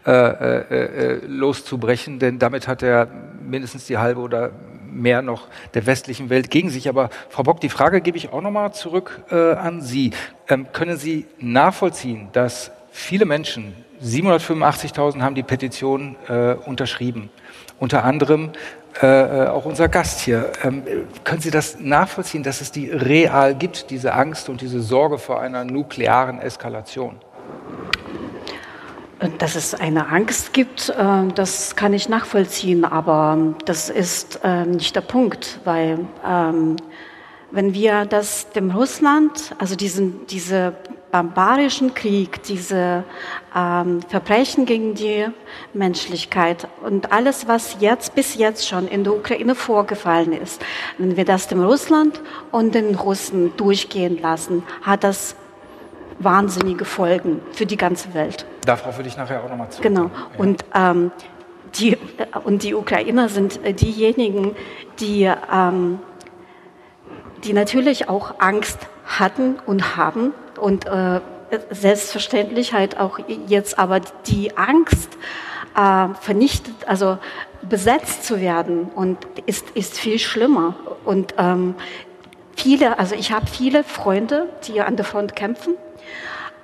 äh, 0.06 0.12
äh, 0.12 1.09
loszubrechen, 1.26 2.18
denn 2.18 2.38
damit 2.38 2.68
hat 2.68 2.82
er 2.82 3.08
mindestens 3.42 3.86
die 3.86 3.98
halbe 3.98 4.20
oder 4.20 4.50
mehr 4.92 5.22
noch 5.22 5.48
der 5.74 5.86
westlichen 5.86 6.30
Welt 6.30 6.50
gegen 6.50 6.70
sich. 6.70 6.88
Aber 6.88 7.10
Frau 7.28 7.42
Bock, 7.42 7.60
die 7.60 7.68
Frage 7.68 8.00
gebe 8.00 8.16
ich 8.16 8.32
auch 8.32 8.42
nochmal 8.42 8.72
zurück 8.72 9.22
äh, 9.30 9.52
an 9.52 9.80
Sie. 9.82 10.12
Ähm, 10.48 10.66
können 10.72 10.96
Sie 10.96 11.26
nachvollziehen, 11.38 12.28
dass 12.32 12.70
viele 12.90 13.24
Menschen, 13.24 13.74
785.000 14.02 15.20
haben 15.20 15.34
die 15.34 15.42
Petition 15.42 16.16
äh, 16.26 16.54
unterschrieben, 16.54 17.28
unter 17.78 18.04
anderem 18.04 18.50
äh, 19.02 19.44
äh, 19.44 19.46
auch 19.48 19.66
unser 19.66 19.88
Gast 19.88 20.20
hier. 20.20 20.52
Ähm, 20.64 20.82
können 21.22 21.40
Sie 21.40 21.50
das 21.50 21.78
nachvollziehen, 21.80 22.42
dass 22.42 22.60
es 22.60 22.72
die 22.72 22.90
real 22.90 23.54
gibt, 23.54 23.90
diese 23.90 24.14
Angst 24.14 24.48
und 24.48 24.60
diese 24.60 24.80
Sorge 24.80 25.18
vor 25.18 25.40
einer 25.40 25.64
nuklearen 25.64 26.40
Eskalation? 26.40 27.16
Dass 29.38 29.54
es 29.54 29.74
eine 29.74 30.08
Angst 30.08 30.54
gibt, 30.54 30.88
äh, 30.88 31.26
das 31.34 31.76
kann 31.76 31.92
ich 31.92 32.08
nachvollziehen, 32.08 32.86
aber 32.86 33.54
das 33.66 33.90
ist 33.90 34.40
äh, 34.42 34.64
nicht 34.64 34.96
der 34.96 35.02
Punkt, 35.02 35.60
weil 35.64 36.06
ähm, 36.26 36.76
wenn 37.50 37.74
wir 37.74 38.06
das 38.06 38.50
dem 38.52 38.70
Russland, 38.70 39.54
also 39.58 39.76
diesen, 39.76 40.26
diese 40.26 40.74
barbarischen 41.10 41.94
Krieg, 41.94 42.42
diese 42.44 43.04
ähm, 43.54 44.00
Verbrechen 44.08 44.64
gegen 44.64 44.94
die 44.94 45.26
Menschlichkeit 45.74 46.68
und 46.82 47.12
alles, 47.12 47.48
was 47.48 47.76
jetzt 47.80 48.14
bis 48.14 48.36
jetzt 48.36 48.68
schon 48.68 48.86
in 48.88 49.04
der 49.04 49.14
Ukraine 49.14 49.54
vorgefallen 49.54 50.32
ist, 50.32 50.62
wenn 50.98 51.16
wir 51.16 51.24
das 51.24 51.48
dem 51.48 51.62
Russland 51.62 52.20
und 52.52 52.74
den 52.74 52.94
Russen 52.94 53.56
durchgehen 53.56 54.20
lassen, 54.20 54.62
hat 54.82 55.04
das 55.04 55.34
wahnsinnige 56.20 56.84
Folgen 56.84 57.40
für 57.52 57.66
die 57.66 57.76
ganze 57.76 58.14
Welt. 58.14 58.46
Darauf 58.64 58.98
will 58.98 59.06
ich 59.06 59.16
nachher 59.16 59.42
auch 59.42 59.48
nochmal 59.48 59.70
zu. 59.70 59.82
Genau. 59.82 60.10
Und, 60.38 60.64
ähm, 60.74 61.10
die, 61.74 61.96
und 62.44 62.62
die 62.62 62.74
Ukrainer 62.74 63.28
sind 63.28 63.64
äh, 63.64 63.72
diejenigen, 63.72 64.54
die, 65.00 65.30
ähm, 65.52 65.98
die 67.44 67.52
natürlich 67.52 68.08
auch 68.08 68.34
Angst 68.38 68.78
hatten 69.06 69.58
und 69.66 69.96
haben 69.96 70.32
und 70.60 70.86
äh, 70.86 71.20
selbstverständlich 71.70 72.74
halt 72.74 72.98
auch 72.98 73.18
jetzt 73.46 73.78
aber 73.78 74.00
die 74.26 74.56
Angst 74.56 75.16
äh, 75.76 76.08
vernichtet, 76.20 76.74
also 76.86 77.18
besetzt 77.68 78.24
zu 78.24 78.40
werden 78.40 78.90
und 78.94 79.18
ist, 79.46 79.70
ist 79.70 79.98
viel 79.98 80.18
schlimmer. 80.18 80.74
Und 81.04 81.34
ähm, 81.38 81.74
viele, 82.56 82.98
also 82.98 83.14
ich 83.14 83.32
habe 83.32 83.46
viele 83.46 83.84
Freunde, 83.84 84.48
die 84.66 84.80
an 84.80 84.96
der 84.96 85.04
Front 85.04 85.34
kämpfen 85.34 85.74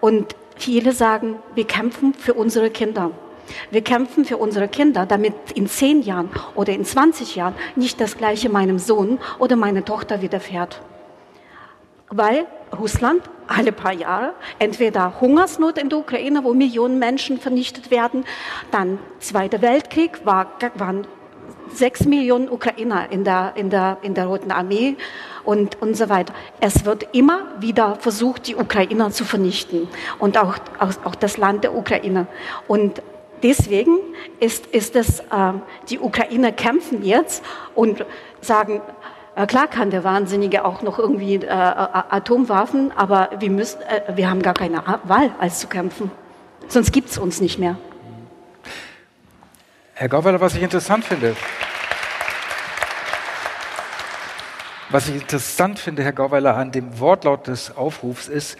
und 0.00 0.34
viele 0.56 0.92
sagen, 0.92 1.36
wir 1.54 1.66
kämpfen 1.66 2.14
für 2.14 2.34
unsere 2.34 2.70
Kinder. 2.70 3.10
Wir 3.70 3.82
kämpfen 3.82 4.24
für 4.24 4.38
unsere 4.38 4.68
Kinder, 4.68 5.06
damit 5.06 5.34
in 5.54 5.68
zehn 5.68 6.02
Jahren 6.02 6.30
oder 6.54 6.72
in 6.72 6.84
20 6.84 7.36
Jahren 7.36 7.54
nicht 7.76 8.00
das 8.00 8.16
Gleiche 8.16 8.48
meinem 8.48 8.78
Sohn 8.78 9.18
oder 9.38 9.56
meiner 9.56 9.84
Tochter 9.84 10.20
widerfährt. 10.20 10.80
Weil 12.08 12.46
Russland 12.76 13.22
alle 13.46 13.72
paar 13.72 13.92
Jahre 13.92 14.34
entweder 14.58 15.20
Hungersnot 15.20 15.78
in 15.78 15.88
der 15.88 15.98
Ukraine, 15.98 16.44
wo 16.44 16.54
Millionen 16.54 16.98
Menschen 16.98 17.38
vernichtet 17.38 17.90
werden, 17.90 18.24
dann 18.70 18.98
Zweiter 19.20 19.62
Weltkrieg, 19.62 20.24
war, 20.24 20.52
waren 20.74 21.06
sechs 21.72 22.04
Millionen 22.04 22.48
Ukrainer 22.48 23.10
in 23.10 23.24
der, 23.24 23.52
in 23.56 23.70
der, 23.70 23.98
in 24.02 24.14
der 24.14 24.26
Roten 24.26 24.50
Armee 24.50 24.96
und, 25.44 25.80
und 25.80 25.96
so 25.96 26.08
weiter. 26.08 26.32
Es 26.60 26.84
wird 26.84 27.14
immer 27.14 27.40
wieder 27.60 27.96
versucht, 27.96 28.46
die 28.46 28.56
Ukrainer 28.56 29.10
zu 29.10 29.24
vernichten 29.24 29.88
und 30.18 30.38
auch, 30.38 30.56
auch, 30.78 30.92
auch 31.04 31.14
das 31.14 31.36
Land 31.36 31.64
der 31.64 31.74
Ukraine. 31.74 32.26
Und 32.68 33.02
deswegen 33.42 33.98
ist, 34.40 34.66
ist 34.66 34.96
es, 34.96 35.20
äh, 35.20 35.24
die 35.88 35.98
Ukrainer 35.98 36.52
kämpfen 36.52 37.04
jetzt 37.04 37.44
und 37.74 38.04
sagen, 38.40 38.80
äh, 39.36 39.46
Klar 39.46 39.68
kann 39.68 39.90
der 39.90 40.02
Wahnsinnige 40.02 40.64
auch 40.64 40.82
noch 40.82 40.98
irgendwie 40.98 41.34
äh, 41.34 41.48
Atomwaffen, 41.50 42.90
aber 42.96 43.30
wir, 43.38 43.50
müssen, 43.50 43.82
äh, 43.82 44.16
wir 44.16 44.30
haben 44.30 44.42
gar 44.42 44.54
keine 44.54 44.82
Wahl, 45.04 45.30
als 45.38 45.60
zu 45.60 45.68
kämpfen. 45.68 46.10
Sonst 46.68 46.90
gibt 46.90 47.10
es 47.10 47.18
uns 47.18 47.40
nicht 47.40 47.58
mehr. 47.58 47.76
Herr 49.98 50.10
Gauweiler, 50.10 50.42
was 50.42 50.54
ich 50.54 50.62
interessant 50.62 51.06
finde, 51.06 51.34
was 54.90 55.08
ich 55.08 55.14
interessant 55.14 55.78
finde, 55.78 56.04
Herr 56.04 56.12
Gauweiler, 56.12 56.54
an 56.54 56.70
dem 56.70 57.00
Wortlaut 57.00 57.46
des 57.46 57.74
Aufrufs 57.74 58.28
ist, 58.28 58.58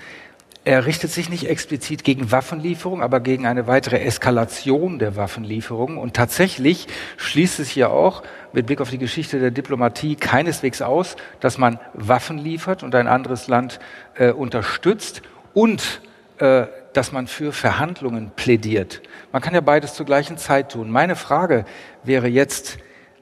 er 0.64 0.87
richtet 0.87 1.11
sich 1.11 1.28
nicht 1.28 1.47
explizit 1.47 2.05
gegen 2.05 2.32
Waffenlieferung, 2.32 3.03
aber 3.03 3.20
gegen 3.20 3.47
eine 3.47 3.66
weitere 3.66 4.01
Eskalation 4.01 4.99
der 4.99 5.14
Waffenlieferung. 5.16 5.99
Und 5.99 6.14
tatsächlich 6.14 6.87
schließt 7.18 7.61
es 7.61 7.68
hier 7.68 7.91
auch 7.91 8.22
mit 8.55 8.64
Blick 8.64 8.80
auf 8.80 8.89
die 8.89 8.97
Geschichte 8.97 9.39
der 9.39 9.51
Diplomatie 9.51 10.16
keineswegs 10.16 10.80
aus, 10.80 11.16
dass 11.41 11.59
man 11.59 11.78
Waffen 11.93 12.39
liefert 12.39 12.82
und 12.82 12.95
ein 12.95 13.09
anderes 13.09 13.47
Land 13.47 13.78
äh, 14.14 14.30
unterstützt 14.30 15.20
und 15.53 16.01
äh, 16.39 16.64
dass 16.97 17.12
man 17.12 17.26
für 17.26 17.53
Verhandlungen 17.53 18.30
plädiert. 18.34 19.03
Man 19.32 19.42
kann 19.42 19.55
ja 19.55 19.61
beides 19.61 19.94
zur 19.94 20.07
gleichen 20.07 20.38
Zeit 20.38 20.72
tun. 20.72 20.90
Meine 20.90 21.14
Frage 21.14 21.66
wäre 22.05 22.26
jetzt, 22.26 22.78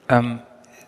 ähm, 0.08 0.40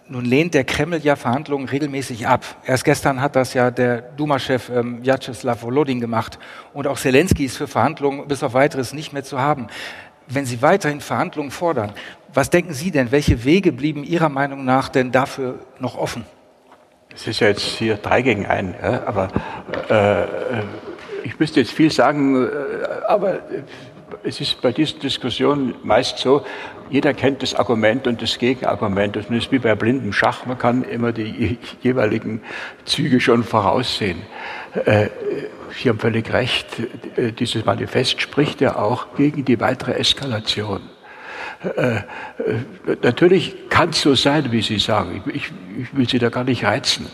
nun 0.08 0.24
lehnt 0.24 0.54
der 0.54 0.62
Kreml 0.62 0.98
ja 0.98 1.16
Verhandlungen 1.16 1.68
regelmäßig 1.68 2.28
ab. 2.28 2.44
Erst 2.64 2.84
gestern 2.84 3.20
hat 3.20 3.34
das 3.34 3.54
ja 3.54 3.72
der 3.72 4.02
Duma-Chef 4.02 4.68
ähm, 4.68 5.04
Vyacheslav 5.04 5.62
Volodin 5.62 6.00
gemacht. 6.00 6.38
Und 6.72 6.86
auch 6.86 6.98
Zelensky 6.98 7.46
ist 7.46 7.56
für 7.56 7.66
Verhandlungen 7.66 8.28
bis 8.28 8.44
auf 8.44 8.54
weiteres 8.54 8.92
nicht 8.92 9.12
mehr 9.12 9.24
zu 9.24 9.40
haben. 9.40 9.66
Wenn 10.28 10.46
Sie 10.46 10.62
weiterhin 10.62 11.00
Verhandlungen 11.00 11.50
fordern, 11.50 11.92
was 12.32 12.50
denken 12.50 12.72
Sie 12.72 12.92
denn, 12.92 13.10
welche 13.10 13.44
Wege 13.44 13.72
blieben 13.72 14.04
Ihrer 14.04 14.28
Meinung 14.28 14.64
nach 14.64 14.88
denn 14.88 15.10
dafür 15.10 15.58
noch 15.80 15.96
offen? 15.96 16.24
Es 17.12 17.26
ist 17.26 17.40
ja 17.40 17.48
jetzt 17.48 17.62
hier 17.62 17.96
drei 17.96 18.22
gegen 18.22 18.46
einen, 18.46 18.74
ja, 18.80 19.06
aber 19.06 19.28
äh, 19.88 20.22
äh 20.22 20.62
ich 21.26 21.40
müsste 21.40 21.60
jetzt 21.60 21.72
viel 21.72 21.90
sagen, 21.90 22.44
äh, 22.44 22.48
aber 23.08 23.40
es 24.22 24.40
ist 24.40 24.60
bei 24.60 24.70
diesen 24.70 25.00
Diskussionen 25.00 25.74
meist 25.82 26.18
so, 26.18 26.44
jeder 26.88 27.12
kennt 27.14 27.42
das 27.42 27.56
Argument 27.56 28.06
und 28.06 28.22
das 28.22 28.38
Gegenargument. 28.38 29.16
Das 29.16 29.28
ist 29.28 29.50
wie 29.50 29.58
bei 29.58 29.74
blindem 29.74 30.12
Schach, 30.12 30.46
man 30.46 30.56
kann 30.56 30.84
immer 30.84 31.10
die 31.12 31.58
jeweiligen 31.82 32.42
Züge 32.84 33.18
schon 33.20 33.42
voraussehen. 33.42 34.22
Äh, 34.84 35.08
Sie 35.82 35.88
haben 35.88 35.98
völlig 35.98 36.32
recht, 36.32 36.66
äh, 37.16 37.32
dieses 37.32 37.64
Manifest 37.64 38.22
spricht 38.22 38.60
ja 38.60 38.76
auch 38.76 39.08
gegen 39.16 39.44
die 39.44 39.60
weitere 39.60 39.94
Eskalation. 39.94 40.80
natürlich 43.02 43.68
kann 43.70 43.88
es 43.90 44.02
so 44.02 44.14
sein, 44.14 44.52
wie 44.52 44.62
Sie 44.62 44.78
sagen. 44.78 45.22
Ich, 45.26 45.50
ich, 45.78 45.96
will 45.96 46.08
Sie 46.08 46.18
da 46.18 46.28
gar 46.28 46.44
nicht 46.44 46.64
reizen. 46.64 47.06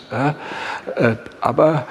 aber 1.40 1.86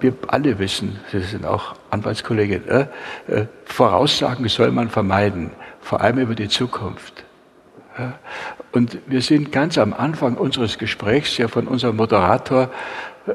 wir 0.00 0.14
alle 0.28 0.58
wissen, 0.58 0.98
Sie 1.10 1.20
sind 1.20 1.44
auch 1.46 1.74
Anwaltskollegin, 1.90 2.68
äh, 2.68 2.86
äh, 3.28 3.46
Voraussagen 3.64 4.48
soll 4.48 4.70
man 4.70 4.88
vermeiden, 4.90 5.50
vor 5.80 6.00
allem 6.00 6.18
über 6.18 6.34
die 6.34 6.48
Zukunft. 6.48 7.24
Ja. 7.98 8.18
Und 8.72 8.98
wir 9.06 9.22
sind 9.22 9.52
ganz 9.52 9.78
am 9.78 9.92
Anfang 9.92 10.36
unseres 10.36 10.78
Gesprächs 10.78 11.38
ja 11.38 11.48
von 11.48 11.66
unserem 11.66 11.96
Moderator 11.96 12.70
äh, 13.26 13.32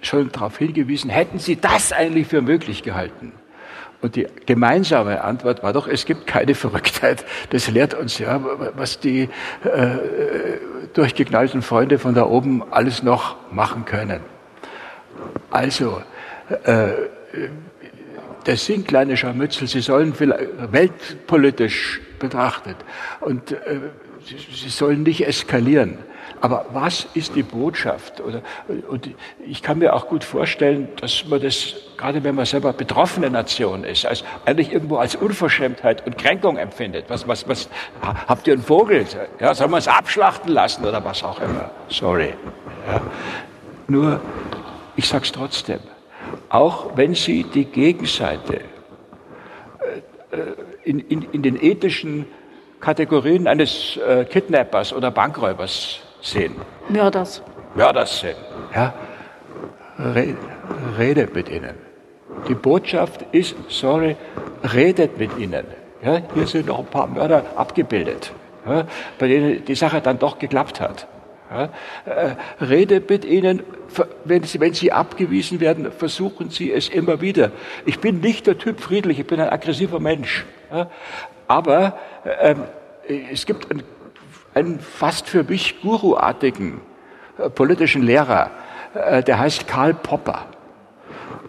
schon 0.00 0.30
darauf 0.30 0.58
hingewiesen, 0.58 1.10
hätten 1.10 1.38
Sie 1.38 1.56
das 1.56 1.92
eigentlich 1.92 2.28
für 2.28 2.42
möglich 2.42 2.82
gehalten? 2.82 3.32
Und 4.02 4.14
die 4.14 4.26
gemeinsame 4.44 5.24
Antwort 5.24 5.62
war 5.62 5.72
doch, 5.72 5.88
es 5.88 6.04
gibt 6.04 6.26
keine 6.26 6.54
Verrücktheit. 6.54 7.24
Das 7.50 7.68
lehrt 7.68 7.94
uns 7.94 8.18
ja, 8.18 8.40
was 8.76 9.00
die 9.00 9.22
äh, 9.22 9.28
durchgeknallten 10.92 11.62
Freunde 11.62 11.98
von 11.98 12.14
da 12.14 12.26
oben 12.26 12.62
alles 12.70 13.02
noch 13.02 13.36
machen 13.50 13.84
können. 13.86 14.20
Also, 15.50 16.02
äh, 16.64 16.88
das 18.44 18.64
sind 18.64 18.86
kleine 18.86 19.16
Scharmützel, 19.16 19.66
sie 19.66 19.80
sollen 19.80 20.14
weltpolitisch 20.18 22.00
betrachtet 22.18 22.76
und 23.20 23.52
äh, 23.52 23.80
sie, 24.24 24.36
sie 24.38 24.68
sollen 24.68 25.02
nicht 25.02 25.26
eskalieren. 25.26 25.98
Aber 26.40 26.66
was 26.72 27.06
ist 27.14 27.34
die 27.34 27.42
Botschaft? 27.42 28.20
Oder, 28.20 28.42
und 28.88 29.10
ich 29.46 29.62
kann 29.62 29.78
mir 29.78 29.94
auch 29.94 30.06
gut 30.06 30.22
vorstellen, 30.22 30.88
dass 31.00 31.24
man 31.26 31.40
das, 31.40 31.74
gerade 31.96 32.22
wenn 32.24 32.34
man 32.34 32.44
selber 32.44 32.72
betroffene 32.72 33.30
Nation 33.30 33.84
ist, 33.84 34.06
als, 34.06 34.22
eigentlich 34.44 34.72
irgendwo 34.72 34.96
als 34.96 35.14
Unverschämtheit 35.14 36.06
und 36.06 36.18
Kränkung 36.18 36.56
empfindet. 36.58 37.06
Was, 37.08 37.26
was, 37.26 37.48
was, 37.48 37.68
habt 38.02 38.46
ihr 38.46 38.54
einen 38.54 38.62
Vogel? 38.62 39.06
Ja, 39.40 39.54
soll 39.54 39.68
man 39.68 39.78
es 39.78 39.88
abschlachten 39.88 40.52
lassen 40.52 40.84
oder 40.84 41.04
was 41.04 41.22
auch 41.22 41.40
immer? 41.40 41.70
Sorry. 41.88 42.34
Ja. 42.86 43.00
Nur, 43.88 44.20
ich 44.96 45.08
sag's 45.08 45.32
trotzdem. 45.32 45.80
Auch 46.48 46.96
wenn 46.96 47.14
Sie 47.14 47.44
die 47.44 47.66
Gegenseite 47.66 48.60
äh, 50.32 50.36
äh, 50.36 50.54
in, 50.84 51.00
in, 51.00 51.22
in 51.32 51.42
den 51.42 51.62
ethischen 51.62 52.26
Kategorien 52.80 53.46
eines 53.46 53.96
äh, 53.96 54.24
Kidnappers 54.24 54.92
oder 54.92 55.10
Bankräubers 55.10 56.00
sehen. 56.20 56.54
Mörders. 56.88 57.42
Mörders 57.74 58.20
sehen. 58.20 58.36
Ja? 58.74 58.94
redet 60.98 61.34
mit 61.34 61.48
ihnen. 61.48 61.74
Die 62.48 62.54
Botschaft 62.54 63.24
ist, 63.32 63.56
sorry, 63.68 64.16
redet 64.74 65.18
mit 65.18 65.36
ihnen. 65.38 65.64
Ja? 66.02 66.20
Hier 66.34 66.46
sind 66.46 66.66
noch 66.66 66.78
ein 66.80 66.86
paar 66.86 67.06
Mörder 67.06 67.44
abgebildet, 67.56 68.32
ja? 68.68 68.86
bei 69.18 69.28
denen 69.28 69.64
die 69.64 69.74
Sache 69.74 70.00
dann 70.00 70.18
doch 70.18 70.38
geklappt 70.38 70.80
hat. 70.80 71.06
Ja, 71.50 71.68
äh, 72.06 72.64
redet 72.64 73.08
mit 73.08 73.24
ihnen, 73.24 73.62
wenn 74.24 74.42
sie, 74.42 74.60
wenn 74.60 74.74
sie 74.74 74.92
abgewiesen 74.92 75.60
werden, 75.60 75.90
versuchen 75.92 76.50
sie 76.50 76.72
es 76.72 76.88
immer 76.88 77.20
wieder. 77.20 77.52
Ich 77.84 78.00
bin 78.00 78.20
nicht 78.20 78.46
der 78.46 78.58
Typ 78.58 78.80
friedlich, 78.80 79.18
ich 79.18 79.26
bin 79.26 79.40
ein 79.40 79.48
aggressiver 79.48 80.00
Mensch. 80.00 80.44
Aber 81.48 81.98
ähm, 82.40 82.64
es 83.32 83.46
gibt 83.46 83.70
einen, 83.70 83.82
einen, 84.54 84.80
fast 84.80 85.28
für 85.28 85.44
mich 85.44 85.80
guruartigen 85.80 86.80
äh, 87.38 87.48
politischen 87.50 88.02
Lehrer, 88.02 88.50
äh, 88.94 89.22
der 89.22 89.38
heißt 89.38 89.68
Karl 89.68 89.94
Popper. 89.94 90.46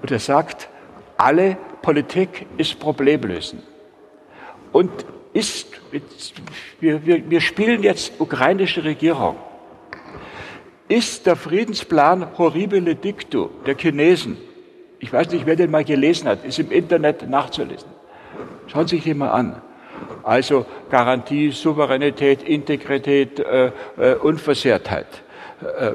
Und 0.02 0.12
er 0.12 0.20
sagt, 0.20 0.70
alle 1.18 1.58
Politik 1.82 2.46
ist 2.58 2.80
Problemlösen. 2.80 3.64
Und 4.72 4.92
ist, 5.34 5.68
wir, 6.80 7.06
wir, 7.06 7.30
wir 7.30 7.42
spielen 7.42 7.84
jetzt 7.84 8.20
ukrainische 8.20 8.84
Regierung 8.84 9.38
ist 10.88 11.26
der 11.26 11.36
Friedensplan 11.36 12.38
Horribile 12.38 12.96
Dictu 12.96 13.50
der 13.66 13.76
Chinesen. 13.76 14.38
Ich 15.00 15.12
weiß 15.12 15.32
nicht, 15.32 15.46
wer 15.46 15.56
den 15.56 15.70
mal 15.70 15.84
gelesen 15.84 16.28
hat, 16.28 16.44
ist 16.46 16.60
im 16.60 16.72
Internet 16.72 17.30
nachzulesen. 17.30 17.90
Schauen 18.68 18.88
Sie 18.88 18.96
sich 18.96 19.06
den 19.06 19.18
mal 19.18 19.30
an. 19.30 19.62
Also 20.24 20.66
Garantie, 20.90 21.52
Souveränität, 21.52 22.44
Integrität, 22.44 23.40
äh, 23.40 23.72
äh, 23.98 24.16
Unversehrtheit. 24.16 25.08
Äh, 25.62 25.94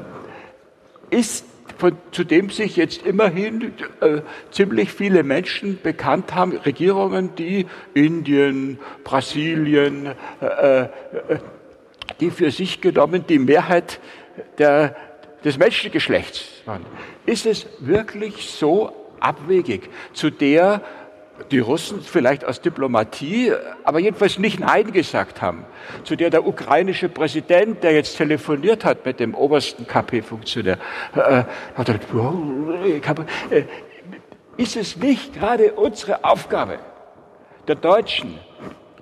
ist 1.09 1.45
von, 1.77 1.97
zu 2.11 2.23
dem 2.23 2.49
sich 2.49 2.75
jetzt 2.75 3.05
immerhin 3.05 3.73
äh, 3.99 4.21
ziemlich 4.51 4.91
viele 4.91 5.23
Menschen 5.23 5.79
bekannt 5.81 6.33
haben, 6.33 6.55
Regierungen, 6.57 7.35
die 7.35 7.65
Indien, 7.93 8.79
Brasilien, 9.03 10.07
äh, 10.41 10.81
äh, 10.81 10.87
die 12.19 12.31
für 12.31 12.51
sich 12.51 12.81
genommen 12.81 13.25
die 13.27 13.39
Mehrheit 13.39 13.99
der, 14.57 14.95
des 15.43 15.57
Menschengeschlechts 15.57 16.45
waren. 16.65 16.85
Ist 17.25 17.45
es 17.45 17.67
wirklich 17.79 18.49
so 18.49 18.93
abwegig, 19.19 19.89
zu 20.13 20.29
der 20.29 20.81
die 21.51 21.59
Russen 21.59 22.01
vielleicht 22.01 22.45
aus 22.45 22.61
Diplomatie, 22.61 23.53
aber 23.83 23.99
jedenfalls 23.99 24.37
nicht 24.37 24.59
Nein 24.59 24.91
gesagt 24.91 25.41
haben, 25.41 25.65
zu 26.03 26.15
der 26.15 26.29
der 26.29 26.45
ukrainische 26.45 27.09
Präsident, 27.09 27.83
der 27.83 27.93
jetzt 27.93 28.17
telefoniert 28.17 28.85
hat 28.85 29.05
mit 29.05 29.19
dem 29.19 29.33
obersten 29.33 29.87
KP-Funktionär, 29.87 30.77
äh, 31.15 31.43
hat 31.75 31.87
gesagt, 31.87 33.25
äh, 33.49 33.63
ist 34.57 34.75
es 34.75 34.95
nicht 34.97 35.33
gerade 35.33 35.73
unsere 35.73 36.23
Aufgabe, 36.23 36.77
der 37.67 37.75
Deutschen, 37.75 38.37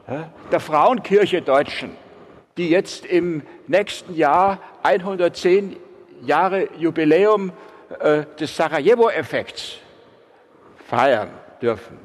äh, 0.08 0.20
der 0.52 0.60
Frauenkirche 0.62 1.42
Deutschen, 1.42 1.92
die 2.58 2.70
jetzt 2.70 3.06
im 3.06 3.44
nächsten 3.68 4.16
Jahr 4.16 4.60
110 4.84 5.76
Jahre 6.24 6.70
Jubiläum 6.78 7.52
äh, 8.00 8.24
des 8.40 8.56
Sarajevo-Effekts 8.56 9.78
feiern 10.88 11.30
dürfen. 11.62 11.98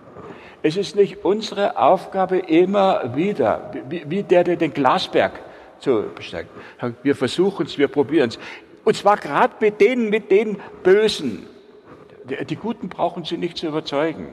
Es 0.63 0.77
ist 0.77 0.97
nicht 0.97 1.25
unsere 1.25 1.77
Aufgabe, 1.79 2.39
immer 2.39 3.15
wieder, 3.15 3.71
wie, 3.89 4.23
der, 4.23 4.43
der 4.43 4.57
den 4.57 4.73
Glasberg 4.73 5.33
zu 5.79 6.07
besteigen. 6.15 6.49
Wir 7.03 7.15
versuchen 7.15 7.67
es, 7.67 7.79
wir 7.79 7.89
probieren 7.89 8.31
es. 8.31 8.39
Und 8.85 8.97
zwar 8.97 9.17
gerade 9.17 9.55
mit 9.61 9.81
denen, 9.81 10.11
mit 10.11 10.31
den 10.31 10.61
Bösen. 10.83 11.47
Die 12.49 12.57
Guten 12.57 12.89
brauchen 12.89 13.25
Sie 13.25 13.37
nicht 13.37 13.59
zu 13.59 13.69
überzeugen. 13.69 14.33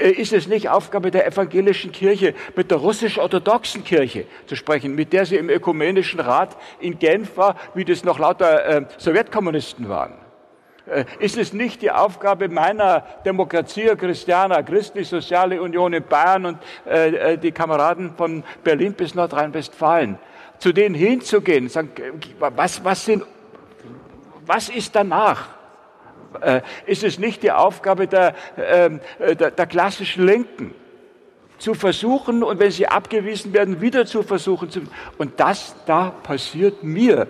Äh, 0.00 0.10
ist 0.10 0.32
es 0.32 0.46
nicht 0.46 0.68
Aufgabe 0.68 1.10
der 1.10 1.26
evangelischen 1.26 1.92
Kirche, 1.92 2.34
mit 2.56 2.70
der 2.70 2.78
russisch-orthodoxen 2.78 3.84
Kirche 3.84 4.26
zu 4.46 4.56
sprechen, 4.56 4.94
mit 4.94 5.12
der 5.12 5.26
sie 5.26 5.36
im 5.36 5.50
ökumenischen 5.50 6.20
Rat 6.20 6.56
in 6.80 6.98
Genf 6.98 7.36
war, 7.36 7.56
wie 7.74 7.84
das 7.84 8.04
noch 8.04 8.18
lauter 8.18 8.64
äh, 8.66 8.84
Sowjetkommunisten 8.98 9.88
waren? 9.88 10.14
Äh, 10.88 11.04
ist 11.18 11.36
es 11.36 11.52
nicht 11.52 11.82
die 11.82 11.90
Aufgabe 11.90 12.48
meiner 12.48 13.04
Demokratie 13.24 13.94
Christiana, 13.96 14.62
Christlich-Soziale 14.62 15.60
Union 15.60 15.92
in 15.92 16.04
Bayern 16.04 16.46
und 16.46 16.58
äh, 16.86 17.32
äh, 17.32 17.38
die 17.38 17.52
Kameraden 17.52 18.14
von 18.16 18.42
Berlin 18.64 18.94
bis 18.94 19.14
Nordrhein-Westfalen, 19.14 20.18
zu 20.58 20.72
denen 20.72 20.94
hinzugehen, 20.94 21.68
sagen, 21.68 21.90
was, 22.38 22.84
was, 22.84 23.04
sind, 23.04 23.24
was 24.46 24.68
ist 24.68 24.94
danach? 24.94 25.57
Äh, 26.40 26.62
ist 26.86 27.04
es 27.04 27.18
nicht 27.18 27.42
die 27.42 27.52
Aufgabe 27.52 28.06
der, 28.06 28.34
ähm, 28.56 29.00
äh, 29.18 29.36
der, 29.36 29.50
der 29.50 29.66
klassischen 29.66 30.24
Linken, 30.24 30.74
zu 31.58 31.74
versuchen 31.74 32.42
und 32.42 32.60
wenn 32.60 32.70
sie 32.70 32.86
abgewiesen 32.86 33.52
werden, 33.52 33.80
wieder 33.80 34.06
zu 34.06 34.22
versuchen. 34.22 34.70
Zu, 34.70 34.82
und 35.18 35.38
das 35.40 35.74
da 35.86 36.10
passiert 36.10 36.82
mir. 36.82 37.26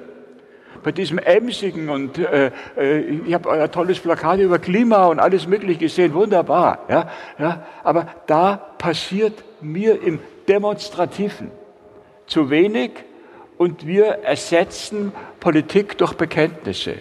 Bei 0.84 0.92
diesem 0.92 1.18
emsigen 1.18 1.88
und 1.88 2.18
äh, 2.18 2.52
äh, 2.76 3.00
ich 3.26 3.34
habe 3.34 3.48
euer 3.48 3.68
tolles 3.68 3.98
Plakat 3.98 4.38
über 4.38 4.60
Klima 4.60 5.06
und 5.06 5.18
alles 5.18 5.48
Mögliche 5.48 5.80
gesehen, 5.80 6.14
wunderbar. 6.14 6.84
Ja, 6.88 7.10
ja, 7.36 7.66
aber 7.82 8.06
da 8.26 8.56
passiert 8.78 9.42
mir 9.60 10.00
im 10.00 10.20
Demonstrativen 10.46 11.50
zu 12.26 12.48
wenig 12.48 12.92
und 13.56 13.88
wir 13.88 14.06
ersetzen 14.22 15.12
Politik 15.40 15.98
durch 15.98 16.12
Bekenntnisse. 16.12 16.94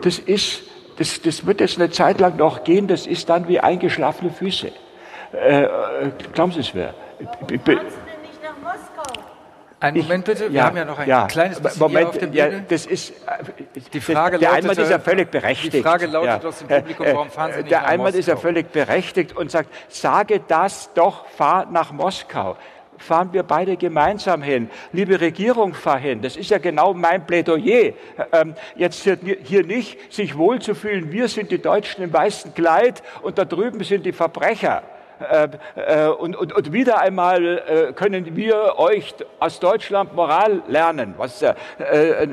Das 0.00 0.18
ist 0.18 0.62
das, 1.00 1.22
das 1.22 1.46
wird 1.46 1.60
jetzt 1.60 1.78
eine 1.78 1.90
Zeit 1.90 2.20
lang 2.20 2.36
noch 2.36 2.62
gehen, 2.62 2.86
das 2.86 3.06
ist 3.06 3.30
dann 3.30 3.48
wie 3.48 3.58
eingeschlafene 3.58 4.30
Füße. 4.30 4.70
Äh, 5.32 5.62
äh 5.62 5.68
glauben 6.34 6.52
Sie 6.52 6.60
es 6.60 6.74
mir? 6.74 6.92
Einen 9.80 10.02
Moment 10.02 10.26
bitte, 10.26 10.52
wir 10.52 10.58
ja, 10.58 10.64
haben 10.66 10.76
ja 10.76 10.84
noch 10.84 10.98
ein 10.98 11.08
ja, 11.08 11.26
kleines 11.26 11.58
bisschen 11.58 11.80
Moment, 11.80 12.08
auf 12.08 12.18
dem 12.18 12.34
ja, 12.34 12.50
das 12.68 12.84
ist 12.84 13.12
äh, 13.12 13.80
die 13.94 14.00
Frage 14.00 14.38
der 14.38 14.50
lautete, 14.50 14.68
Einwand 14.68 14.78
ist 14.78 14.90
ja 14.90 14.98
völlig 14.98 15.30
berechtigt. 15.30 15.72
Die 15.72 15.82
Frage 15.82 16.04
lautet 16.04 16.42
ja. 16.42 16.48
aus 16.48 16.58
dem 16.58 16.68
Publikum, 16.68 17.06
warum 17.06 17.30
fahren 17.30 17.52
Sie 17.52 17.58
nicht 17.60 17.70
Der 17.70 17.86
Einwand 17.86 18.14
ist 18.14 18.28
ja 18.28 18.36
völlig 18.36 18.70
berechtigt 18.70 19.34
und 19.34 19.50
sagt, 19.50 19.70
sage 19.88 20.42
das 20.46 20.92
doch, 20.92 21.24
fahr 21.28 21.64
nach 21.64 21.92
Moskau 21.92 22.58
fahren 23.00 23.32
wir 23.32 23.42
beide 23.42 23.76
gemeinsam 23.76 24.42
hin. 24.42 24.70
Liebe 24.92 25.20
Regierung, 25.20 25.74
fahr 25.74 25.98
hin. 25.98 26.22
Das 26.22 26.36
ist 26.36 26.50
ja 26.50 26.58
genau 26.58 26.94
mein 26.94 27.26
Plädoyer. 27.26 27.92
Ähm, 28.32 28.54
jetzt 28.76 29.08
hier 29.42 29.64
nicht 29.64 30.12
sich 30.12 30.36
wohlzufühlen, 30.36 31.10
wir 31.10 31.28
sind 31.28 31.50
die 31.50 31.60
Deutschen 31.60 32.04
im 32.04 32.12
weißen 32.12 32.54
Kleid 32.54 33.02
und 33.22 33.38
da 33.38 33.44
drüben 33.44 33.82
sind 33.82 34.06
die 34.06 34.12
Verbrecher. 34.12 34.82
Äh, 35.20 35.48
äh, 35.74 36.08
und, 36.08 36.34
und, 36.34 36.52
und, 36.52 36.72
wieder 36.72 36.98
einmal 37.00 37.58
äh, 37.58 37.92
können 37.92 38.36
wir 38.36 38.78
euch 38.78 39.14
aus 39.38 39.60
Deutschland 39.60 40.14
Moral 40.14 40.62
lernen, 40.66 41.14
was 41.18 41.42
äh, 41.42 41.54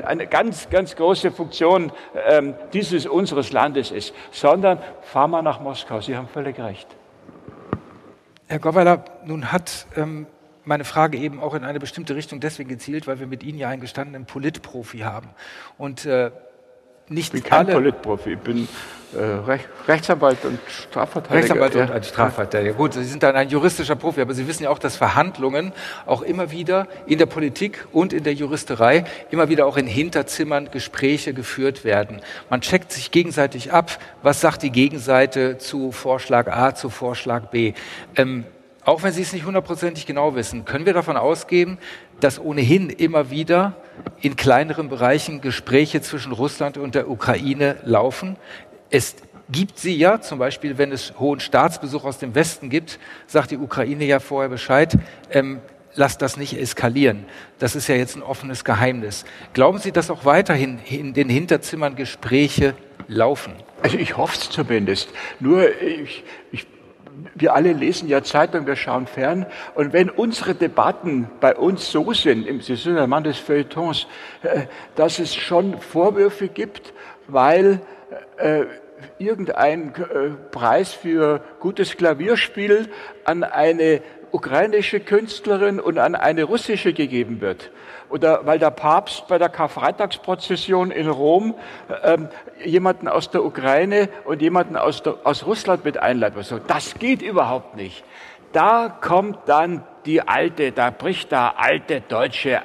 eine 0.06 0.26
ganz, 0.26 0.70
ganz 0.70 0.96
große 0.96 1.30
Funktion 1.30 1.92
ähm, 2.26 2.54
dieses 2.72 3.06
unseres 3.06 3.52
Landes 3.52 3.90
ist, 3.90 4.14
sondern 4.30 4.78
fahren 5.02 5.32
wir 5.32 5.42
nach 5.42 5.60
Moskau. 5.60 6.00
Sie 6.00 6.16
haben 6.16 6.28
völlig 6.28 6.58
recht. 6.58 6.88
Herr 8.46 8.58
Goweiler, 8.58 9.04
nun 9.26 9.52
hat 9.52 9.86
ähm, 9.94 10.26
meine 10.68 10.84
Frage 10.84 11.18
eben 11.18 11.40
auch 11.40 11.54
in 11.54 11.64
eine 11.64 11.80
bestimmte 11.80 12.14
Richtung 12.14 12.40
deswegen 12.40 12.68
gezielt, 12.68 13.06
weil 13.06 13.18
wir 13.18 13.26
mit 13.26 13.42
Ihnen 13.42 13.58
ja 13.58 13.68
einen 13.68 13.80
gestandenen 13.80 14.26
Politprofi 14.26 14.98
haben. 14.98 15.30
Und 15.78 16.04
äh, 16.04 16.30
nicht 17.08 17.34
ich 17.34 17.42
bin 17.42 17.50
kein 17.50 17.66
alle 17.66 17.72
Politprofi, 17.72 18.34
ich 18.34 18.38
bin 18.38 18.68
äh, 19.14 19.18
Rech 19.18 19.62
Rechtsanwalt 19.86 20.44
und 20.44 20.58
Strafverteidiger. 20.68 21.38
Rechtsanwalt 21.38 21.74
ja. 21.74 21.84
und 21.84 21.90
ein 21.90 22.02
Strafverteidiger. 22.02 22.74
Gut, 22.74 22.92
Sie 22.92 23.04
sind 23.04 23.22
dann 23.22 23.34
ein 23.34 23.48
juristischer 23.48 23.96
Profi, 23.96 24.20
aber 24.20 24.34
Sie 24.34 24.46
wissen 24.46 24.64
ja 24.64 24.68
auch, 24.68 24.78
dass 24.78 24.96
Verhandlungen 24.96 25.72
auch 26.04 26.20
immer 26.20 26.50
wieder 26.50 26.86
in 27.06 27.16
der 27.16 27.24
Politik 27.24 27.86
und 27.92 28.12
in 28.12 28.24
der 28.24 28.34
Juristerei 28.34 29.04
immer 29.30 29.48
wieder 29.48 29.64
auch 29.64 29.78
in 29.78 29.86
Hinterzimmern 29.86 30.70
Gespräche 30.70 31.32
geführt 31.32 31.82
werden. 31.82 32.20
Man 32.50 32.60
checkt 32.60 32.92
sich 32.92 33.10
gegenseitig 33.10 33.72
ab, 33.72 33.98
was 34.22 34.42
sagt 34.42 34.62
die 34.62 34.70
Gegenseite 34.70 35.56
zu 35.56 35.92
Vorschlag 35.92 36.48
A, 36.48 36.74
zu 36.74 36.90
Vorschlag 36.90 37.46
B. 37.46 37.72
Ähm, 38.16 38.44
auch 38.88 39.02
wenn 39.02 39.12
Sie 39.12 39.20
es 39.20 39.34
nicht 39.34 39.44
hundertprozentig 39.44 40.06
genau 40.06 40.34
wissen, 40.34 40.64
können 40.64 40.86
wir 40.86 40.94
davon 40.94 41.18
ausgehen, 41.18 41.76
dass 42.20 42.40
ohnehin 42.40 42.88
immer 42.88 43.30
wieder 43.30 43.76
in 44.22 44.34
kleineren 44.34 44.88
Bereichen 44.88 45.42
Gespräche 45.42 46.00
zwischen 46.00 46.32
Russland 46.32 46.78
und 46.78 46.94
der 46.94 47.10
Ukraine 47.10 47.76
laufen. 47.84 48.36
Es 48.88 49.16
gibt 49.50 49.78
sie 49.78 49.94
ja, 49.94 50.22
zum 50.22 50.38
Beispiel, 50.38 50.78
wenn 50.78 50.90
es 50.90 51.12
hohen 51.18 51.38
Staatsbesuch 51.38 52.04
aus 52.04 52.16
dem 52.16 52.34
Westen 52.34 52.70
gibt, 52.70 52.98
sagt 53.26 53.50
die 53.50 53.58
Ukraine 53.58 54.06
ja 54.06 54.20
vorher 54.20 54.48
Bescheid, 54.48 54.96
ähm, 55.32 55.60
lasst 55.94 56.22
das 56.22 56.38
nicht 56.38 56.58
eskalieren. 56.58 57.26
Das 57.58 57.76
ist 57.76 57.88
ja 57.88 57.94
jetzt 57.94 58.16
ein 58.16 58.22
offenes 58.22 58.64
Geheimnis. 58.64 59.26
Glauben 59.52 59.76
Sie, 59.80 59.92
dass 59.92 60.10
auch 60.10 60.24
weiterhin 60.24 60.78
in 60.88 61.12
den 61.12 61.28
Hinterzimmern 61.28 61.94
Gespräche 61.94 62.74
laufen? 63.06 63.52
Also 63.82 63.98
ich 63.98 64.16
hoffe 64.16 64.38
es 64.40 64.48
zumindest. 64.48 65.10
Nur 65.40 65.78
ich, 65.82 66.24
ich 66.52 66.66
wir 67.34 67.54
alle 67.54 67.72
lesen 67.72 68.08
ja 68.08 68.22
Zeitung, 68.22 68.66
wir 68.66 68.76
schauen 68.76 69.06
fern. 69.06 69.46
Und 69.74 69.92
wenn 69.92 70.10
unsere 70.10 70.54
Debatten 70.54 71.28
bei 71.40 71.56
uns 71.56 71.90
so 71.90 72.12
sind, 72.12 72.62
Sie 72.62 72.76
sind 72.76 72.98
ein 72.98 73.10
Mann 73.10 73.24
des 73.24 73.38
Feuilletons, 73.38 74.06
äh, 74.42 74.62
dass 74.94 75.18
es 75.18 75.34
schon 75.34 75.80
Vorwürfe 75.80 76.48
gibt, 76.48 76.92
weil 77.26 77.80
äh, 78.36 78.64
irgendein 79.18 79.94
äh, 79.94 80.30
Preis 80.50 80.92
für 80.92 81.40
gutes 81.60 81.96
Klavierspiel 81.96 82.88
an 83.24 83.44
eine 83.44 84.00
ukrainische 84.30 85.00
Künstlerin 85.00 85.80
und 85.80 85.98
an 85.98 86.14
eine 86.14 86.44
russische 86.44 86.92
gegeben 86.92 87.40
wird. 87.40 87.70
Oder 88.10 88.46
weil 88.46 88.58
der 88.58 88.70
Papst 88.70 89.28
bei 89.28 89.38
der 89.38 89.48
Karfreitagsprozession 89.48 90.90
in 90.90 91.08
Rom 91.08 91.54
ähm, 92.02 92.28
jemanden 92.64 93.08
aus 93.08 93.30
der 93.30 93.44
Ukraine 93.44 94.08
und 94.24 94.42
jemanden 94.42 94.76
aus, 94.76 95.02
der, 95.02 95.16
aus 95.24 95.46
Russland 95.46 95.84
mit 95.84 95.98
einleitet. 95.98 96.38
Also, 96.38 96.58
das 96.58 96.94
geht 96.94 97.22
überhaupt 97.22 97.76
nicht. 97.76 98.04
Da 98.52 98.88
kommt 98.88 99.38
dann 99.46 99.84
die 100.06 100.26
alte, 100.26 100.72
da 100.72 100.90
bricht 100.90 101.32
der 101.32 101.58
alte 101.58 102.00
deutsche 102.00 102.62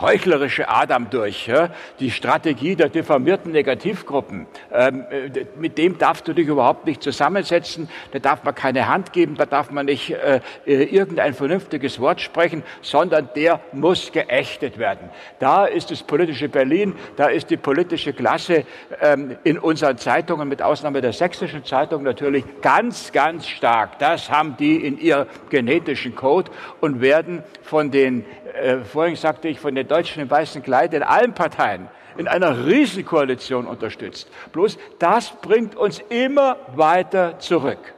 heuchlerische 0.00 0.68
Adam 0.68 1.10
durch, 1.10 1.46
ja? 1.46 1.70
die 2.00 2.10
Strategie 2.10 2.76
der 2.76 2.88
diffamierten 2.88 3.52
Negativgruppen. 3.52 4.46
Ähm, 4.72 5.04
äh, 5.10 5.46
mit 5.56 5.78
dem 5.78 5.98
darfst 5.98 6.26
du 6.26 6.32
dich 6.32 6.48
überhaupt 6.48 6.86
nicht 6.86 7.02
zusammensetzen, 7.02 7.88
da 8.12 8.18
darf 8.18 8.44
man 8.44 8.54
keine 8.54 8.88
Hand 8.88 9.12
geben, 9.12 9.36
da 9.36 9.46
darf 9.46 9.70
man 9.70 9.86
nicht 9.86 10.10
äh, 10.10 10.40
äh, 10.66 10.84
irgendein 10.84 11.34
vernünftiges 11.34 12.00
Wort 12.00 12.20
sprechen, 12.20 12.62
sondern 12.82 13.28
der 13.36 13.60
muss 13.72 14.12
geächtet 14.12 14.78
werden. 14.78 15.10
Da 15.38 15.66
ist 15.66 15.90
das 15.90 16.02
politische 16.02 16.48
Berlin, 16.48 16.94
da 17.16 17.26
ist 17.26 17.50
die 17.50 17.56
politische 17.56 18.12
Klasse 18.12 18.64
ähm, 19.00 19.36
in 19.44 19.58
unseren 19.58 19.98
Zeitungen, 19.98 20.48
mit 20.48 20.62
Ausnahme 20.62 21.00
der 21.00 21.12
sächsischen 21.12 21.64
Zeitung 21.64 22.02
natürlich, 22.02 22.44
ganz, 22.60 23.12
ganz 23.12 23.46
stark. 23.46 23.98
Das 23.98 24.30
haben 24.30 24.56
die 24.56 24.76
in 24.76 24.98
ihr 24.98 25.26
genetischen 25.50 26.14
Code 26.14 26.50
und 26.80 27.00
werden 27.00 27.42
von 27.62 27.90
den 27.90 28.24
äh, 28.54 28.84
vorhin 28.84 29.16
sagte 29.16 29.48
ich, 29.48 29.58
von 29.58 29.74
den 29.74 29.83
Deutschen 29.88 30.22
im 30.22 30.30
weißen 30.30 30.62
Kleid 30.62 30.94
in 30.94 31.02
allen 31.02 31.34
Parteien 31.34 31.88
in 32.16 32.28
einer 32.28 32.66
Riesenkoalition 32.66 33.66
unterstützt. 33.66 34.28
Bloß 34.52 34.78
das 34.98 35.32
bringt 35.42 35.76
uns 35.76 36.00
immer 36.08 36.56
weiter 36.74 37.38
zurück. 37.38 37.94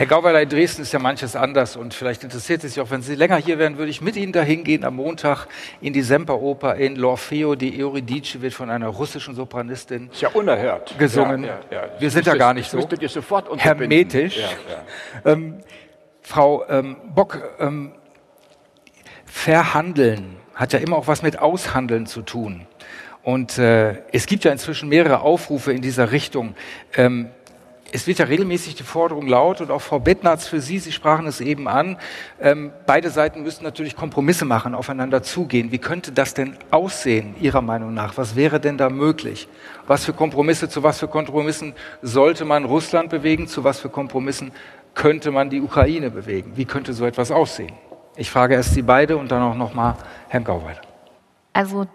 Herr 0.00 0.06
Gauweiler, 0.06 0.40
in 0.40 0.48
Dresden 0.48 0.80
ist 0.80 0.92
ja 0.92 0.98
manches 0.98 1.36
anders 1.36 1.76
und 1.76 1.92
vielleicht 1.92 2.24
interessiert 2.24 2.64
es 2.64 2.72
Sie 2.72 2.80
auch, 2.80 2.90
wenn 2.90 3.02
Sie 3.02 3.14
länger 3.16 3.36
hier 3.36 3.58
wären, 3.58 3.76
würde 3.76 3.90
ich 3.90 4.00
mit 4.00 4.16
Ihnen 4.16 4.32
dahin 4.32 4.64
gehen 4.64 4.82
am 4.82 4.96
Montag 4.96 5.46
in 5.82 5.92
die 5.92 6.00
Semperoper 6.00 6.76
in 6.76 6.96
L'Orfeo. 6.96 7.54
Die 7.54 7.84
Euridice 7.84 8.40
wird 8.40 8.54
von 8.54 8.70
einer 8.70 8.86
russischen 8.86 9.34
Sopranistin 9.34 10.08
ist 10.10 10.22
ja 10.22 10.30
unerhört. 10.30 10.98
gesungen. 10.98 11.44
Ja, 11.44 11.60
ja, 11.70 11.82
ja. 11.82 12.00
Wir 12.00 12.10
sind 12.10 12.26
da 12.26 12.34
gar 12.34 12.54
nicht 12.54 12.70
so. 12.70 12.88
ihr 12.98 13.10
sofort 13.10 13.48
hermetisch. 13.62 14.38
Ähm, 15.26 15.58
Frau 16.30 16.64
ähm, 16.68 16.94
Bock, 17.12 17.40
ähm, 17.58 17.90
Verhandeln 19.26 20.36
hat 20.54 20.72
ja 20.72 20.78
immer 20.78 20.96
auch 20.96 21.08
was 21.08 21.22
mit 21.22 21.40
Aushandeln 21.40 22.06
zu 22.06 22.22
tun. 22.22 22.68
Und 23.24 23.58
äh, 23.58 24.02
es 24.12 24.26
gibt 24.26 24.44
ja 24.44 24.52
inzwischen 24.52 24.88
mehrere 24.88 25.22
Aufrufe 25.22 25.72
in 25.72 25.82
dieser 25.82 26.12
Richtung. 26.12 26.54
Ähm, 26.96 27.30
es 27.92 28.06
wird 28.06 28.20
ja 28.20 28.26
regelmäßig 28.26 28.76
die 28.76 28.84
Forderung 28.84 29.26
laut 29.26 29.60
und 29.60 29.72
auch 29.72 29.82
Frau 29.82 29.98
Bettnarz 29.98 30.46
für 30.46 30.60
Sie, 30.60 30.78
Sie 30.78 30.92
sprachen 30.92 31.26
es 31.26 31.40
eben 31.40 31.66
an, 31.66 31.96
ähm, 32.40 32.70
beide 32.86 33.10
Seiten 33.10 33.42
müssen 33.42 33.64
natürlich 33.64 33.96
Kompromisse 33.96 34.44
machen, 34.44 34.76
aufeinander 34.76 35.24
zugehen. 35.24 35.72
Wie 35.72 35.78
könnte 35.78 36.12
das 36.12 36.34
denn 36.34 36.56
aussehen, 36.70 37.34
Ihrer 37.40 37.62
Meinung 37.62 37.92
nach? 37.92 38.16
Was 38.16 38.36
wäre 38.36 38.60
denn 38.60 38.78
da 38.78 38.88
möglich? 38.88 39.48
Was 39.88 40.04
für 40.04 40.12
Kompromisse, 40.12 40.68
zu 40.68 40.84
was 40.84 41.00
für 41.00 41.08
Kompromissen 41.08 41.74
sollte 42.00 42.44
man 42.44 42.64
Russland 42.64 43.10
bewegen, 43.10 43.48
zu 43.48 43.64
was 43.64 43.80
für 43.80 43.88
Kompromissen 43.88 44.52
könnte 44.94 45.30
man 45.30 45.50
die 45.50 45.60
Ukraine 45.60 46.10
bewegen? 46.10 46.52
Wie 46.56 46.64
könnte 46.64 46.92
so 46.92 47.06
etwas 47.06 47.30
aussehen? 47.30 47.72
Ich 48.16 48.30
frage 48.30 48.54
erst 48.54 48.74
Sie 48.74 48.82
beide 48.82 49.16
und 49.16 49.30
dann 49.30 49.42
auch 49.42 49.54
nochmal 49.54 49.94
Herrn 50.28 50.44
Gauweiler. 50.44 50.80
Also 51.52 51.86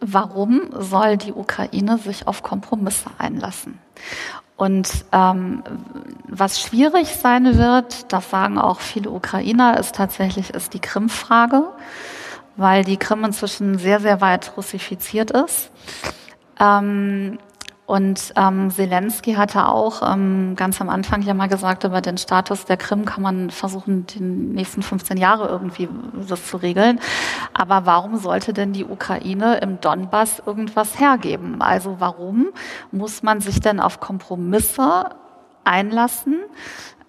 warum 0.00 0.70
soll 0.72 1.16
die 1.16 1.32
Ukraine 1.32 1.98
sich 1.98 2.26
auf 2.26 2.42
Kompromisse 2.42 3.10
einlassen? 3.18 3.78
Und 4.56 5.06
ähm, 5.12 5.62
was 6.28 6.60
schwierig 6.60 7.08
sein 7.08 7.56
wird, 7.56 8.12
das 8.12 8.28
sagen 8.28 8.58
auch 8.58 8.80
viele 8.80 9.10
Ukrainer, 9.10 9.78
ist 9.78 9.94
tatsächlich 9.94 10.50
ist 10.50 10.74
die 10.74 10.80
Krim-Frage, 10.80 11.64
weil 12.56 12.84
die 12.84 12.98
Krim 12.98 13.24
inzwischen 13.24 13.78
sehr, 13.78 14.00
sehr 14.00 14.20
weit 14.20 14.56
russifiziert 14.58 15.30
ist. 15.30 15.70
Ähm, 16.58 17.38
und 17.90 18.34
ähm, 18.36 18.70
Zelensky 18.70 19.32
hatte 19.32 19.66
auch 19.66 20.08
ähm, 20.08 20.54
ganz 20.54 20.80
am 20.80 20.88
Anfang 20.88 21.22
ja 21.22 21.34
mal 21.34 21.48
gesagt, 21.48 21.82
über 21.82 22.00
den 22.00 22.18
Status 22.18 22.64
der 22.64 22.76
Krim 22.76 23.04
kann 23.04 23.20
man 23.20 23.50
versuchen, 23.50 24.06
die 24.06 24.20
nächsten 24.20 24.80
15 24.80 25.16
Jahre 25.16 25.48
irgendwie 25.48 25.88
das 26.28 26.46
zu 26.46 26.58
regeln. 26.58 27.00
Aber 27.52 27.86
warum 27.86 28.16
sollte 28.18 28.52
denn 28.52 28.72
die 28.72 28.84
Ukraine 28.84 29.56
im 29.56 29.80
Donbass 29.80 30.40
irgendwas 30.46 31.00
hergeben? 31.00 31.62
Also 31.62 31.96
warum 31.98 32.50
muss 32.92 33.24
man 33.24 33.40
sich 33.40 33.58
denn 33.58 33.80
auf 33.80 33.98
Kompromisse 33.98 35.06
einlassen? 35.64 36.36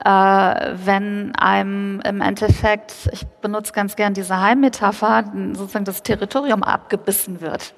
Äh, 0.04 0.74
wenn 0.86 1.36
einem 1.36 2.02
im 2.02 2.22
Endeffekt, 2.22 2.94
ich 3.12 3.28
benutze 3.42 3.72
ganz 3.72 3.96
gern 3.96 4.14
diese 4.14 4.42
Heimmetapher, 4.42 5.26
sozusagen 5.54 5.86
das 5.86 6.02
Territorium 6.02 6.64
abgebissen 6.64 7.42
wird 7.42 7.74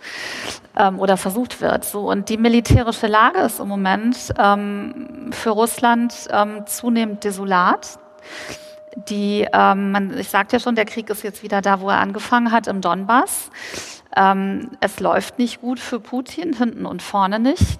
ähm, 0.77 0.99
oder 0.99 1.17
versucht 1.17 1.59
wird. 1.59 1.83
So 1.83 2.09
und 2.09 2.29
die 2.29 2.37
militärische 2.37 3.07
Lage 3.07 3.39
ist 3.39 3.59
im 3.59 3.67
Moment 3.67 4.33
ähm, 4.37 5.31
für 5.31 5.49
Russland 5.49 6.27
ähm, 6.31 6.65
zunehmend 6.65 7.23
desolat. 7.23 7.99
Die, 9.09 9.47
ähm, 9.51 9.91
man, 9.91 10.17
ich 10.17 10.29
sagte 10.29 10.55
ja 10.55 10.59
schon, 10.59 10.75
der 10.75 10.85
Krieg 10.85 11.09
ist 11.09 11.23
jetzt 11.23 11.43
wieder 11.43 11.61
da, 11.61 11.81
wo 11.81 11.89
er 11.89 11.99
angefangen 11.99 12.51
hat, 12.51 12.67
im 12.67 12.79
Donbass. 12.79 13.49
Ähm, 14.15 14.69
es 14.79 14.99
läuft 14.99 15.39
nicht 15.39 15.61
gut 15.61 15.79
für 15.79 15.99
Putin, 15.99 16.53
hinten 16.53 16.85
und 16.85 17.01
vorne 17.01 17.39
nicht. 17.39 17.79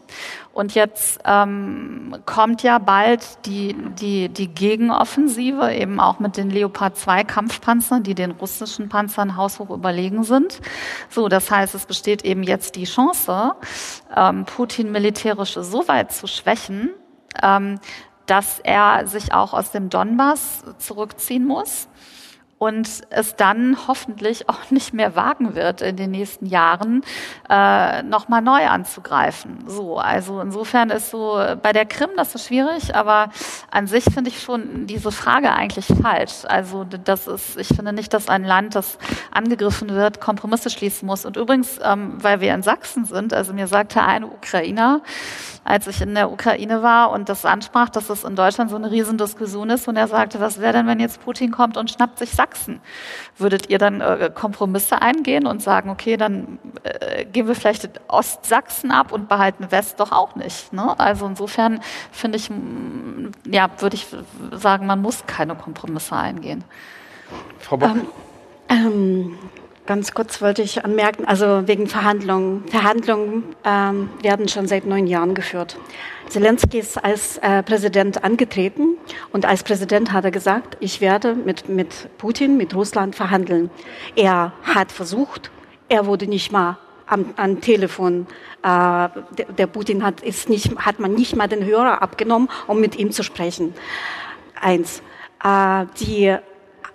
Und 0.51 0.73
jetzt 0.73 1.19
ähm, 1.25 2.15
kommt 2.25 2.63
ja 2.63 2.79
bald 2.79 3.45
die, 3.45 3.75
die, 3.99 4.29
die 4.29 4.47
Gegenoffensive, 4.47 5.73
eben 5.73 5.99
auch 5.99 6.19
mit 6.19 6.37
den 6.37 6.49
Leopard 6.49 6.97
2 6.97 7.23
Kampfpanzern, 7.23 8.03
die 8.03 8.15
den 8.15 8.31
russischen 8.31 8.89
Panzern 8.89 9.35
haushoch 9.35 9.69
überlegen 9.69 10.23
sind. 10.23 10.61
So, 11.09 11.27
das 11.27 11.51
heißt, 11.51 11.75
es 11.75 11.85
besteht 11.85 12.23
eben 12.23 12.43
jetzt 12.43 12.75
die 12.75 12.85
Chance, 12.85 13.55
ähm, 14.15 14.45
Putin 14.45 14.91
militärisch 14.91 15.53
so 15.53 15.87
weit 15.87 16.11
zu 16.11 16.27
schwächen, 16.27 16.89
ähm, 17.41 17.79
dass 18.25 18.59
er 18.59 19.05
sich 19.05 19.33
auch 19.33 19.53
aus 19.53 19.71
dem 19.71 19.89
Donbass 19.89 20.63
zurückziehen 20.77 21.45
muss 21.45 21.87
und 22.63 23.01
es 23.09 23.35
dann 23.35 23.77
hoffentlich 23.87 24.47
auch 24.47 24.71
nicht 24.71 24.93
mehr 24.93 25.17
wagen 25.17 25.53
wird, 25.53 25.81
in 25.81 25.97
den 25.97 26.11
nächsten 26.11 26.45
Jahren 26.45 27.03
äh, 27.49 28.03
nochmal 28.03 28.41
neu 28.41 28.67
anzugreifen. 28.67 29.65
So, 29.67 29.97
also 29.97 30.39
insofern 30.39 30.89
ist 30.89 31.09
so 31.09 31.43
bei 31.61 31.73
der 31.73 31.85
Krim 31.85 32.11
das 32.15 32.35
ist 32.35 32.47
schwierig, 32.47 32.95
aber 32.95 33.29
an 33.69 33.87
sich 33.87 34.05
finde 34.05 34.29
ich 34.29 34.41
schon 34.41 34.87
diese 34.87 35.11
Frage 35.11 35.51
eigentlich 35.51 35.87
falsch. 36.01 36.45
Also 36.45 36.85
das 36.85 37.27
ist, 37.27 37.57
ich 37.57 37.67
finde 37.67 37.91
nicht, 37.91 38.13
dass 38.13 38.29
ein 38.29 38.45
Land, 38.45 38.75
das 38.75 38.97
angegriffen 39.31 39.89
wird, 39.89 40.21
Kompromisse 40.21 40.69
schließen 40.69 41.05
muss. 41.05 41.25
Und 41.25 41.35
übrigens, 41.35 41.79
ähm, 41.83 42.23
weil 42.23 42.39
wir 42.39 42.53
in 42.53 42.63
Sachsen 42.63 43.03
sind, 43.03 43.33
also 43.33 43.53
mir 43.53 43.67
sagte 43.67 44.01
ein 44.01 44.23
Ukrainer, 44.23 45.01
als 45.63 45.87
ich 45.87 46.01
in 46.01 46.15
der 46.15 46.31
Ukraine 46.31 46.81
war 46.81 47.11
und 47.11 47.29
das 47.29 47.45
ansprach, 47.45 47.89
dass 47.89 48.09
es 48.09 48.23
in 48.23 48.35
Deutschland 48.35 48.69
so 48.69 48.75
eine 48.75 48.91
Riesendiskussion 48.91 49.69
ist 49.69 49.87
und 49.87 49.95
er 49.95 50.07
sagte, 50.07 50.39
was 50.39 50.59
wäre 50.59 50.73
denn, 50.73 50.87
wenn 50.87 50.99
jetzt 50.99 51.23
Putin 51.23 51.51
kommt 51.51 51.77
und 51.77 51.91
schnappt 51.91 52.19
sich 52.19 52.31
Sachsen? 52.31 52.43
Sachsen. 52.53 52.81
Würdet 53.37 53.69
ihr 53.69 53.77
dann 53.77 54.01
äh, 54.01 54.31
Kompromisse 54.33 55.01
eingehen 55.01 55.47
und 55.47 55.61
sagen, 55.61 55.89
okay, 55.89 56.17
dann 56.17 56.59
äh, 56.83 57.25
geben 57.25 57.47
wir 57.47 57.55
vielleicht 57.55 57.89
Ostsachsen 58.07 58.91
ab 58.91 59.11
und 59.11 59.27
behalten 59.27 59.71
West 59.71 59.99
doch 59.99 60.11
auch 60.11 60.35
nicht? 60.35 60.71
Ne? 60.73 60.97
Also 60.99 61.25
insofern 61.25 61.81
finde 62.11 62.37
ich, 62.37 62.49
ja, 63.49 63.69
würde 63.79 63.95
ich 63.95 64.07
sagen, 64.51 64.85
man 64.85 65.01
muss 65.01 65.25
keine 65.25 65.55
Kompromisse 65.55 66.15
eingehen. 66.15 66.63
Frau 67.59 67.77
Bock. 67.77 67.89
Ähm, 67.89 68.07
ähm, 68.69 69.37
ganz 69.85 70.13
kurz 70.13 70.41
wollte 70.41 70.61
ich 70.61 70.83
anmerken, 70.83 71.25
also 71.25 71.67
wegen 71.67 71.87
Verhandlungen. 71.87 72.65
Verhandlungen 72.67 73.43
ähm, 73.65 74.09
werden 74.21 74.47
schon 74.47 74.67
seit 74.67 74.85
neun 74.85 75.07
Jahren 75.07 75.33
geführt. 75.33 75.77
Zelensky 76.29 76.79
ist 76.79 77.03
als 77.03 77.37
äh, 77.39 77.61
Präsident 77.63 78.23
angetreten 78.23 78.97
und 79.31 79.45
als 79.45 79.63
Präsident 79.63 80.11
hat 80.11 80.25
er 80.25 80.31
gesagt, 80.31 80.77
ich 80.79 81.01
werde 81.01 81.35
mit, 81.35 81.69
mit 81.69 82.07
Putin, 82.17 82.57
mit 82.57 82.73
Russland 82.73 83.15
verhandeln. 83.15 83.69
Er 84.15 84.53
hat 84.63 84.91
versucht, 84.91 85.51
er 85.89 86.05
wurde 86.05 86.27
nicht 86.27 86.51
mal 86.51 86.77
am, 87.05 87.33
am 87.35 87.61
Telefon, 87.61 88.27
äh, 88.63 88.65
der, 88.67 89.45
der, 89.57 89.67
Putin 89.67 90.03
hat, 90.03 90.21
ist 90.21 90.49
nicht, 90.49 90.75
hat 90.77 90.99
man 90.99 91.13
nicht 91.13 91.35
mal 91.35 91.47
den 91.47 91.65
Hörer 91.65 92.01
abgenommen, 92.01 92.49
um 92.67 92.79
mit 92.79 92.97
ihm 92.97 93.11
zu 93.11 93.23
sprechen. 93.23 93.73
Eins. 94.59 95.03
Äh, 95.43 95.85
die 95.99 96.37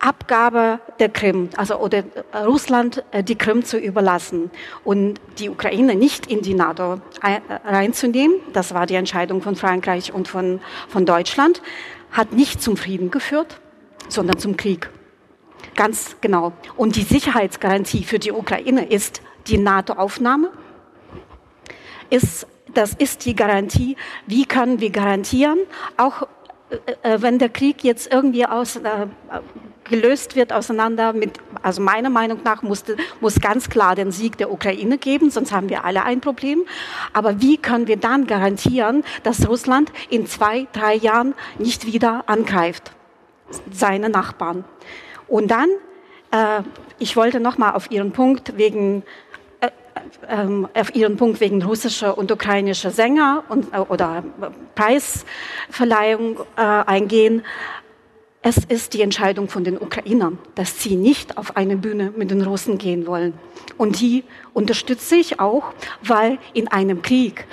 Abgabe 0.00 0.80
der 1.00 1.08
Krim, 1.08 1.50
also 1.56 1.76
oder 1.76 2.04
Russland 2.46 3.04
äh, 3.10 3.24
die 3.24 3.36
Krim 3.36 3.64
zu 3.64 3.78
überlassen 3.78 4.50
und 4.84 5.20
die 5.38 5.50
Ukraine 5.50 5.94
nicht 5.96 6.26
in 6.26 6.42
die 6.42 6.54
NATO 6.54 7.00
äh, 7.22 7.40
reinzunehmen, 7.64 8.36
das 8.52 8.74
war 8.74 8.86
die 8.86 8.94
Entscheidung 8.94 9.42
von 9.42 9.56
Frankreich 9.56 10.12
und 10.12 10.28
von, 10.28 10.60
von 10.88 11.04
Deutschland, 11.04 11.62
hat 12.12 12.32
nicht 12.32 12.62
zum 12.62 12.76
Frieden 12.76 13.10
geführt, 13.10 13.60
sondern 14.08 14.38
zum 14.38 14.56
Krieg. 14.56 14.88
Ganz 15.74 16.16
genau. 16.20 16.52
Und 16.76 16.96
die 16.96 17.02
Sicherheitsgarantie 17.02 18.04
für 18.04 18.18
die 18.18 18.32
Ukraine 18.32 18.86
ist 18.86 19.22
die 19.46 19.58
NATO-Aufnahme. 19.58 20.50
Ist, 22.10 22.46
das 22.74 22.94
ist 22.94 23.24
die 23.24 23.34
Garantie. 23.34 23.96
Wie 24.26 24.44
können 24.46 24.80
wir 24.80 24.90
garantieren, 24.90 25.58
auch 25.96 26.22
äh, 26.22 26.24
äh 26.24 26.37
wenn 27.02 27.38
der 27.38 27.48
Krieg 27.48 27.82
jetzt 27.82 28.12
irgendwie 28.12 28.46
aus, 28.46 28.76
äh, 28.76 29.06
gelöst 29.84 30.36
wird 30.36 30.52
auseinander 30.52 31.12
mit, 31.12 31.38
also 31.62 31.80
meiner 31.82 32.10
Meinung 32.10 32.40
nach 32.44 32.62
musste, 32.62 32.96
muss 33.20 33.40
ganz 33.40 33.68
klar 33.68 33.94
den 33.94 34.12
Sieg 34.12 34.36
der 34.38 34.52
Ukraine 34.52 34.98
geben, 34.98 35.30
sonst 35.30 35.52
haben 35.52 35.68
wir 35.68 35.84
alle 35.84 36.04
ein 36.04 36.20
Problem. 36.20 36.64
Aber 37.12 37.40
wie 37.40 37.56
können 37.56 37.86
wir 37.86 37.96
dann 37.96 38.26
garantieren, 38.26 39.04
dass 39.22 39.48
Russland 39.48 39.92
in 40.10 40.26
zwei, 40.26 40.66
drei 40.72 40.94
Jahren 40.94 41.34
nicht 41.58 41.86
wieder 41.86 42.24
angreift? 42.26 42.92
Seine 43.72 44.10
Nachbarn. 44.10 44.64
Und 45.26 45.50
dann, 45.50 45.68
äh, 46.30 46.62
ich 46.98 47.16
wollte 47.16 47.40
nochmal 47.40 47.74
auf 47.74 47.90
Ihren 47.90 48.12
Punkt 48.12 48.58
wegen 48.58 49.02
äh, 49.02 49.02
auf 50.74 50.94
Ihren 50.94 51.16
Punkt 51.16 51.40
wegen 51.40 51.62
russischer 51.62 52.16
und 52.16 52.30
ukrainischer 52.32 52.90
Sänger 52.90 53.44
und, 53.48 53.72
äh, 53.72 53.78
oder 53.78 54.24
Preisverleihung 54.74 56.40
äh, 56.56 56.62
eingehen. 56.62 57.42
Es 58.40 58.58
ist 58.58 58.94
die 58.94 59.02
Entscheidung 59.02 59.48
von 59.48 59.64
den 59.64 59.76
Ukrainern, 59.78 60.38
dass 60.54 60.82
sie 60.82 60.96
nicht 60.96 61.36
auf 61.36 61.56
eine 61.56 61.76
Bühne 61.76 62.12
mit 62.16 62.30
den 62.30 62.42
Russen 62.42 62.78
gehen 62.78 63.06
wollen. 63.06 63.34
Und 63.76 64.00
die 64.00 64.24
unterstütze 64.54 65.16
ich 65.16 65.40
auch, 65.40 65.72
weil 66.02 66.38
in 66.54 66.68
einem 66.68 67.02
Krieg, 67.02 67.46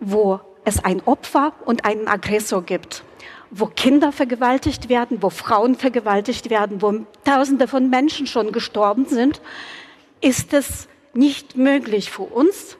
wo 0.00 0.40
es 0.64 0.82
ein 0.82 1.02
Opfer 1.04 1.52
und 1.64 1.84
einen 1.84 2.08
Aggressor 2.08 2.62
gibt, 2.62 3.04
wo 3.50 3.66
Kinder 3.66 4.12
vergewaltigt 4.12 4.88
werden, 4.88 5.22
wo 5.22 5.30
Frauen 5.30 5.74
vergewaltigt 5.74 6.50
werden, 6.50 6.82
wo 6.82 7.06
Tausende 7.24 7.68
von 7.68 7.90
Menschen 7.90 8.26
schon 8.26 8.52
gestorben 8.52 9.06
sind, 9.06 9.40
ist 10.20 10.52
es 10.52 10.88
nicht 11.16 11.56
möglich 11.56 12.10
für 12.10 12.22
uns, 12.22 12.76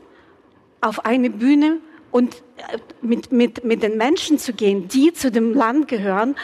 auf 0.80 1.04
eine 1.04 1.30
Bühne 1.30 1.78
und 2.10 2.36
äh, 2.56 2.78
mit, 3.02 3.32
mit, 3.32 3.64
mit 3.64 3.82
den 3.82 3.96
Menschen 3.96 4.38
zu 4.38 4.52
gehen, 4.52 4.88
die 4.88 5.12
zu 5.12 5.30
dem 5.30 5.54
Land 5.54 5.88
gehören, 5.88 6.36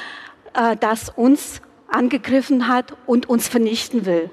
äh, 0.55 0.77
das 0.77 1.09
uns 1.11 1.61
angegriffen 1.89 2.69
hat 2.69 2.97
und 3.07 3.29
uns 3.29 3.49
vernichten 3.49 4.07
will. 4.07 4.31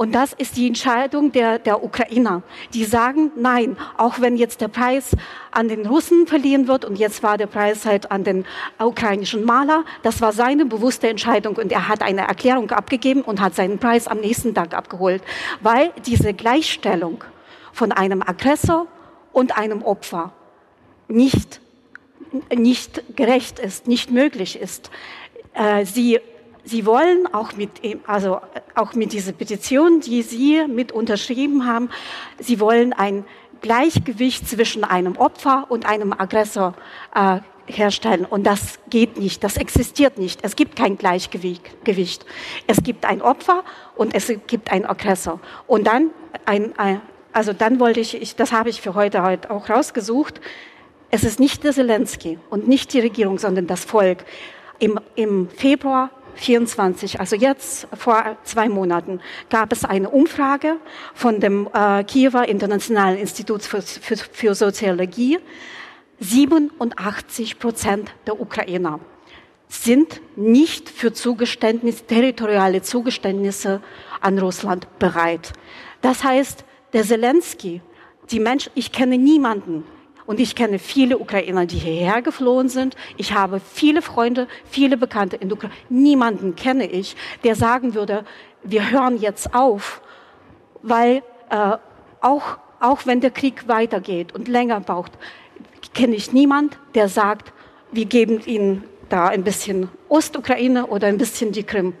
Und 0.00 0.12
das 0.12 0.32
ist 0.32 0.56
die 0.56 0.66
Entscheidung 0.66 1.30
der, 1.30 1.58
der 1.58 1.84
Ukrainer. 1.84 2.42
Die 2.72 2.86
sagen, 2.86 3.32
nein, 3.36 3.76
auch 3.98 4.18
wenn 4.18 4.38
jetzt 4.38 4.62
der 4.62 4.68
Preis 4.68 5.14
an 5.50 5.68
den 5.68 5.84
Russen 5.84 6.26
verliehen 6.26 6.68
wird 6.68 6.86
und 6.86 6.98
jetzt 6.98 7.22
war 7.22 7.36
der 7.36 7.48
Preis 7.48 7.84
halt 7.84 8.10
an 8.10 8.24
den 8.24 8.46
ukrainischen 8.78 9.44
Maler, 9.44 9.84
das 10.02 10.22
war 10.22 10.32
seine 10.32 10.64
bewusste 10.64 11.10
Entscheidung 11.10 11.56
und 11.56 11.70
er 11.70 11.86
hat 11.86 12.00
eine 12.00 12.22
Erklärung 12.22 12.70
abgegeben 12.70 13.20
und 13.20 13.42
hat 13.42 13.54
seinen 13.54 13.78
Preis 13.78 14.08
am 14.08 14.20
nächsten 14.20 14.54
Tag 14.54 14.72
abgeholt, 14.72 15.22
weil 15.60 15.92
diese 16.06 16.32
Gleichstellung 16.32 17.22
von 17.74 17.92
einem 17.92 18.22
Aggressor 18.22 18.86
und 19.34 19.58
einem 19.58 19.82
Opfer 19.82 20.32
nicht, 21.08 21.60
nicht 22.56 23.16
gerecht 23.16 23.58
ist, 23.58 23.86
nicht 23.86 24.10
möglich 24.10 24.58
ist. 24.58 24.90
Äh, 25.52 25.84
sie, 25.84 26.20
Sie 26.64 26.86
wollen 26.86 27.26
auch 27.32 27.54
mit, 27.54 27.70
also 28.06 28.40
auch 28.74 28.94
mit 28.94 29.12
dieser 29.12 29.32
Petition, 29.32 30.00
die 30.00 30.22
Sie 30.22 30.66
mit 30.66 30.92
unterschrieben 30.92 31.66
haben, 31.66 31.90
Sie 32.38 32.60
wollen 32.60 32.92
ein 32.92 33.24
Gleichgewicht 33.60 34.48
zwischen 34.48 34.84
einem 34.84 35.16
Opfer 35.16 35.66
und 35.68 35.86
einem 35.86 36.12
Aggressor 36.12 36.74
äh, 37.14 37.40
herstellen. 37.66 38.24
Und 38.24 38.44
das 38.46 38.78
geht 38.88 39.18
nicht, 39.18 39.44
das 39.44 39.56
existiert 39.56 40.18
nicht. 40.18 40.40
Es 40.42 40.56
gibt 40.56 40.76
kein 40.76 40.96
Gleichgewicht. 40.96 42.26
Es 42.66 42.82
gibt 42.82 43.04
ein 43.04 43.22
Opfer 43.22 43.64
und 43.96 44.14
es 44.14 44.32
gibt 44.46 44.72
einen 44.72 44.86
Aggressor. 44.86 45.40
Und 45.66 45.86
dann 45.86 46.10
ein, 46.46 46.76
ein 46.78 47.00
also 47.32 47.52
dann 47.52 47.78
wollte 47.78 48.00
ich, 48.00 48.20
ich 48.20 48.34
das 48.34 48.52
habe 48.52 48.70
ich 48.70 48.80
für 48.80 48.94
heute 48.94 49.22
halt 49.22 49.50
auch 49.50 49.68
rausgesucht. 49.68 50.40
Es 51.10 51.24
ist 51.24 51.38
nicht 51.40 51.64
der 51.64 51.72
Zelensky 51.72 52.38
und 52.50 52.68
nicht 52.68 52.92
die 52.92 53.00
Regierung, 53.00 53.38
sondern 53.38 53.66
das 53.66 53.84
Volk. 53.84 54.24
Im, 54.78 54.98
im 55.14 55.48
Februar 55.50 56.10
24, 56.40 57.20
also 57.20 57.36
jetzt 57.36 57.86
vor 57.92 58.36
zwei 58.44 58.68
Monaten, 58.68 59.20
gab 59.50 59.72
es 59.72 59.84
eine 59.84 60.08
Umfrage 60.08 60.76
von 61.14 61.38
dem 61.38 61.68
äh, 61.74 62.02
Kiewer 62.04 62.48
Internationalen 62.48 63.18
Institut 63.18 63.62
für, 63.62 63.82
für, 63.82 64.16
für 64.16 64.54
Soziologie. 64.54 65.38
87 66.20 67.58
Prozent 67.58 68.10
der 68.26 68.40
Ukrainer 68.40 69.00
sind 69.68 70.20
nicht 70.34 70.88
für 70.88 71.12
Zugeständnisse, 71.12 72.06
territoriale 72.06 72.82
Zugeständnisse 72.82 73.82
an 74.20 74.38
Russland 74.38 74.88
bereit. 74.98 75.52
Das 76.00 76.24
heißt, 76.24 76.64
der 76.92 77.04
Zelensky, 77.04 77.82
die 78.30 78.40
Menschen, 78.40 78.72
ich 78.74 78.92
kenne 78.92 79.18
niemanden, 79.18 79.84
und 80.30 80.38
ich 80.38 80.54
kenne 80.54 80.78
viele 80.78 81.18
Ukrainer, 81.18 81.66
die 81.66 81.76
hierher 81.76 82.22
geflohen 82.22 82.68
sind. 82.68 82.94
Ich 83.16 83.34
habe 83.34 83.58
viele 83.58 84.00
Freunde, 84.00 84.46
viele 84.64 84.96
Bekannte 84.96 85.34
in 85.34 85.50
Ukraine. 85.50 85.74
Niemanden 85.88 86.54
kenne 86.54 86.88
ich, 86.88 87.16
der 87.42 87.56
sagen 87.56 87.94
würde, 87.94 88.24
wir 88.62 88.92
hören 88.92 89.20
jetzt 89.20 89.52
auf, 89.56 90.00
weil 90.82 91.24
äh, 91.50 91.78
auch, 92.20 92.58
auch 92.78 93.06
wenn 93.06 93.20
der 93.20 93.32
Krieg 93.32 93.66
weitergeht 93.66 94.32
und 94.32 94.46
länger 94.46 94.78
braucht, 94.78 95.10
kenne 95.94 96.14
ich 96.14 96.32
niemand, 96.32 96.78
der 96.94 97.08
sagt, 97.08 97.52
wir 97.90 98.04
geben 98.04 98.40
ihnen 98.46 98.84
da 99.08 99.26
ein 99.26 99.42
bisschen 99.42 99.88
Ostukraine 100.08 100.86
oder 100.86 101.08
ein 101.08 101.18
bisschen 101.18 101.50
die 101.50 101.64
Krim. 101.64 101.94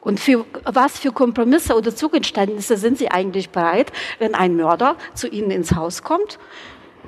Und 0.00 0.18
für 0.18 0.44
was 0.64 0.98
für 0.98 1.12
Kompromisse 1.12 1.76
oder 1.76 1.94
Zugeständnisse 1.94 2.76
sind 2.76 2.98
Sie 2.98 3.08
eigentlich 3.08 3.50
bereit, 3.50 3.92
wenn 4.18 4.34
ein 4.34 4.56
Mörder 4.56 4.96
zu 5.14 5.28
Ihnen 5.28 5.52
ins 5.52 5.76
Haus 5.76 6.02
kommt 6.02 6.40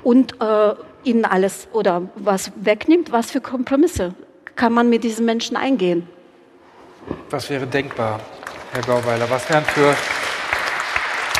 und 0.03 0.41
äh, 0.41 0.73
ihnen 1.03 1.25
alles 1.25 1.67
oder 1.73 2.03
was 2.15 2.51
wegnimmt, 2.55 3.11
was 3.11 3.31
für 3.31 3.41
Kompromisse 3.41 4.13
kann 4.55 4.73
man 4.73 4.89
mit 4.89 5.03
diesen 5.03 5.25
Menschen 5.25 5.57
eingehen? 5.57 6.07
Was 7.29 7.49
wäre 7.49 7.65
denkbar, 7.65 8.19
Herr 8.73 8.83
Gauweiler? 8.83 9.29
Was 9.29 9.49
wären 9.49 9.63
für, 9.65 9.95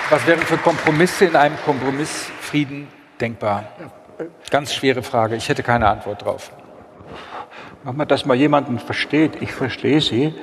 was 0.10 0.26
wären 0.26 0.40
für 0.40 0.58
Kompromisse 0.58 1.26
in 1.26 1.36
einem 1.36 1.58
Kompromissfrieden 1.64 2.88
denkbar? 3.20 3.66
Ganz 4.50 4.74
schwere 4.74 5.04
Frage. 5.04 5.36
Ich 5.36 5.50
hätte 5.50 5.64
keine 5.64 5.88
Antwort 5.88 6.24
drauf. 6.24 6.52
Machen 7.84 7.98
wir, 7.98 8.06
dass 8.06 8.26
mal 8.26 8.36
jemanden 8.36 8.80
versteht. 8.80 9.42
Ich 9.42 9.54
verstehe 9.54 10.02
Sie. 10.02 10.34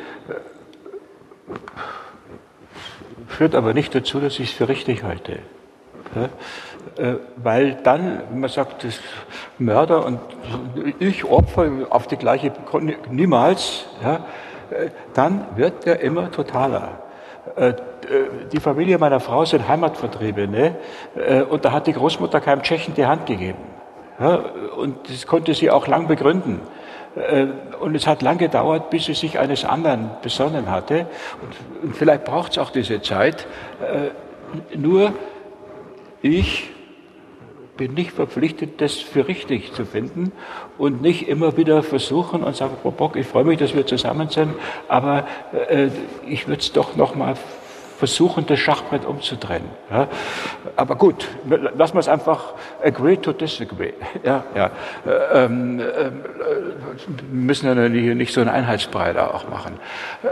Führt 3.28 3.54
aber 3.54 3.74
nicht 3.74 3.94
dazu, 3.94 4.20
dass 4.20 4.38
ich 4.38 4.50
es 4.50 4.56
für 4.56 4.68
richtig 4.68 5.04
halte. 5.04 5.40
Äh, 6.14 6.28
weil 7.36 7.74
dann, 7.82 8.22
wenn 8.30 8.40
man 8.40 8.50
sagt, 8.50 8.84
das 8.84 8.98
Mörder 9.58 10.04
und 10.04 10.18
ich 10.98 11.24
Opfer 11.24 11.70
auf 11.90 12.06
die 12.06 12.16
gleiche, 12.16 12.52
niemals, 13.10 13.86
ja, 14.02 14.16
äh, 14.70 14.90
dann 15.14 15.46
wird 15.56 15.86
er 15.86 16.00
immer 16.00 16.30
totaler. 16.30 16.98
Äh, 17.56 17.74
die 18.52 18.60
Familie 18.60 18.98
meiner 18.98 19.20
Frau 19.20 19.44
sind 19.44 19.68
Heimatvertriebene 19.68 20.76
und 21.50 21.62
da 21.62 21.72
hat 21.72 21.86
die 21.86 21.92
Großmutter 21.92 22.40
keinem 22.40 22.62
Tschechen 22.62 22.94
die 22.94 23.04
Hand 23.04 23.26
gegeben. 23.26 23.58
Und 24.78 25.10
das 25.10 25.26
konnte 25.26 25.52
sie 25.52 25.70
auch 25.70 25.86
lang 25.88 26.06
begründen. 26.06 26.60
Äh, 27.16 27.46
und 27.80 27.94
es 27.94 28.06
hat 28.06 28.22
lange 28.22 28.38
gedauert, 28.38 28.90
bis 28.90 29.06
sie 29.06 29.14
sich 29.14 29.38
eines 29.38 29.64
anderen 29.64 30.10
besonnen 30.22 30.70
hatte. 30.70 31.06
Und 31.82 31.96
vielleicht 31.96 32.24
braucht 32.24 32.52
es 32.52 32.58
auch 32.58 32.70
diese 32.70 33.00
Zeit. 33.02 33.46
Äh, 33.80 34.76
nur 34.76 35.12
ich 36.22 36.70
bin 37.76 37.94
nicht 37.94 38.10
verpflichtet, 38.10 38.80
das 38.80 38.96
für 38.96 39.28
richtig 39.28 39.72
zu 39.72 39.84
finden 39.84 40.32
und 40.76 41.00
nicht 41.00 41.28
immer 41.28 41.56
wieder 41.56 41.82
versuchen 41.82 42.42
und 42.42 42.56
sagen, 42.56 42.76
Frau 42.82 42.90
Bock, 42.90 43.16
ich 43.16 43.26
freue 43.26 43.44
mich, 43.44 43.58
dass 43.58 43.74
wir 43.74 43.86
zusammen 43.86 44.28
sind, 44.28 44.52
aber 44.88 45.26
äh, 45.68 45.88
ich 46.26 46.48
würde 46.48 46.60
es 46.60 46.72
doch 46.72 46.96
noch 46.96 47.14
mal 47.14 47.36
versuchen, 47.98 48.46
das 48.46 48.60
Schachbrett 48.60 49.04
umzudrehen. 49.04 49.64
Ja? 49.90 50.08
Aber 50.76 50.94
gut, 50.94 51.28
lassen 51.46 51.94
wir 51.94 52.00
es 52.00 52.08
einfach 52.08 52.54
agree 52.82 53.16
to 53.16 53.32
disagree. 53.32 53.92
Ja, 54.22 54.44
ja. 54.54 54.70
Äh, 55.04 55.44
ähm, 55.44 55.80
äh, 55.80 56.10
müssen 57.32 57.66
ja 57.66 57.88
hier 57.88 58.14
nicht 58.14 58.32
so 58.32 58.40
einen 58.40 58.50
Einheitsbrei 58.50 59.12
da 59.12 59.28
auch 59.28 59.48
machen. 59.48 59.80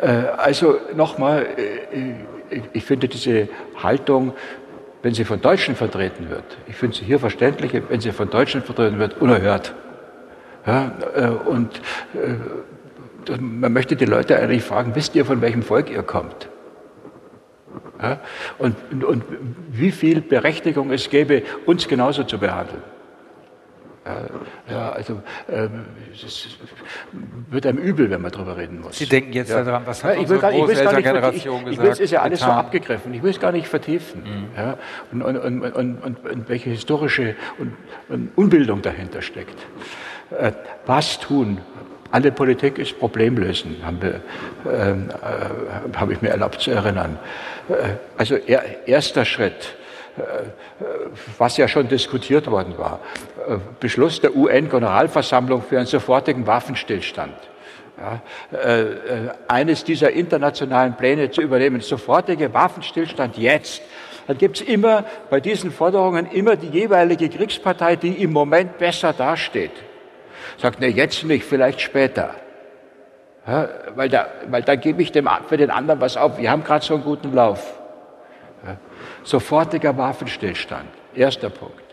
Äh, 0.00 0.06
also 0.36 0.76
nochmal, 0.94 1.46
äh, 1.56 2.54
ich, 2.54 2.62
ich 2.72 2.84
finde 2.84 3.08
diese 3.08 3.48
Haltung, 3.82 4.32
wenn 5.02 5.14
sie 5.14 5.24
von 5.24 5.40
Deutschen 5.40 5.76
vertreten 5.76 6.30
wird, 6.30 6.44
ich 6.66 6.76
finde 6.76 6.96
sie 6.96 7.04
hier 7.04 7.18
verständlich, 7.18 7.72
wenn 7.88 8.00
sie 8.00 8.12
von 8.12 8.30
Deutschen 8.30 8.62
vertreten 8.62 8.98
wird, 8.98 9.20
unerhört. 9.20 9.74
Ja, 10.66 10.92
äh, 11.14 11.28
und 11.28 11.80
äh, 12.14 13.36
man 13.38 13.72
möchte 13.72 13.96
die 13.96 14.04
Leute 14.04 14.36
eigentlich 14.38 14.62
fragen, 14.62 14.94
wisst 14.94 15.14
ihr, 15.14 15.24
von 15.24 15.40
welchem 15.40 15.62
Volk 15.62 15.90
ihr 15.90 16.02
kommt? 16.02 16.48
Ja? 18.00 18.20
Und, 18.58 18.76
und, 18.90 19.04
und, 19.04 19.24
wie 19.70 19.92
viel 19.92 20.20
Berechtigung 20.20 20.90
es 20.90 21.08
gäbe, 21.08 21.42
uns 21.66 21.88
genauso 21.88 22.24
zu 22.24 22.38
behandeln. 22.38 22.82
Ja, 24.70 24.90
also 24.90 25.22
ähm, 25.48 25.84
es 26.12 26.58
wird 27.50 27.66
einem 27.66 27.78
übel, 27.78 28.10
wenn 28.10 28.22
man 28.22 28.30
darüber 28.30 28.56
reden 28.56 28.80
muss. 28.80 28.98
Sie 28.98 29.06
denken 29.06 29.32
jetzt 29.32 29.50
ja. 29.50 29.64
daran, 29.64 29.82
was 29.86 30.04
hat 30.04 30.14
ja, 30.14 30.22
ich 30.22 30.28
will 30.28 30.38
gar, 30.38 30.52
gesagt? 30.52 31.36
Ich 31.36 31.78
will 31.78 31.90
es 31.90 32.10
ja 32.10 32.22
alles 32.22 32.40
getan. 32.40 32.54
so 32.54 32.60
abgegriffen. 32.60 33.14
Ich 33.14 33.22
will 33.22 33.30
es 33.30 33.40
gar 33.40 33.52
nicht 33.52 33.68
vertiefen. 33.68 34.22
Mhm. 34.22 34.48
Ja, 34.56 34.78
und, 35.12 35.22
und, 35.22 35.62
und, 35.72 36.24
und, 36.24 36.48
welche 36.48 36.70
historische 36.70 37.34
Unbildung 38.36 38.82
dahinter 38.82 39.22
steckt. 39.22 39.66
Äh, 40.30 40.52
was 40.86 41.18
tun? 41.18 41.58
Alle 42.10 42.32
Politik 42.32 42.78
ist 42.78 42.98
Problemlösen, 42.98 43.76
ähm, 43.82 45.10
äh, 45.10 45.96
habe 45.96 46.12
ich 46.12 46.22
mir 46.22 46.28
erlaubt 46.28 46.60
zu 46.60 46.70
erinnern. 46.70 47.18
Äh, 47.68 47.94
also 48.16 48.36
er, 48.36 48.86
erster 48.86 49.24
Schritt, 49.24 49.76
äh, 50.16 50.22
was 51.38 51.56
ja 51.56 51.68
schon 51.68 51.88
diskutiert 51.88 52.50
worden 52.50 52.78
war, 52.78 53.00
äh, 53.35 53.35
Beschluss 53.80 54.20
der 54.20 54.34
UN-Generalversammlung 54.34 55.62
für 55.62 55.78
einen 55.78 55.86
sofortigen 55.86 56.46
Waffenstillstand. 56.46 57.34
Ja, 57.98 58.20
äh, 58.52 58.82
äh, 58.82 58.94
eines 59.48 59.82
dieser 59.82 60.10
internationalen 60.10 60.96
Pläne 60.96 61.30
zu 61.30 61.40
übernehmen, 61.40 61.80
sofortige 61.80 62.52
Waffenstillstand 62.52 63.38
jetzt. 63.38 63.80
Dann 64.26 64.36
gibt 64.36 64.60
es 64.60 64.66
immer 64.66 65.04
bei 65.30 65.40
diesen 65.40 65.70
Forderungen 65.70 66.26
immer 66.26 66.56
die 66.56 66.68
jeweilige 66.68 67.30
Kriegspartei, 67.30 67.96
die 67.96 68.22
im 68.22 68.32
Moment 68.32 68.76
besser 68.76 69.14
dasteht. 69.14 69.70
Sagt, 70.58 70.80
ne, 70.80 70.88
jetzt 70.88 71.24
nicht, 71.24 71.44
vielleicht 71.44 71.80
später. 71.80 72.34
Ja, 73.46 73.68
weil 73.94 74.08
da, 74.08 74.26
weil 74.48 74.62
da 74.62 74.74
gebe 74.74 75.00
ich 75.00 75.12
dem, 75.12 75.28
für 75.48 75.56
den 75.56 75.70
anderen 75.70 76.00
was 76.00 76.16
auf. 76.16 76.36
Wir 76.36 76.50
haben 76.50 76.64
gerade 76.64 76.84
so 76.84 76.94
einen 76.94 77.04
guten 77.04 77.32
Lauf. 77.32 77.78
Ja, 78.66 78.76
sofortiger 79.22 79.96
Waffenstillstand. 79.96 80.88
Erster 81.14 81.48
Punkt. 81.48 81.85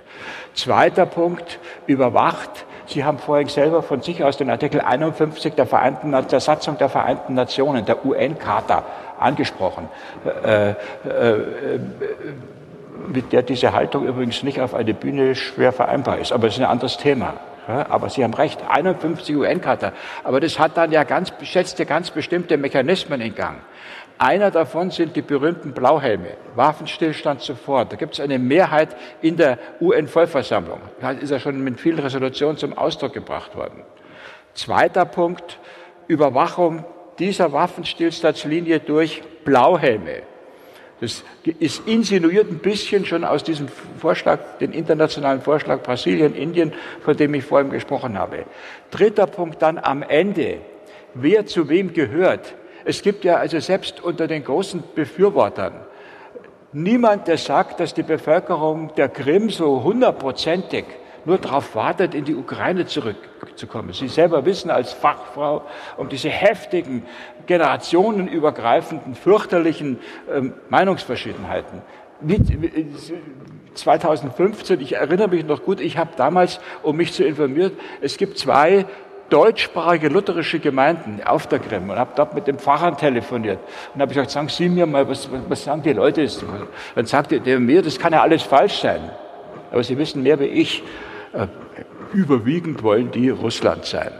Zweiter 0.53 1.05
Punkt, 1.05 1.59
überwacht. 1.87 2.65
Sie 2.85 3.03
haben 3.03 3.17
vorhin 3.17 3.47
selber 3.47 3.81
von 3.81 4.01
sich 4.01 4.23
aus 4.23 4.37
den 4.37 4.49
Artikel 4.49 4.81
51 4.81 5.55
der, 5.55 5.65
Vereinten, 5.65 6.11
der 6.11 6.39
Satzung 6.39 6.77
der 6.77 6.89
Vereinten 6.89 7.33
Nationen, 7.33 7.85
der 7.85 8.05
UN-Charta, 8.05 8.83
angesprochen, 9.19 9.89
äh, 10.43 10.71
äh, 10.71 10.73
äh, 11.05 11.79
mit 13.07 13.31
der 13.31 13.41
diese 13.41 13.73
Haltung 13.73 14.05
übrigens 14.05 14.43
nicht 14.43 14.59
auf 14.59 14.73
eine 14.73 14.93
Bühne 14.93 15.35
schwer 15.35 15.71
vereinbar 15.71 16.19
ist. 16.19 16.31
Aber 16.31 16.47
es 16.47 16.55
ist 16.55 16.59
ein 16.59 16.69
anderes 16.69 16.97
Thema. 16.97 17.33
Ja, 17.67 17.85
aber 17.89 18.09
Sie 18.09 18.23
haben 18.23 18.33
recht, 18.33 18.61
51 18.67 19.35
UN-Charta. 19.35 19.93
Aber 20.23 20.41
das 20.41 20.59
hat 20.59 20.75
dann 20.75 20.91
ja 20.91 21.05
ganz, 21.05 21.31
schätzte 21.43 21.85
ganz 21.85 22.11
bestimmte 22.11 22.57
Mechanismen 22.57 23.21
in 23.21 23.33
Gang. 23.35 23.57
Einer 24.23 24.51
davon 24.51 24.89
sind 24.89 25.17
die 25.17 25.21
berühmten 25.21 25.73
Blauhelme, 25.73 26.29
Waffenstillstand 26.55 27.41
sofort. 27.41 27.91
Da 27.91 27.97
gibt 27.97 28.13
es 28.13 28.21
eine 28.21 28.39
Mehrheit 28.39 28.95
in 29.21 29.35
der 29.35 29.59
UN-Vollversammlung. 29.81 30.79
Das 31.01 31.17
ist 31.17 31.29
ja 31.31 31.41
schon 31.41 31.61
mit 31.61 31.77
vielen 31.77 31.99
Resolutionen 31.99 32.55
zum 32.55 32.71
Ausdruck 32.71 33.11
gebracht 33.11 33.53
worden. 33.57 33.83
Zweiter 34.53 35.03
Punkt, 35.03 35.59
Überwachung 36.07 36.85
dieser 37.19 37.51
Waffenstillstandslinie 37.51 38.79
durch 38.79 39.21
Blauhelme. 39.43 40.21
Das 41.01 41.25
ist 41.59 41.85
insinuiert 41.85 42.49
ein 42.49 42.59
bisschen 42.59 43.05
schon 43.05 43.25
aus 43.25 43.43
diesem 43.43 43.67
Vorschlag, 43.99 44.39
den 44.61 44.71
internationalen 44.71 45.41
Vorschlag 45.41 45.83
Brasilien, 45.83 46.33
Indien, 46.33 46.71
von 47.03 47.17
dem 47.17 47.33
ich 47.33 47.43
vorhin 47.43 47.71
gesprochen 47.71 48.17
habe. 48.17 48.45
Dritter 48.89 49.27
Punkt 49.27 49.61
dann 49.61 49.77
am 49.77 50.01
Ende. 50.01 50.59
Wer 51.13 51.45
zu 51.45 51.67
wem 51.67 51.91
gehört. 51.91 52.55
Es 52.85 53.01
gibt 53.01 53.23
ja 53.23 53.37
also 53.37 53.59
selbst 53.59 54.03
unter 54.03 54.27
den 54.27 54.43
großen 54.43 54.83
Befürwortern 54.95 55.73
niemand, 56.73 57.27
der 57.27 57.37
sagt, 57.37 57.79
dass 57.79 57.93
die 57.93 58.03
Bevölkerung 58.03 58.93
der 58.95 59.09
Krim 59.09 59.49
so 59.49 59.83
hundertprozentig 59.83 60.85
nur 61.25 61.37
darauf 61.37 61.73
wartet, 61.75 62.13
in 62.13 62.25
die 62.25 62.35
Ukraine 62.35 62.85
zurückzukommen. 62.85 63.93
Sie 63.93 64.09
selber 64.09 64.45
wissen 64.45 64.69
als 64.69 64.91
Fachfrau 64.91 65.63
um 65.95 66.09
diese 66.09 66.29
heftigen, 66.29 67.05
generationenübergreifenden, 67.45 69.15
fürchterlichen 69.15 69.99
ähm, 70.29 70.53
Meinungsverschiedenheiten. 70.69 71.81
Mit, 72.19 72.41
2015, 73.73 74.81
ich 74.81 74.93
erinnere 74.93 75.29
mich 75.29 75.45
noch 75.45 75.63
gut, 75.63 75.79
ich 75.81 75.97
habe 75.97 76.11
damals, 76.15 76.59
um 76.83 76.95
mich 76.95 77.13
zu 77.13 77.23
informieren, 77.23 77.71
es 78.01 78.17
gibt 78.17 78.37
zwei 78.37 78.85
deutschsprachige 79.33 80.09
lutherische 80.09 80.59
Gemeinden 80.59 81.21
auf 81.25 81.47
der 81.47 81.57
Krim 81.57 81.89
und 81.89 81.97
habe 81.97 82.11
dort 82.15 82.35
mit 82.35 82.45
dem 82.45 82.59
Pfarrer 82.59 82.95
telefoniert 82.95 83.57
und 83.93 84.01
habe 84.01 84.13
gesagt, 84.13 84.29
sagen 84.29 84.47
Sie 84.47 84.69
mir 84.69 84.85
mal, 84.85 85.09
was, 85.09 85.27
was 85.49 85.63
sagen 85.63 85.81
die 85.81 85.93
Leute? 85.93 86.27
Dann 86.93 87.07
sagte 87.07 87.41
der 87.41 87.59
mir, 87.59 87.81
das 87.81 87.97
kann 87.97 88.13
ja 88.13 88.21
alles 88.21 88.43
falsch 88.43 88.81
sein, 88.81 89.09
aber 89.71 89.83
Sie 89.83 89.97
wissen 89.97 90.21
mehr 90.21 90.39
wie 90.39 90.45
ich. 90.45 90.83
Äh, 91.33 91.47
überwiegend 92.13 92.83
wollen 92.83 93.09
die 93.09 93.29
Russland 93.29 93.85
sein. 93.85 94.11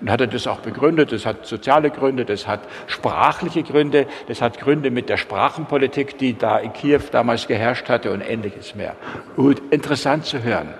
Und 0.00 0.10
hat 0.10 0.22
er 0.22 0.26
das 0.26 0.46
auch 0.46 0.60
begründet. 0.60 1.12
Das 1.12 1.26
hat 1.26 1.46
soziale 1.46 1.90
Gründe, 1.90 2.24
das 2.24 2.48
hat 2.48 2.60
sprachliche 2.86 3.62
Gründe, 3.62 4.06
das 4.26 4.40
hat 4.40 4.58
Gründe 4.58 4.90
mit 4.90 5.10
der 5.10 5.18
Sprachenpolitik, 5.18 6.16
die 6.16 6.36
da 6.36 6.56
in 6.56 6.72
Kiew 6.72 7.02
damals 7.12 7.46
geherrscht 7.46 7.90
hatte 7.90 8.10
und 8.10 8.22
ähnliches 8.22 8.74
mehr. 8.74 8.96
Gut, 9.36 9.62
interessant 9.70 10.24
zu 10.24 10.42
hören. 10.42 10.72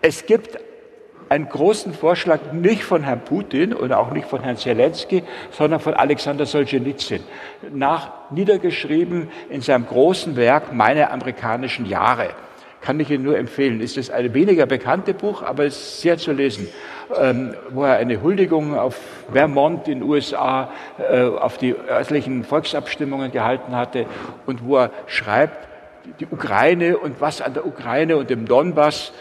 Es 0.00 0.26
gibt 0.26 0.58
einen 1.34 1.48
großen 1.48 1.92
Vorschlag 1.92 2.52
nicht 2.52 2.84
von 2.84 3.02
Herrn 3.02 3.20
Putin 3.24 3.72
und 3.72 3.92
auch 3.92 4.12
nicht 4.12 4.28
von 4.28 4.40
Herrn 4.42 4.56
Zelensky, 4.56 5.24
sondern 5.50 5.80
von 5.80 5.94
Alexander 5.94 6.46
Solzhenitsyn, 6.46 7.20
nach 7.72 8.12
niedergeschrieben 8.30 9.28
in 9.50 9.60
seinem 9.60 9.84
großen 9.86 10.36
Werk 10.36 10.72
Meine 10.72 11.10
amerikanischen 11.10 11.86
Jahre. 11.86 12.28
Kann 12.80 13.00
ich 13.00 13.10
Ihnen 13.10 13.24
nur 13.24 13.36
empfehlen. 13.36 13.80
Ist 13.80 13.96
es 13.96 14.10
ein 14.10 14.32
weniger 14.32 14.66
bekannte 14.66 15.12
Buch, 15.12 15.42
aber 15.42 15.64
es 15.64 15.76
ist 15.76 16.00
sehr 16.02 16.18
zu 16.18 16.32
lesen, 16.32 16.68
ähm, 17.18 17.54
wo 17.70 17.82
er 17.82 17.96
eine 17.96 18.22
Huldigung 18.22 18.78
auf 18.78 18.96
Vermont 19.32 19.88
in 19.88 20.00
den 20.00 20.08
USA, 20.08 20.70
äh, 20.98 21.22
auf 21.22 21.58
die 21.58 21.74
örtlichen 21.74 22.44
Volksabstimmungen 22.44 23.32
gehalten 23.32 23.74
hatte 23.74 24.06
und 24.46 24.64
wo 24.64 24.76
er 24.76 24.90
schreibt, 25.06 25.66
die 26.20 26.26
Ukraine 26.30 26.98
und 26.98 27.20
was 27.20 27.40
an 27.40 27.54
der 27.54 27.66
Ukraine 27.66 28.18
und 28.18 28.30
dem 28.30 28.46
Donbass 28.46 29.12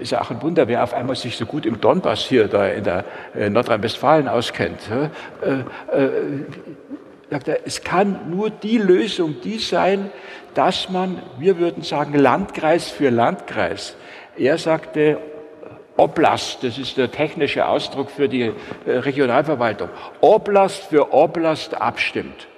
ist 0.00 0.12
ja 0.12 0.20
auch 0.20 0.30
ein 0.30 0.42
Wunder, 0.42 0.68
wer 0.68 0.82
auf 0.82 0.94
einmal 0.94 1.16
sich 1.16 1.36
so 1.36 1.46
gut 1.46 1.66
im 1.66 1.80
Donbass 1.80 2.24
hier 2.24 2.48
da 2.48 2.66
in 2.66 2.84
der 2.84 3.04
äh, 3.34 3.48
Nordrhein-Westfalen 3.50 4.28
auskennt. 4.28 4.80
Äh, 4.90 5.50
äh, 5.50 6.10
sagt 7.30 7.48
er, 7.48 7.66
es 7.66 7.82
kann 7.82 8.30
nur 8.30 8.50
die 8.50 8.78
Lösung 8.78 9.36
die 9.42 9.58
sein, 9.58 10.10
dass 10.54 10.90
man, 10.90 11.22
wir 11.38 11.58
würden 11.58 11.82
sagen, 11.82 12.14
Landkreis 12.14 12.90
für 12.90 13.10
Landkreis. 13.10 13.96
Er 14.36 14.58
sagte, 14.58 15.18
Oblast, 15.96 16.64
das 16.64 16.78
ist 16.78 16.96
der 16.96 17.10
technische 17.10 17.66
Ausdruck 17.66 18.10
für 18.10 18.28
die 18.28 18.52
Regionalverwaltung, 18.86 19.90
Oblast 20.20 20.84
für 20.84 21.12
Oblast 21.12 21.80
abstimmt. 21.80 22.48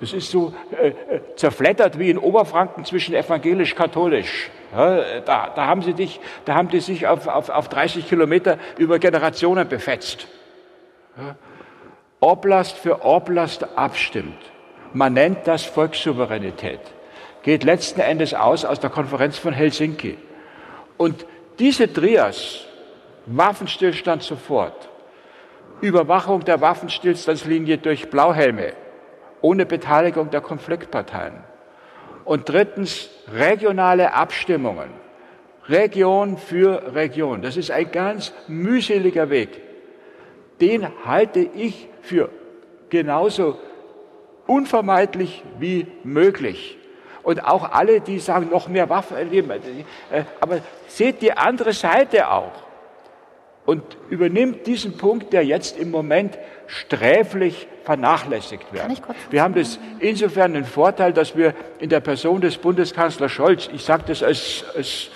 Das 0.00 0.12
ist 0.12 0.30
so 0.30 0.52
äh, 0.78 0.88
äh 0.88 1.20
zerflettert 1.36 1.98
wie 1.98 2.10
in 2.10 2.18
Oberfranken 2.18 2.84
zwischen 2.84 3.14
evangelisch-katholisch. 3.14 4.50
Ja, 4.72 5.20
da, 5.20 5.52
da, 5.54 5.66
haben 5.66 5.82
sie 5.82 5.94
dich, 5.94 6.20
da 6.44 6.54
haben 6.54 6.68
die 6.68 6.80
sich 6.80 7.06
auf, 7.06 7.26
auf, 7.26 7.48
auf 7.48 7.68
30 7.68 8.08
Kilometer 8.08 8.58
über 8.76 8.98
Generationen 8.98 9.68
befetzt. 9.68 10.26
Ja. 11.16 11.36
Oblast 12.20 12.76
für 12.76 13.04
Oblast 13.04 13.66
abstimmt. 13.76 14.38
Man 14.92 15.12
nennt 15.12 15.46
das 15.46 15.64
Volkssouveränität. 15.64 16.80
Geht 17.42 17.64
letzten 17.64 18.00
Endes 18.00 18.34
aus 18.34 18.64
aus 18.64 18.80
der 18.80 18.90
Konferenz 18.90 19.38
von 19.38 19.52
Helsinki. 19.52 20.18
Und 20.96 21.26
diese 21.58 21.92
Trias, 21.92 22.64
Waffenstillstand 23.26 24.22
sofort, 24.22 24.88
Überwachung 25.80 26.44
der 26.44 26.60
Waffenstillstandslinie 26.60 27.78
durch 27.78 28.08
Blauhelme, 28.10 28.72
ohne 29.46 29.64
Beteiligung 29.64 30.30
der 30.30 30.40
Konfliktparteien. 30.40 31.34
Und 32.24 32.48
drittens 32.48 33.08
regionale 33.32 34.12
Abstimmungen. 34.12 34.90
Region 35.68 36.36
für 36.36 36.94
Region. 36.96 37.42
Das 37.42 37.56
ist 37.56 37.70
ein 37.70 37.92
ganz 37.92 38.32
mühseliger 38.48 39.30
Weg. 39.30 39.62
Den 40.60 40.88
halte 41.04 41.38
ich 41.40 41.88
für 42.02 42.28
genauso 42.88 43.56
unvermeidlich 44.48 45.44
wie 45.60 45.86
möglich. 46.02 46.76
Und 47.22 47.44
auch 47.44 47.70
alle, 47.70 48.00
die 48.00 48.18
sagen, 48.18 48.48
noch 48.50 48.66
mehr 48.66 48.88
Waffen 48.88 49.16
erleben. 49.16 49.50
Äh, 49.50 50.24
aber 50.40 50.58
seht 50.88 51.22
die 51.22 51.32
andere 51.32 51.72
Seite 51.72 52.30
auch 52.30 52.65
und 53.66 53.82
übernimmt 54.08 54.66
diesen 54.66 54.96
Punkt, 54.96 55.32
der 55.32 55.44
jetzt 55.44 55.78
im 55.78 55.90
Moment 55.90 56.38
sträflich 56.66 57.68
vernachlässigt 57.84 58.72
wird. 58.72 59.02
Wir 59.30 59.42
haben 59.42 59.54
das 59.54 59.78
insofern 60.00 60.54
den 60.54 60.64
Vorteil, 60.64 61.12
dass 61.12 61.36
wir 61.36 61.54
in 61.78 61.88
der 61.88 62.00
Person 62.00 62.40
des 62.40 62.56
Bundeskanzlers 62.56 63.30
Scholz, 63.30 63.68
ich 63.72 63.84
sage 63.84 64.04
das 64.06 64.22
als, 64.22 64.64
als 64.74 65.10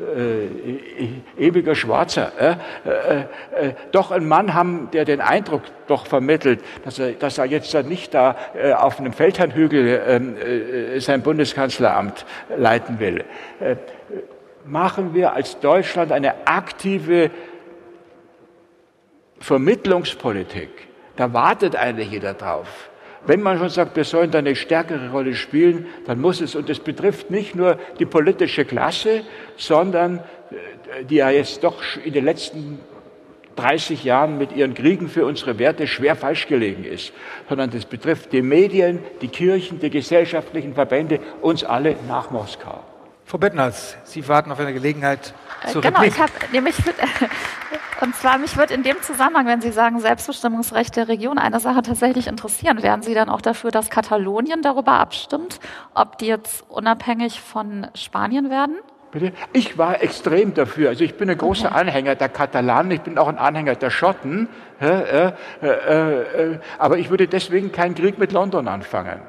äh, 0.00 0.44
e-, 0.44 1.20
ewiger 1.38 1.74
Schwarzer, 1.74 2.32
äh, 2.38 2.50
äh, 2.88 3.68
äh, 3.68 3.74
doch 3.92 4.10
einen 4.10 4.28
Mann 4.28 4.54
haben, 4.54 4.88
der 4.92 5.04
den 5.04 5.20
Eindruck 5.20 5.62
doch 5.88 6.06
vermittelt, 6.06 6.60
dass 6.84 6.98
er, 6.98 7.12
dass 7.12 7.38
er 7.38 7.46
jetzt 7.46 7.74
nicht 7.84 8.14
da 8.14 8.36
äh, 8.54 8.72
auf 8.72 9.00
einem 9.00 9.12
Feldherrnhügel 9.12 10.02
ähm, 10.06 10.36
äh, 10.36 11.00
sein 11.00 11.22
Bundeskanzleramt 11.22 12.24
leiten 12.56 13.00
will. 13.00 13.24
Machen 14.66 15.14
wir 15.14 15.32
als 15.32 15.58
Deutschland 15.60 16.12
eine 16.12 16.46
aktive 16.46 17.30
Vermittlungspolitik. 19.40 20.68
Da 21.16 21.32
wartet 21.32 21.76
eigentlich 21.76 22.10
jeder 22.10 22.34
drauf. 22.34 22.90
Wenn 23.26 23.42
man 23.42 23.58
schon 23.58 23.68
sagt, 23.68 23.96
wir 23.96 24.04
sollen 24.04 24.30
da 24.30 24.38
eine 24.38 24.56
stärkere 24.56 25.10
Rolle 25.10 25.34
spielen, 25.34 25.86
dann 26.06 26.20
muss 26.20 26.40
es, 26.40 26.54
und 26.54 26.68
das 26.68 26.78
betrifft 26.78 27.30
nicht 27.30 27.54
nur 27.54 27.78
die 27.98 28.06
politische 28.06 28.64
Klasse, 28.64 29.22
sondern 29.56 30.18
äh, 30.18 31.04
die 31.04 31.16
ja 31.16 31.30
jetzt 31.30 31.62
doch 31.62 31.82
in 32.02 32.14
den 32.14 32.24
letzten 32.24 32.80
30 33.56 34.04
Jahren 34.04 34.38
mit 34.38 34.52
ihren 34.52 34.72
Kriegen 34.72 35.08
für 35.08 35.26
unsere 35.26 35.58
Werte 35.58 35.86
schwer 35.86 36.16
falsch 36.16 36.46
gelegen 36.46 36.84
ist, 36.84 37.12
sondern 37.48 37.70
das 37.70 37.84
betrifft 37.84 38.32
die 38.32 38.42
Medien, 38.42 39.00
die 39.20 39.28
Kirchen, 39.28 39.80
die 39.80 39.90
gesellschaftlichen 39.90 40.74
Verbände, 40.74 41.20
uns 41.42 41.62
alle 41.62 41.96
nach 42.08 42.30
Moskau. 42.30 42.82
Frau 43.30 43.38
Bettenhals, 43.38 43.96
Sie 44.02 44.26
warten 44.26 44.50
auf 44.50 44.58
eine 44.58 44.74
Gelegenheit 44.74 45.34
zur 45.68 45.82
genau, 45.82 46.00
Replik. 46.00 46.14
ich 46.14 46.20
habe 46.20 46.32
nämlich 46.50 46.74
und 48.00 48.16
zwar 48.16 48.38
mich 48.38 48.56
wird 48.56 48.72
in 48.72 48.82
dem 48.82 49.00
Zusammenhang, 49.02 49.46
wenn 49.46 49.60
Sie 49.60 49.70
sagen 49.70 50.00
Selbstbestimmungsrecht 50.00 50.96
der 50.96 51.06
Region, 51.06 51.38
eine 51.38 51.60
Sache 51.60 51.82
tatsächlich 51.82 52.26
interessieren. 52.26 52.82
Wären 52.82 53.02
Sie 53.02 53.14
dann 53.14 53.28
auch 53.28 53.40
dafür, 53.40 53.70
dass 53.70 53.88
Katalonien 53.88 54.62
darüber 54.62 54.94
abstimmt, 54.94 55.60
ob 55.94 56.18
die 56.18 56.26
jetzt 56.26 56.64
unabhängig 56.68 57.40
von 57.40 57.86
Spanien 57.94 58.50
werden? 58.50 58.78
Bitte? 59.12 59.32
Ich 59.52 59.78
war 59.78 60.02
extrem 60.02 60.52
dafür. 60.52 60.88
Also 60.88 61.04
ich 61.04 61.14
bin 61.14 61.30
ein 61.30 61.38
großer 61.38 61.68
okay. 61.68 61.82
Anhänger 61.82 62.16
der 62.16 62.30
Katalanen, 62.30 62.90
ich 62.90 63.02
bin 63.02 63.16
auch 63.16 63.28
ein 63.28 63.38
Anhänger 63.38 63.76
der 63.76 63.90
Schotten. 63.90 64.48
Äh, 64.80 65.30
äh, 65.62 65.68
äh, 65.68 66.58
aber 66.78 66.98
ich 66.98 67.10
würde 67.10 67.28
deswegen 67.28 67.70
keinen 67.70 67.94
Krieg 67.94 68.18
mit 68.18 68.32
London 68.32 68.66
anfangen. 68.66 69.20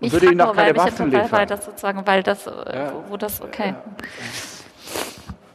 Ich 0.00 0.12
würde 0.12 0.26
ihnen 0.26 0.40
auch 0.40 0.54
keine 0.54 0.76
Waffen 0.76 1.10
liefern. 1.10 1.32
Weil 1.32 1.46
das 1.46 1.64
sozusagen, 1.64 2.06
weil 2.06 2.22
das, 2.22 2.44
ja. 2.44 2.92
wo, 2.92 3.12
wo, 3.12 3.16
das, 3.16 3.40
okay. 3.40 3.74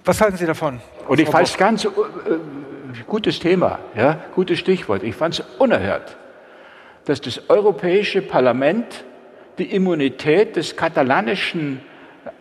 Was 0.03 0.19
halten 0.19 0.37
Sie 0.37 0.45
davon? 0.45 0.81
Und 1.07 1.19
ich 1.19 1.29
fand 1.29 1.47
es 1.47 1.57
ganz 1.57 1.85
äh, 1.85 1.89
gutes 3.07 3.39
Thema, 3.39 3.79
ja, 3.95 4.17
gutes 4.33 4.59
Stichwort. 4.59 5.03
Ich 5.03 5.15
fand 5.15 5.39
es 5.39 5.45
unerhört, 5.59 6.17
dass 7.05 7.21
das 7.21 7.49
Europäische 7.49 8.21
Parlament 8.21 9.03
die 9.59 9.75
Immunität 9.75 10.55
des 10.55 10.75
katalanischen 10.75 11.81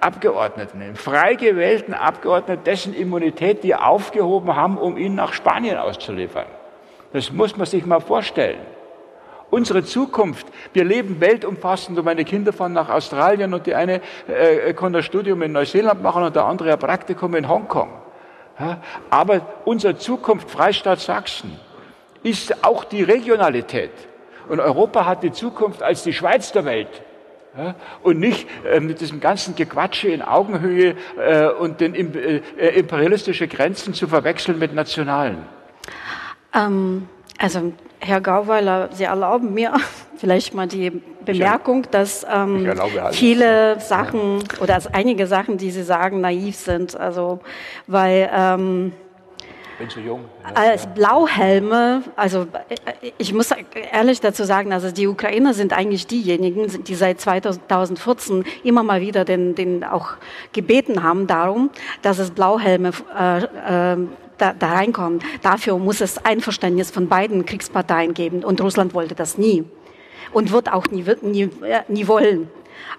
Abgeordneten, 0.00 0.80
den 0.80 0.96
frei 0.96 1.34
gewählten 1.34 1.92
Abgeordneten, 1.92 2.64
dessen 2.64 2.94
Immunität 2.94 3.62
die 3.62 3.74
aufgehoben 3.74 4.54
haben, 4.56 4.78
um 4.78 4.96
ihn 4.96 5.14
nach 5.14 5.32
Spanien 5.32 5.76
auszuliefern. 5.76 6.46
Das 7.12 7.32
muss 7.32 7.56
man 7.56 7.66
sich 7.66 7.84
mal 7.84 8.00
vorstellen 8.00 8.60
unsere 9.50 9.84
Zukunft. 9.84 10.46
Wir 10.72 10.84
leben 10.84 11.20
weltumfassend 11.20 11.98
und 11.98 12.04
meine 12.04 12.24
Kinder 12.24 12.52
fahren 12.52 12.72
nach 12.72 12.88
Australien 12.88 13.52
und 13.54 13.66
die 13.66 13.74
eine 13.74 14.00
äh, 14.28 14.72
kann 14.74 14.94
ein 14.94 15.02
Studium 15.02 15.42
in 15.42 15.52
Neuseeland 15.52 16.02
machen 16.02 16.22
und 16.22 16.36
der 16.36 16.44
andere 16.44 16.72
ein 16.72 16.78
Praktikum 16.78 17.34
in 17.34 17.48
Hongkong. 17.48 17.90
Ja, 18.58 18.82
aber 19.08 19.40
unsere 19.64 19.96
Zukunft, 19.96 20.50
Freistaat 20.50 21.00
Sachsen, 21.00 21.58
ist 22.22 22.62
auch 22.64 22.84
die 22.84 23.02
Regionalität. 23.02 23.92
Und 24.48 24.60
Europa 24.60 25.06
hat 25.06 25.22
die 25.22 25.32
Zukunft 25.32 25.82
als 25.82 26.02
die 26.02 26.12
Schweiz 26.12 26.52
der 26.52 26.64
Welt. 26.64 27.02
Ja, 27.56 27.74
und 28.02 28.20
nicht 28.20 28.46
äh, 28.64 28.78
mit 28.78 29.00
diesem 29.00 29.18
ganzen 29.18 29.56
Gequatsche 29.56 30.08
in 30.08 30.22
Augenhöhe 30.22 30.94
äh, 31.18 31.48
und 31.48 31.80
den 31.80 31.94
äh, 31.94 32.38
imperialistische 32.78 33.48
Grenzen 33.48 33.92
zu 33.92 34.06
verwechseln 34.06 34.58
mit 34.58 34.72
nationalen. 34.72 35.38
Ähm, 36.54 37.08
also 37.38 37.72
Herr 38.00 38.20
Gauweiler, 38.20 38.88
Sie 38.92 39.04
erlauben 39.04 39.54
mir 39.54 39.74
vielleicht 40.16 40.54
mal 40.54 40.66
die 40.66 40.90
Bemerkung, 41.24 41.86
dass 41.90 42.26
ähm, 42.30 42.72
viele 43.12 43.78
Sachen 43.78 44.42
oder 44.60 44.78
einige 44.92 45.26
Sachen, 45.26 45.58
die 45.58 45.70
Sie 45.70 45.82
sagen, 45.82 46.20
naiv 46.20 46.56
sind. 46.56 46.96
Also, 46.96 47.40
weil 47.86 48.30
ähm, 48.34 48.92
bin 49.80 49.88
zu 49.88 50.00
jung. 50.00 50.26
Als 50.54 50.86
Blauhelme, 50.88 52.02
also 52.14 52.46
äh, 52.68 53.12
ich 53.18 53.32
muss 53.32 53.48
ehrlich 53.92 54.20
dazu 54.20 54.44
sagen, 54.44 54.72
also 54.72 54.92
die 54.92 55.06
Ukrainer 55.06 55.54
sind 55.54 55.72
eigentlich 55.72 56.06
diejenigen, 56.06 56.84
die 56.84 56.94
seit 56.94 57.20
2014 57.20 58.44
immer 58.62 58.82
mal 58.82 59.00
wieder 59.00 59.24
den, 59.24 59.54
den 59.54 59.82
auch 59.82 60.12
gebeten 60.52 61.02
haben 61.02 61.26
darum, 61.26 61.70
dass 62.02 62.18
es 62.18 62.30
Blauhelme 62.30 62.90
äh, 63.18 63.92
äh, 63.92 63.96
da, 64.40 64.52
da 64.52 64.72
reinkommen. 64.72 65.20
Dafür 65.42 65.78
muss 65.78 66.00
es 66.00 66.24
Einverständnis 66.24 66.90
von 66.90 67.08
beiden 67.08 67.44
Kriegsparteien 67.46 68.14
geben. 68.14 68.44
Und 68.44 68.60
Russland 68.60 68.94
wollte 68.94 69.14
das 69.14 69.38
nie. 69.38 69.64
Und 70.32 70.52
wird 70.52 70.72
auch 70.72 70.86
nie, 70.86 71.04
nie, 71.22 71.50
äh, 71.62 71.82
nie 71.88 72.06
wollen. 72.06 72.48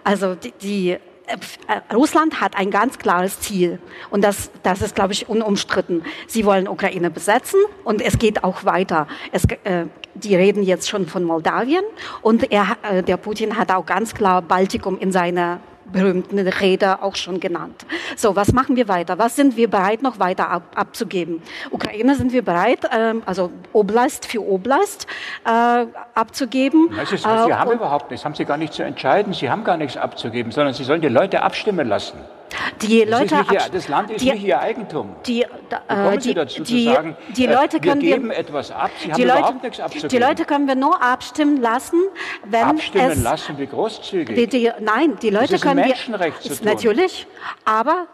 Also 0.03 0.35
die, 0.35 0.53
die 0.61 0.89
äh, 0.91 1.93
Russland 1.93 2.41
hat 2.41 2.57
ein 2.57 2.71
ganz 2.71 2.97
klares 2.97 3.39
Ziel 3.39 3.79
und 4.09 4.23
das, 4.23 4.51
das 4.63 4.81
ist, 4.81 4.95
glaube 4.95 5.13
ich, 5.13 5.29
unumstritten. 5.29 6.03
Sie 6.27 6.45
wollen 6.45 6.67
Ukraine 6.67 7.09
besetzen 7.09 7.59
und 7.83 8.01
es 8.01 8.19
geht 8.19 8.43
auch 8.43 8.65
weiter. 8.65 9.07
Es, 9.31 9.45
äh, 9.63 9.85
die 10.13 10.35
reden 10.35 10.63
jetzt 10.63 10.89
schon 10.89 11.07
von 11.07 11.23
Moldawien 11.23 11.83
und 12.21 12.51
er, 12.51 12.77
äh, 12.83 13.03
der 13.03 13.17
Putin 13.17 13.57
hat 13.57 13.71
auch 13.71 13.85
ganz 13.85 14.13
klar 14.13 14.41
Baltikum 14.41 14.97
in 14.99 15.11
seiner 15.11 15.61
berühmten 15.91 16.39
Räder 16.39 17.03
auch 17.03 17.15
schon 17.15 17.39
genannt. 17.39 17.85
So, 18.15 18.35
was 18.35 18.53
machen 18.53 18.75
wir 18.75 18.87
weiter? 18.87 19.17
Was 19.17 19.35
sind 19.35 19.57
wir 19.57 19.69
bereit, 19.69 20.01
noch 20.01 20.19
weiter 20.19 20.49
ab, 20.49 20.63
abzugeben? 20.75 21.41
Ukraine 21.69 22.15
sind 22.15 22.33
wir 22.33 22.43
bereit, 22.43 22.79
ähm, 22.95 23.23
also 23.25 23.51
Oblast 23.73 24.25
für 24.25 24.41
Oblast 24.41 25.07
äh, 25.45 25.85
abzugeben. 26.15 26.91
Ist, 27.01 27.09
Sie 27.09 27.15
äh, 27.27 27.53
haben 27.53 27.71
überhaupt 27.71 28.11
nichts, 28.11 28.25
haben 28.25 28.35
Sie 28.35 28.45
gar 28.45 28.57
nicht 28.57 28.73
zu 28.73 28.83
entscheiden, 28.83 29.33
Sie 29.33 29.49
haben 29.49 29.63
gar 29.63 29.77
nichts 29.77 29.97
abzugeben, 29.97 30.51
sondern 30.51 30.73
Sie 30.73 30.83
sollen 30.83 31.01
die 31.01 31.07
Leute 31.07 31.41
abstimmen 31.43 31.87
lassen. 31.87 32.17
Die 32.81 33.05
das 33.05 33.19
Leute, 33.19 33.35
ihr, 33.51 33.59
das 33.71 33.87
Land 33.87 34.11
ist 34.11 34.21
die, 34.21 34.31
nicht 34.31 34.43
Ihr 34.43 34.59
Eigentum. 34.59 35.15
Die, 35.25 35.43
äh, 35.43 36.17
die, 36.17 36.33
dazu 36.33 36.63
die, 36.63 36.85
zu 36.85 36.93
sagen, 36.93 37.15
die 37.35 37.45
Leute 37.45 37.79
können 37.79 38.01
wir 38.01 38.15
geben 38.15 38.29
wir, 38.29 38.37
etwas 38.37 38.71
ab, 38.71 38.91
Sie 38.97 39.11
haben 39.11 39.21
Leute, 39.21 39.37
überhaupt 39.37 39.63
nichts 39.63 39.79
abzugeben. 39.79 40.09
Die 40.09 40.17
Leute 40.17 40.45
können 40.45 40.67
wir 40.67 40.75
nur 40.75 41.01
abstimmen 41.01 41.57
lassen, 41.57 41.99
wenn 42.45 42.63
abstimmen 42.63 43.11
es, 43.11 43.23
lassen, 43.23 43.57
wie 43.57 43.67
großzügig. 43.67 44.73
Nein, 44.79 45.17
die 45.21 45.29
Leute 45.29 45.47
das 45.47 45.51
ist 45.53 45.61
können 45.61 45.79
ein 45.79 45.87
Menschenrecht 45.89 46.43
wir, 46.43 46.51
zu 46.51 46.57
tun. 46.57 46.67
natürlich, 46.67 47.27
aber 47.65 48.07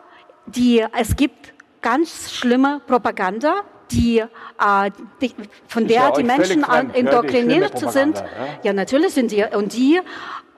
die, 0.46 0.86
es 0.98 1.16
gibt 1.16 1.54
ganz 1.82 2.32
schlimme 2.34 2.82
Propaganda, 2.86 3.62
die, 3.92 4.20
äh, 4.20 4.92
die 5.22 5.34
von 5.68 5.88
der 5.88 6.12
die 6.12 6.24
Menschen 6.24 6.66
indoktriniert 6.94 7.78
sind. 7.80 8.18
Ja? 8.18 8.26
ja, 8.64 8.74
natürlich 8.74 9.14
sind 9.14 9.32
die 9.32 9.44
und 9.44 9.74
die 9.74 10.02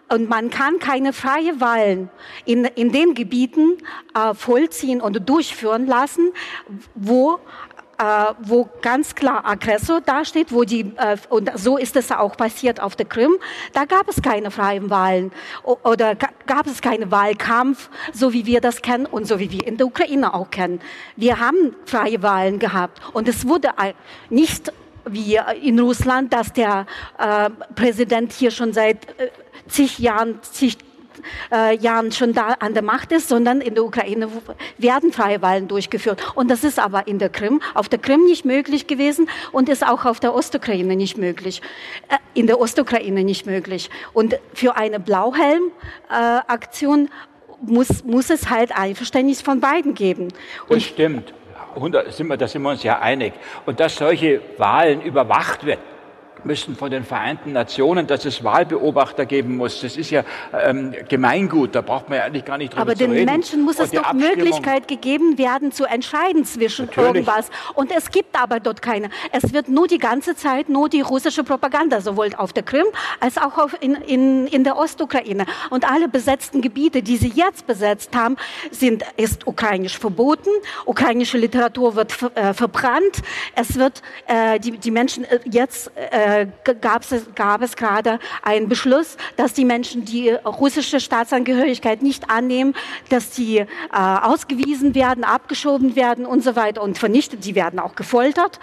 und 0.10 0.30
man 0.30 0.49
kann 0.49 0.80
keine 0.80 1.14
freie 1.14 1.60
Wahlen 1.62 2.10
in, 2.45 2.66
in 2.66 2.91
den 2.91 3.14
Gebieten 3.14 3.78
äh, 4.16 4.34
vollziehen 4.34 5.01
und 5.01 5.30
durchführen 5.30 5.86
lassen, 5.86 6.32
wo 6.95 7.39
äh, 7.99 8.34
wo 8.41 8.70
ganz 8.82 9.14
klar 9.14 9.45
Aggressor 9.45 9.99
dasteht, 9.99 10.53
wo 10.53 10.64
die, 10.64 10.93
äh, 10.95 11.18
und 11.30 11.51
so 11.55 11.78
ist 11.78 11.97
es 11.97 12.12
auch 12.12 12.38
passiert 12.38 12.80
auf 12.80 12.95
der 12.95 13.05
Krim, 13.05 13.34
da 13.74 13.84
gab 13.84 14.07
es 14.07 14.22
keine 14.22 14.51
freien 14.51 14.89
Wahlen 14.89 15.32
oder 15.64 16.16
gab 16.16 16.66
es 16.66 16.82
keinen 16.82 17.12
Wahlkampf, 17.12 17.89
so 18.14 18.32
wie 18.32 18.45
wir 18.45 18.62
das 18.62 18.82
kennen 18.82 19.05
und 19.05 19.28
so 19.28 19.39
wie 19.39 19.51
wir 19.51 19.68
in 19.68 19.76
der 19.76 19.86
Ukraine 19.86 20.34
auch 20.34 20.49
kennen. 20.49 20.80
Wir 21.18 21.39
haben 21.39 21.76
freie 21.86 22.24
Wahlen 22.24 22.60
gehabt 22.60 23.02
und 23.11 23.27
es 23.27 23.45
wurde 23.45 23.72
nicht 24.30 24.72
wie 25.06 25.40
in 25.61 25.80
Russland, 25.80 26.34
dass 26.34 26.53
der 26.53 26.86
äh, 27.18 27.49
Präsident 27.76 28.31
hier 28.31 28.52
schon 28.52 28.73
seit 28.73 29.10
äh, 29.19 29.30
zig 29.70 30.00
Jahren, 30.00 30.40
zig 30.41 30.78
äh, 31.52 31.78
Jahren 31.78 32.12
schon 32.12 32.34
da 32.34 32.56
an 32.60 32.74
der 32.74 32.84
Macht 32.84 33.12
ist, 33.12 33.30
sondern 33.30 33.62
in 33.62 33.76
der 33.76 33.84
Ukraine 33.84 34.28
werden 34.78 35.12
freie 35.12 35.41
Wahlen 35.41 35.68
durchgeführt. 35.68 36.22
Und 36.36 36.50
das 36.50 36.64
ist 36.64 36.80
aber 36.80 37.08
in 37.08 37.20
der 37.20 37.30
Krim, 37.30 37.62
auf 37.74 37.90
der 37.90 38.00
Krim 38.00 38.24
nicht 38.26 38.46
möglich 38.46 38.88
gewesen 38.88 39.30
und 39.52 39.70
ist 39.70 39.86
auch 39.86 40.06
auf 40.06 40.20
der 40.20 40.34
Ostukraine 40.34 40.96
nicht 40.96 41.18
möglich. 41.18 41.62
Äh, 42.08 42.18
in 42.34 42.48
der 42.48 42.60
Ostukraine 42.60 43.24
nicht 43.24 43.46
möglich. 43.46 43.90
Und 44.14 44.40
für 44.54 44.78
eine 44.78 45.00
Blauhelm-Aktion 45.00 47.06
äh, 47.06 47.10
muss, 47.62 48.04
muss 48.04 48.30
es 48.30 48.50
halt 48.50 48.78
Einverständnis 48.78 49.41
von 49.41 49.60
beiden 49.60 49.94
geben. 49.94 50.30
Und 50.68 50.78
das 50.78 50.84
stimmt. 50.84 51.34
100, 51.76 52.14
sind 52.14 52.28
wir, 52.28 52.38
da 52.38 52.48
sind 52.48 52.64
wir 52.64 52.72
uns 52.72 52.84
ja 52.84 53.00
einig. 53.00 53.34
Und 53.66 53.80
dass 53.80 53.96
solche 53.96 54.41
Wahlen 54.58 55.02
überwacht 55.02 55.66
wird, 55.66 55.80
müssen 56.45 56.76
von 56.76 56.91
den 56.91 57.03
Vereinten 57.03 57.53
Nationen, 57.53 58.07
dass 58.07 58.26
es 58.26 58.44
Wahlbeobachter 58.44 59.26
geben 59.26 59.57
muss. 59.57 59.82
Das 59.82 59.98
ist 59.98 60.10
ja 60.10 60.24
ähm, 60.53 60.94
Gemeingut, 61.07 61.76
da 61.76 61.82
braucht 61.82 62.10
man 62.10 62.20
ja 62.20 62.26
eigentlich 62.26 62.45
gar 62.45 62.57
nicht 62.57 62.74
drüber 62.74 62.82
Aber 62.82 62.95
zu 62.95 63.03
reden. 63.03 63.11
Aber 63.11 63.20
den 63.20 63.26
Menschen 63.26 63.61
muss 63.64 63.80
es 63.80 63.91
doch 63.91 64.14
Möglichkeit 64.14 64.88
gegeben 64.88 65.38
werden, 65.38 65.72
zu 65.72 65.86
entscheiden 65.86 66.45
zwischen 66.45 66.86
Natürlich. 66.86 67.07
irgendwas. 67.07 67.49
Und 67.76 67.91
es 67.95 68.11
gibt 68.11 68.40
aber 68.40 68.60
dort 68.60 68.82
keine. 68.82 69.10
Es 69.32 69.53
wird 69.53 69.68
nur 69.68 69.88
die 69.88 69.98
ganze 69.98 70.36
Zeit 70.36 70.70
nur 70.70 70.90
die 70.90 71.02
russische 71.02 71.44
Propaganda, 71.44 72.02
sowohl 72.02 72.30
auf 72.38 72.53
der 72.53 72.64
Krim 72.64 72.86
als 73.20 73.38
auch 73.38 73.57
auf 73.57 73.76
in, 73.80 73.95
in, 73.95 74.48
in 74.48 74.64
der 74.64 74.78
Ostukraine. 74.78 75.45
Und 75.70 75.90
alle 75.90 76.07
besetzten 76.07 76.61
Gebiete, 76.61 77.02
die 77.02 77.18
sie 77.18 77.32
jetzt 77.34 77.68
besetzt 77.68 78.16
haben, 78.16 78.38
sind, 78.72 79.03
ist 79.18 79.48
ukrainisch 79.48 79.98
verboten. 79.98 80.49
Ukrainische 80.86 81.38
Literatur 81.38 81.95
wird 81.95 82.16
äh, 82.36 82.53
verbrannt. 82.53 83.22
Es 83.56 83.78
wird, 83.78 84.02
äh, 84.28 84.60
die, 84.60 84.78
die 84.78 84.91
Menschen 84.91 85.24
äh, 85.24 85.40
jetzt 85.45 85.91
äh, 85.95 86.28
äh, 86.30 86.47
gab 86.80 87.03
es, 87.03 87.26
gab 87.35 87.61
es 87.61 87.76
gerade 87.76 88.19
einen 88.43 88.69
Beschluss, 88.69 89.18
dass 89.35 89.53
die 89.53 89.65
Menschen, 89.65 90.06
die 90.06 90.30
russische 90.30 90.99
Staatsangehörigkeit 90.99 92.01
nicht 92.01 92.30
annehmen, 92.30 92.73
dass 93.10 93.35
sie 93.35 93.57
äh, 93.57 93.65
ausgewiesen 93.91 94.95
werden, 94.95 95.23
abgeschoben 95.23 95.95
werden 95.95 96.26
und 96.26 96.43
so 96.43 96.56
weiter 96.56 96.81
und 96.81 96.97
vernichtet. 96.97 97.43
Sie 97.43 97.56
werden 97.56 97.80
auch 97.80 97.95
gefoltert. 97.95 98.60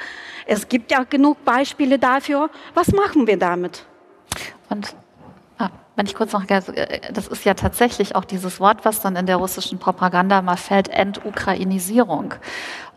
Es 0.46 0.68
gibt 0.68 0.90
ja 0.90 1.04
genug 1.04 1.44
Beispiele 1.44 1.98
dafür. 1.98 2.50
Was 2.74 2.92
machen 2.92 3.26
wir 3.26 3.38
damit? 3.38 3.84
Und 4.68 4.94
ah, 5.58 5.70
wenn 5.96 6.06
ich 6.06 6.14
kurz 6.14 6.32
noch, 6.32 6.44
das 6.44 6.68
ist 6.68 7.44
ja 7.44 7.54
tatsächlich 7.54 8.14
auch 8.14 8.24
dieses 8.24 8.60
Wort, 8.60 8.84
was 8.84 9.00
dann 9.00 9.16
in 9.16 9.26
der 9.26 9.36
russischen 9.36 9.78
Propaganda 9.78 10.42
mal 10.42 10.56
fällt, 10.56 10.88
Entukrainisierung. 10.88 12.34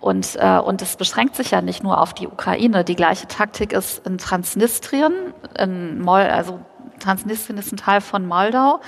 Und, 0.02 0.38
äh, 0.38 0.60
und 0.60 0.82
es 0.82 0.96
beschränkt 0.96 1.36
sich 1.36 1.52
ja 1.52 1.62
nicht 1.62 1.84
nur 1.84 2.00
auf 2.00 2.14
die 2.14 2.28
Ukraine. 2.28 2.84
Die 2.84 2.96
gleiche 2.96 3.28
Taktik 3.28 3.74
ist 3.74 4.06
in 4.08 4.18
Transnistrien, 4.18 5.14
in 5.58 6.00
Mol, 6.00 6.22
also 6.22 6.60
Transnistrien 7.00 7.58
ist 7.58 7.72
ein 7.72 7.78
Teil 7.78 8.02
von 8.02 8.26
Moldau, 8.26 8.80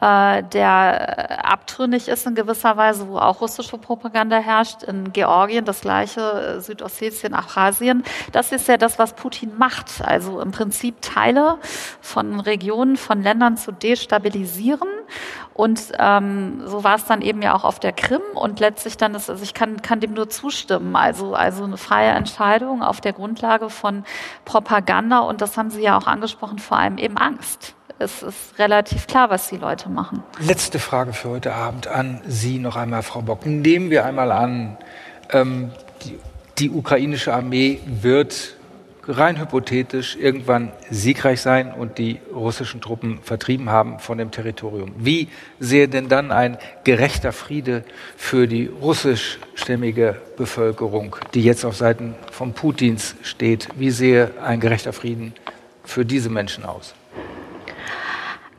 äh, 0.00 0.42
der 0.42 1.50
abtrünnig 1.50 2.08
ist 2.08 2.26
in 2.26 2.34
gewisser 2.34 2.76
Weise, 2.76 3.08
wo 3.08 3.18
auch 3.18 3.40
russische 3.40 3.78
Propaganda 3.78 4.36
herrscht. 4.38 4.82
In 4.82 5.12
Georgien 5.12 5.64
das 5.64 5.80
gleiche, 5.80 6.20
äh, 6.20 6.60
Südossetien, 6.60 7.34
Abchasien. 7.34 8.02
Das 8.32 8.52
ist 8.52 8.68
ja 8.68 8.76
das, 8.76 8.98
was 8.98 9.14
Putin 9.14 9.52
macht. 9.56 10.02
Also 10.02 10.40
im 10.40 10.50
Prinzip 10.50 11.00
Teile 11.00 11.58
von 12.00 12.40
Regionen, 12.40 12.96
von 12.96 13.22
Ländern 13.22 13.56
zu 13.56 13.72
destabilisieren. 13.72 14.88
Und 15.54 15.92
ähm, 15.98 16.62
so 16.66 16.84
war 16.84 16.96
es 16.96 17.06
dann 17.06 17.22
eben 17.22 17.40
ja 17.40 17.54
auch 17.54 17.64
auf 17.64 17.80
der 17.80 17.92
Krim. 17.92 18.20
Und 18.34 18.60
letztlich 18.60 18.98
dann 18.98 19.14
ist, 19.14 19.30
also 19.30 19.42
ich 19.42 19.54
kann, 19.54 19.80
kann 19.80 20.00
dem 20.00 20.12
nur 20.12 20.28
zustimmen. 20.28 20.94
Also, 20.94 21.34
also 21.34 21.64
eine 21.64 21.78
freie 21.78 22.10
Entscheidung 22.10 22.82
auf 22.82 23.00
der 23.00 23.14
Grundlage 23.14 23.70
von 23.70 24.04
Propaganda. 24.44 25.20
Und 25.20 25.40
das 25.40 25.56
haben 25.56 25.70
Sie 25.70 25.82
ja 25.82 25.96
auch 25.96 26.06
angesprochen, 26.06 26.58
vor 26.58 26.76
allem 26.76 26.98
eben 26.98 27.16
Angst 27.16 27.74
es 27.98 28.22
ist 28.22 28.58
relativ 28.58 29.06
klar, 29.06 29.30
was 29.30 29.48
die 29.48 29.56
Leute 29.56 29.88
machen. 29.88 30.22
Letzte 30.40 30.78
Frage 30.78 31.12
für 31.12 31.30
heute 31.30 31.54
Abend 31.54 31.86
an 31.86 32.20
Sie 32.26 32.58
noch 32.58 32.76
einmal, 32.76 33.02
Frau 33.02 33.22
Bock. 33.22 33.46
Nehmen 33.46 33.90
wir 33.90 34.04
einmal 34.04 34.32
an, 34.32 34.76
ähm, 35.32 35.70
die, 36.04 36.18
die 36.58 36.70
ukrainische 36.70 37.32
Armee 37.32 37.80
wird 37.86 38.56
rein 39.08 39.38
hypothetisch 39.38 40.16
irgendwann 40.16 40.72
siegreich 40.90 41.40
sein 41.40 41.72
und 41.72 41.98
die 41.98 42.20
russischen 42.34 42.80
Truppen 42.80 43.20
vertrieben 43.22 43.70
haben 43.70 44.00
von 44.00 44.18
dem 44.18 44.32
Territorium. 44.32 44.92
Wie 44.98 45.28
sähe 45.60 45.88
denn 45.88 46.08
dann 46.08 46.32
ein 46.32 46.58
gerechter 46.82 47.32
Friede 47.32 47.84
für 48.16 48.48
die 48.48 48.66
russischstämmige 48.66 50.20
Bevölkerung, 50.36 51.16
die 51.34 51.42
jetzt 51.42 51.64
auf 51.64 51.76
Seiten 51.76 52.16
von 52.32 52.52
Putins 52.52 53.14
steht? 53.22 53.68
Wie 53.76 53.90
sähe 53.90 54.32
ein 54.42 54.58
gerechter 54.58 54.92
Frieden 54.92 55.34
für 55.84 56.04
diese 56.04 56.28
Menschen 56.28 56.64
aus? 56.64 56.95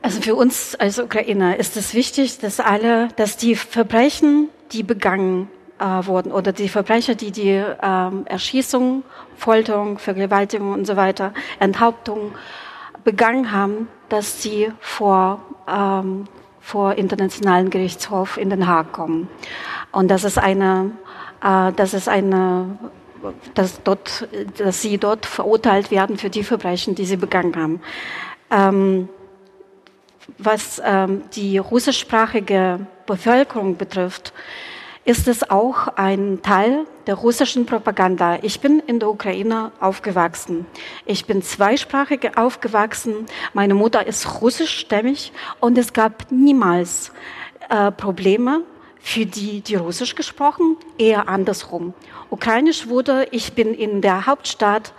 Also 0.02 0.22
für 0.22 0.36
uns 0.36 0.76
als 0.76 1.00
Ukrainer 1.00 1.58
ist 1.58 1.76
es 1.76 1.94
wichtig, 1.94 2.40
dass 2.40 2.60
alle, 2.60 3.10
dass 3.16 3.38
die 3.38 3.56
Verbrechen, 3.56 4.50
die 4.72 4.84
begangen 4.84 5.50
äh, 5.80 5.84
wurden 6.06 6.32
oder 6.32 6.54
die 6.54 6.70
Verbrecher, 6.70 7.16
die 7.16 7.32
die 7.32 7.64
ähm, 7.82 8.26
Erschießung, 8.26 9.04
Folterung, 9.36 9.98
Vergewaltigung 9.98 10.72
und 10.74 10.86
so 10.86 10.96
weiter, 10.96 11.34
Enthauptung 11.60 12.34
begangen 13.04 13.52
haben, 13.52 13.88
dass 14.10 14.42
sie 14.42 14.72
vor 14.80 15.42
ähm, 15.68 16.26
vor 16.62 16.96
internationalen 16.96 17.70
Gerichtshof 17.70 18.38
in 18.38 18.50
Den 18.50 18.68
Haag 18.68 18.92
kommen 18.92 19.30
und 19.92 20.10
das 20.10 20.24
ist 20.24 20.38
eine 20.38 20.92
äh, 21.44 21.72
das 21.74 21.94
ist 21.94 22.10
eine 22.10 22.78
dass 23.54 23.82
dort 23.84 24.28
dass 24.58 24.82
sie 24.82 24.98
dort 24.98 25.26
verurteilt 25.26 25.92
werden 25.92 26.18
für 26.18 26.30
die 26.30 26.44
Verbrechen, 26.44 26.96
die 26.96 27.06
sie 27.06 27.18
begangen 27.18 27.56
haben. 27.56 27.82
Ähm, 28.50 29.10
was 30.38 30.82
ähm, 30.84 31.24
die 31.34 31.58
russischsprachige 31.58 32.86
Bevölkerung 33.06 33.78
betrifft, 33.78 34.34
ist 35.06 35.30
es 35.30 35.50
auch 35.50 35.88
ein 35.96 36.42
Teil 36.42 36.86
der 37.08 37.16
russischen 37.16 37.66
Propaganda. 37.66 38.40
Ich 38.42 38.60
bin 38.60 38.82
in 38.86 39.00
der 39.00 39.10
Ukraine 39.10 39.72
aufgewachsen. 39.80 40.66
Ich 41.06 41.26
bin 41.26 41.42
zweisprachig 41.42 42.38
aufgewachsen. 42.38 43.26
Meine 43.54 43.74
Mutter 43.74 44.06
ist 44.06 44.42
russischstämmig 44.42 45.32
und 45.62 45.78
es 45.78 45.94
gab 45.94 46.30
niemals 46.30 47.14
äh, 47.70 47.90
Probleme 47.92 48.64
für 49.00 49.26
die, 49.26 49.62
die 49.62 49.76
Russisch 49.76 50.16
gesprochen, 50.16 50.76
eher 50.98 51.30
andersrum. 51.30 51.94
Ukrainisch 52.30 52.90
wurde, 52.90 53.30
ich 53.32 53.54
bin 53.54 53.74
in 53.74 54.02
der 54.02 54.26
Hauptstadt 54.26 54.92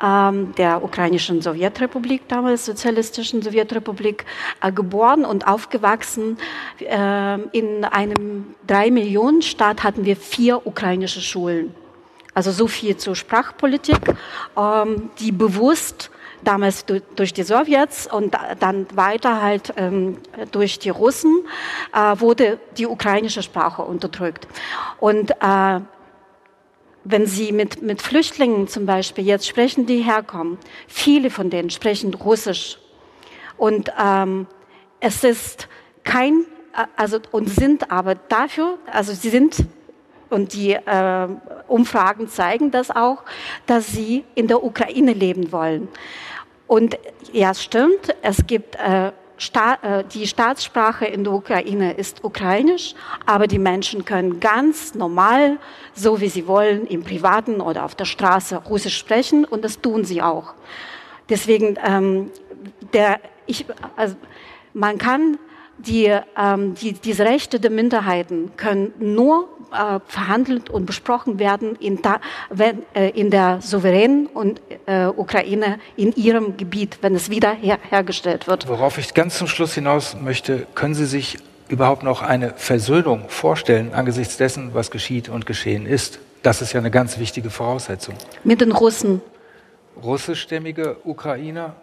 der 0.00 0.82
ukrainischen 0.82 1.42
Sowjetrepublik, 1.42 2.26
damals 2.28 2.64
sozialistischen 2.64 3.42
Sowjetrepublik, 3.42 4.24
äh, 4.62 4.72
geboren 4.72 5.24
und 5.24 5.46
aufgewachsen. 5.46 6.38
Äh, 6.78 7.38
in 7.52 7.84
einem 7.84 8.54
drei 8.66 8.90
Millionen 8.90 9.42
Staat 9.42 9.82
hatten 9.82 10.04
wir 10.04 10.16
vier 10.16 10.66
ukrainische 10.66 11.20
Schulen. 11.20 11.74
Also 12.32 12.52
so 12.52 12.66
viel 12.68 12.96
zur 12.96 13.16
Sprachpolitik, 13.16 14.00
ähm, 14.56 15.10
die 15.18 15.32
bewusst 15.32 16.10
damals 16.42 16.86
durch 16.86 17.34
die 17.34 17.42
Sowjets 17.42 18.10
und 18.10 18.34
dann 18.60 18.86
weiter 18.94 19.42
halt 19.42 19.74
ähm, 19.76 20.18
durch 20.52 20.78
die 20.78 20.90
Russen 20.90 21.44
äh, 21.92 22.18
wurde 22.18 22.58
die 22.78 22.86
ukrainische 22.86 23.42
Sprache 23.42 23.82
unterdrückt. 23.82 24.46
Und 24.98 25.32
äh, 25.32 25.80
wenn 27.04 27.26
Sie 27.26 27.52
mit, 27.52 27.82
mit 27.82 28.02
Flüchtlingen 28.02 28.68
zum 28.68 28.86
Beispiel 28.86 29.24
jetzt 29.24 29.46
sprechen, 29.46 29.86
die 29.86 30.02
herkommen, 30.02 30.58
viele 30.86 31.30
von 31.30 31.50
denen 31.50 31.70
sprechen 31.70 32.12
Russisch. 32.14 32.78
Und 33.56 33.92
ähm, 34.02 34.46
es 35.00 35.24
ist 35.24 35.68
kein, 36.04 36.44
also 36.96 37.18
und 37.30 37.48
sind 37.48 37.90
aber 37.90 38.14
dafür, 38.14 38.78
also 38.90 39.12
sie 39.12 39.30
sind 39.30 39.64
und 40.28 40.54
die 40.54 40.72
äh, 40.72 41.28
Umfragen 41.66 42.28
zeigen 42.28 42.70
das 42.70 42.90
auch, 42.90 43.24
dass 43.66 43.88
sie 43.88 44.24
in 44.34 44.46
der 44.46 44.62
Ukraine 44.62 45.12
leben 45.12 45.50
wollen. 45.52 45.88
Und 46.66 46.98
ja, 47.32 47.52
stimmt, 47.52 48.14
es 48.22 48.46
gibt 48.46 48.76
äh, 48.76 49.10
Sta 49.40 49.78
äh, 49.80 50.04
die 50.04 50.26
Staatssprache 50.26 51.06
in 51.06 51.24
der 51.24 51.32
Ukraine 51.32 51.94
ist 51.94 52.22
ukrainisch, 52.22 52.94
aber 53.24 53.46
die 53.46 53.58
Menschen 53.58 54.04
können 54.04 54.38
ganz 54.38 54.94
normal, 54.94 55.56
so 55.94 56.20
wie 56.20 56.28
sie 56.28 56.46
wollen, 56.46 56.86
im 56.86 57.02
Privaten 57.04 57.62
oder 57.62 57.86
auf 57.86 57.94
der 57.94 58.04
Straße 58.04 58.56
Russisch 58.56 58.98
sprechen 58.98 59.46
und 59.46 59.64
das 59.64 59.80
tun 59.80 60.04
sie 60.04 60.20
auch. 60.20 60.52
Deswegen, 61.30 61.78
ähm, 61.82 62.30
der, 62.92 63.18
ich, 63.46 63.64
also 63.96 64.14
man 64.74 64.98
kann 64.98 65.38
die, 65.78 66.14
ähm, 66.36 66.74
die, 66.74 66.92
diese 66.92 67.24
Rechte 67.24 67.58
der 67.60 67.70
Minderheiten 67.70 68.52
können 68.58 68.92
nur 68.98 69.48
äh, 69.72 70.00
verhandelt 70.06 70.70
und 70.70 70.86
besprochen 70.86 71.38
werden 71.38 71.76
in, 71.76 72.02
da, 72.02 72.20
wenn, 72.50 72.82
äh, 72.94 73.10
in 73.10 73.30
der 73.30 73.60
souveränen 73.60 74.26
und, 74.26 74.60
äh, 74.86 75.06
Ukraine 75.06 75.78
in 75.96 76.12
ihrem 76.12 76.56
Gebiet, 76.56 76.98
wenn 77.02 77.14
es 77.14 77.30
wieder 77.30 77.52
her 77.52 77.78
hergestellt 77.88 78.46
wird. 78.46 78.68
Worauf 78.68 78.98
ich 78.98 79.14
ganz 79.14 79.38
zum 79.38 79.46
Schluss 79.46 79.74
hinaus 79.74 80.16
möchte, 80.20 80.66
können 80.74 80.94
Sie 80.94 81.06
sich 81.06 81.38
überhaupt 81.68 82.02
noch 82.02 82.22
eine 82.22 82.54
Versöhnung 82.56 83.28
vorstellen 83.28 83.94
angesichts 83.94 84.36
dessen, 84.36 84.74
was 84.74 84.90
geschieht 84.90 85.28
und 85.28 85.46
geschehen 85.46 85.86
ist? 85.86 86.18
Das 86.42 86.62
ist 86.62 86.72
ja 86.72 86.80
eine 86.80 86.90
ganz 86.90 87.18
wichtige 87.18 87.50
Voraussetzung. 87.50 88.14
Mit 88.44 88.60
den 88.60 88.72
Russen. 88.72 89.20
Russischstämmige 90.02 90.96
Ukrainer 91.04 91.76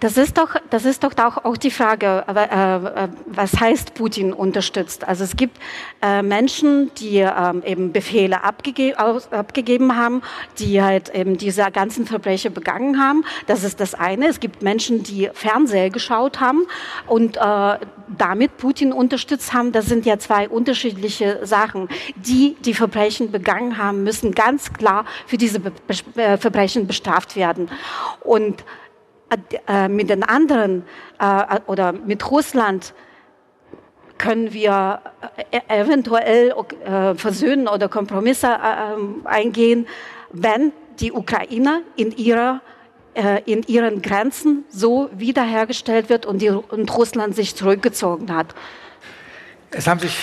Das 0.00 0.16
ist 0.16 0.36
doch, 0.38 0.56
das 0.70 0.84
ist 0.84 1.04
doch 1.04 1.12
auch, 1.18 1.44
auch 1.44 1.56
die 1.56 1.70
Frage, 1.70 2.24
äh, 2.28 3.04
äh, 3.04 3.08
was 3.26 3.58
heißt 3.58 3.94
Putin 3.94 4.32
unterstützt? 4.32 5.06
Also 5.06 5.24
es 5.24 5.36
gibt 5.36 5.58
äh, 6.02 6.22
Menschen, 6.22 6.90
die 6.94 7.18
ähm, 7.18 7.62
eben 7.64 7.92
Befehle 7.92 8.44
abgege 8.44 8.98
aus, 8.98 9.32
abgegeben 9.32 9.96
haben, 9.96 10.22
die 10.58 10.82
halt 10.82 11.14
eben 11.14 11.36
diese 11.36 11.70
ganzen 11.70 12.06
Verbrechen 12.06 12.52
begangen 12.52 13.00
haben. 13.00 13.24
Das 13.46 13.64
ist 13.64 13.80
das 13.80 13.94
eine. 13.94 14.28
Es 14.28 14.40
gibt 14.40 14.62
Menschen, 14.62 15.02
die 15.02 15.30
Fernseher 15.32 15.90
geschaut 15.90 16.40
haben 16.40 16.66
und 17.06 17.36
äh, 17.36 17.78
damit 18.08 18.56
Putin 18.56 18.92
unterstützt 18.92 19.52
haben. 19.52 19.72
Das 19.72 19.86
sind 19.86 20.06
ja 20.06 20.18
zwei 20.18 20.48
unterschiedliche 20.48 21.44
Sachen. 21.44 21.88
Die, 22.16 22.56
die 22.60 22.74
Verbrechen 22.74 23.30
begangen 23.30 23.78
haben, 23.78 24.04
müssen 24.04 24.32
ganz 24.32 24.72
klar 24.72 25.04
für 25.26 25.36
diese 25.36 25.60
Be 25.60 25.72
Be 26.14 26.38
Verbrechen 26.38 26.86
bestraft 26.86 27.36
werden. 27.36 27.68
Und 28.20 28.64
mit 29.88 30.08
den 30.08 30.22
anderen 30.22 30.84
äh, 31.18 31.60
oder 31.66 31.92
mit 31.92 32.30
Russland 32.30 32.94
können 34.18 34.52
wir 34.52 35.00
äh, 35.50 35.60
eventuell 35.68 36.54
äh, 36.84 37.14
versöhnen 37.14 37.68
oder 37.68 37.88
Kompromisse 37.88 38.46
äh, 38.46 39.28
eingehen, 39.28 39.86
wenn 40.32 40.72
die 41.00 41.12
Ukraine 41.12 41.82
in 41.96 42.12
ihrer 42.12 42.60
äh, 43.14 43.40
in 43.46 43.62
ihren 43.62 44.02
Grenzen 44.02 44.64
so 44.68 45.08
wiederhergestellt 45.12 46.10
wird 46.10 46.26
und, 46.26 46.42
die, 46.42 46.50
und 46.50 46.94
Russland 46.96 47.34
sich 47.34 47.54
zurückgezogen 47.56 48.34
hat. 48.34 48.54
Es 49.70 49.86
haben 49.86 50.00
sich 50.00 50.16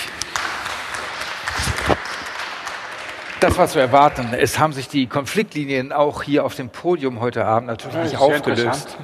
das 3.43 3.57
war 3.57 3.67
zu 3.67 3.77
erwarten. 3.77 4.29
Es 4.33 4.57
haben 4.57 4.71
sich 4.71 4.87
die 4.87 5.07
Konfliktlinien 5.07 5.91
auch 5.91 6.23
hier 6.23 6.45
auf 6.45 6.55
dem 6.55 6.69
Podium 6.69 7.19
heute 7.19 7.43
Abend 7.43 7.67
natürlich 7.67 7.97
nicht 7.97 8.17
aufgelöst. 8.17 8.97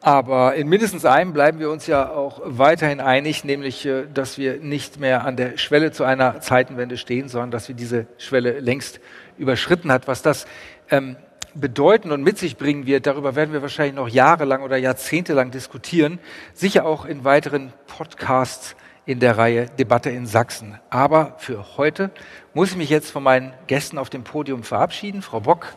Aber 0.00 0.54
in 0.54 0.68
mindestens 0.68 1.04
einem 1.04 1.32
bleiben 1.32 1.58
wir 1.58 1.68
uns 1.70 1.88
ja 1.88 2.08
auch 2.08 2.40
weiterhin 2.44 3.00
einig, 3.00 3.44
nämlich, 3.44 3.84
äh, 3.86 4.04
dass 4.12 4.36
wir 4.38 4.58
nicht 4.58 4.98
mehr 4.98 5.24
an 5.24 5.36
der 5.36 5.58
Schwelle 5.58 5.92
zu 5.92 6.02
einer 6.04 6.40
Zeitenwende 6.40 6.96
stehen, 6.96 7.28
sondern 7.28 7.52
dass 7.52 7.68
wir 7.68 7.74
diese 7.74 8.06
Schwelle 8.18 8.58
längst 8.58 9.00
überschritten 9.38 9.92
hat. 9.92 10.08
Was 10.08 10.22
das 10.22 10.46
ähm, 10.90 11.16
bedeuten 11.54 12.10
und 12.10 12.22
mit 12.22 12.38
sich 12.38 12.56
bringen 12.56 12.86
wird, 12.86 13.06
darüber 13.06 13.36
werden 13.36 13.52
wir 13.52 13.62
wahrscheinlich 13.62 13.94
noch 13.94 14.08
jahrelang 14.08 14.62
oder 14.62 14.76
jahrzehntelang 14.76 15.50
diskutieren, 15.50 16.18
sicher 16.52 16.84
auch 16.84 17.04
in 17.04 17.24
weiteren 17.24 17.72
Podcasts 17.86 18.76
in 19.04 19.18
der 19.18 19.36
Reihe 19.36 19.66
Debatte 19.66 20.10
in 20.10 20.26
Sachsen. 20.26 20.78
Aber 20.90 21.34
für 21.38 21.76
heute 21.76 22.10
muss 22.54 22.70
ich 22.70 22.76
mich 22.76 22.90
jetzt 22.90 23.10
von 23.10 23.22
meinen 23.22 23.52
Gästen 23.66 23.98
auf 23.98 24.10
dem 24.10 24.24
Podium 24.24 24.62
verabschieden. 24.62 25.22
Frau 25.22 25.40
Bock, 25.40 25.74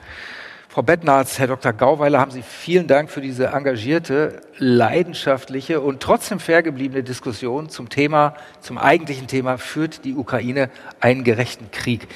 Frau 0.67 0.81
Bettnarz, 0.81 1.39
Herr 1.39 1.47
Dr. 1.47 1.71
Gauweiler, 1.71 2.19
haben 2.19 2.31
Sie 2.31 2.41
vielen 2.41 2.87
Dank 2.87 3.09
für 3.09 3.21
diese 3.21 3.47
engagierte, 3.47 4.41
leidenschaftliche 4.57 5.79
und 5.79 6.01
trotzdem 6.01 6.39
fair 6.39 6.63
gebliebene 6.63 7.01
Diskussion 7.01 7.69
zum 7.69 7.87
Thema, 7.87 8.35
zum 8.59 8.77
eigentlichen 8.77 9.27
Thema, 9.27 9.57
führt 9.57 10.03
die 10.03 10.15
Ukraine 10.15 10.69
einen 10.99 11.23
gerechten 11.23 11.71
Krieg. 11.71 12.09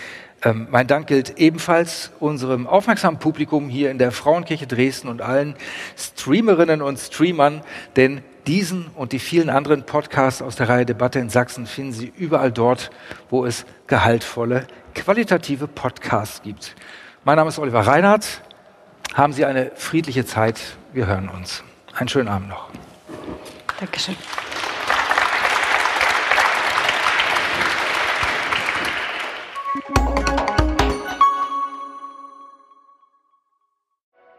Ähm, 0.44 0.68
mein 0.72 0.88
Dank 0.88 1.08
gilt 1.08 1.38
ebenfalls 1.38 2.12
unserem 2.20 2.68
aufmerksamen 2.68 3.20
Publikum 3.20 3.70
hier 3.70 3.92
in 3.92 3.98
der 3.98 4.12
Frauenkirche 4.12 4.68
Dresden 4.68 5.08
und 5.08 5.22
allen 5.22 5.56
Streamerinnen 5.98 6.82
und 6.82 6.98
Streamern, 7.00 7.62
denn 7.96 8.24
diesen 8.50 8.88
und 8.96 9.12
die 9.12 9.20
vielen 9.20 9.52
anderen 9.52 9.84
Podcasts 9.84 10.42
aus 10.42 10.56
der 10.56 10.68
Reihe 10.68 10.84
Debatte 10.84 11.20
in 11.20 11.30
Sachsen 11.30 11.68
finden 11.68 11.94
Sie 11.94 12.12
überall 12.18 12.52
dort, 12.52 12.90
wo 13.30 13.46
es 13.46 13.64
gehaltvolle, 13.86 14.66
qualitative 14.96 15.68
Podcasts 15.68 16.42
gibt. 16.42 16.76
Mein 17.24 17.36
Name 17.36 17.50
ist 17.50 17.60
Oliver 17.60 17.82
Reinhardt. 17.82 18.42
Haben 19.14 19.34
Sie 19.34 19.46
eine 19.46 19.72
friedliche 19.76 20.26
Zeit. 20.26 20.60
Wir 20.94 21.06
hören 21.06 21.30
uns. 21.30 21.64
Einen 21.94 22.10
schönen 22.10 22.28
Abend 22.28 22.50
noch. 22.50 22.70
Dankeschön. 23.80 24.16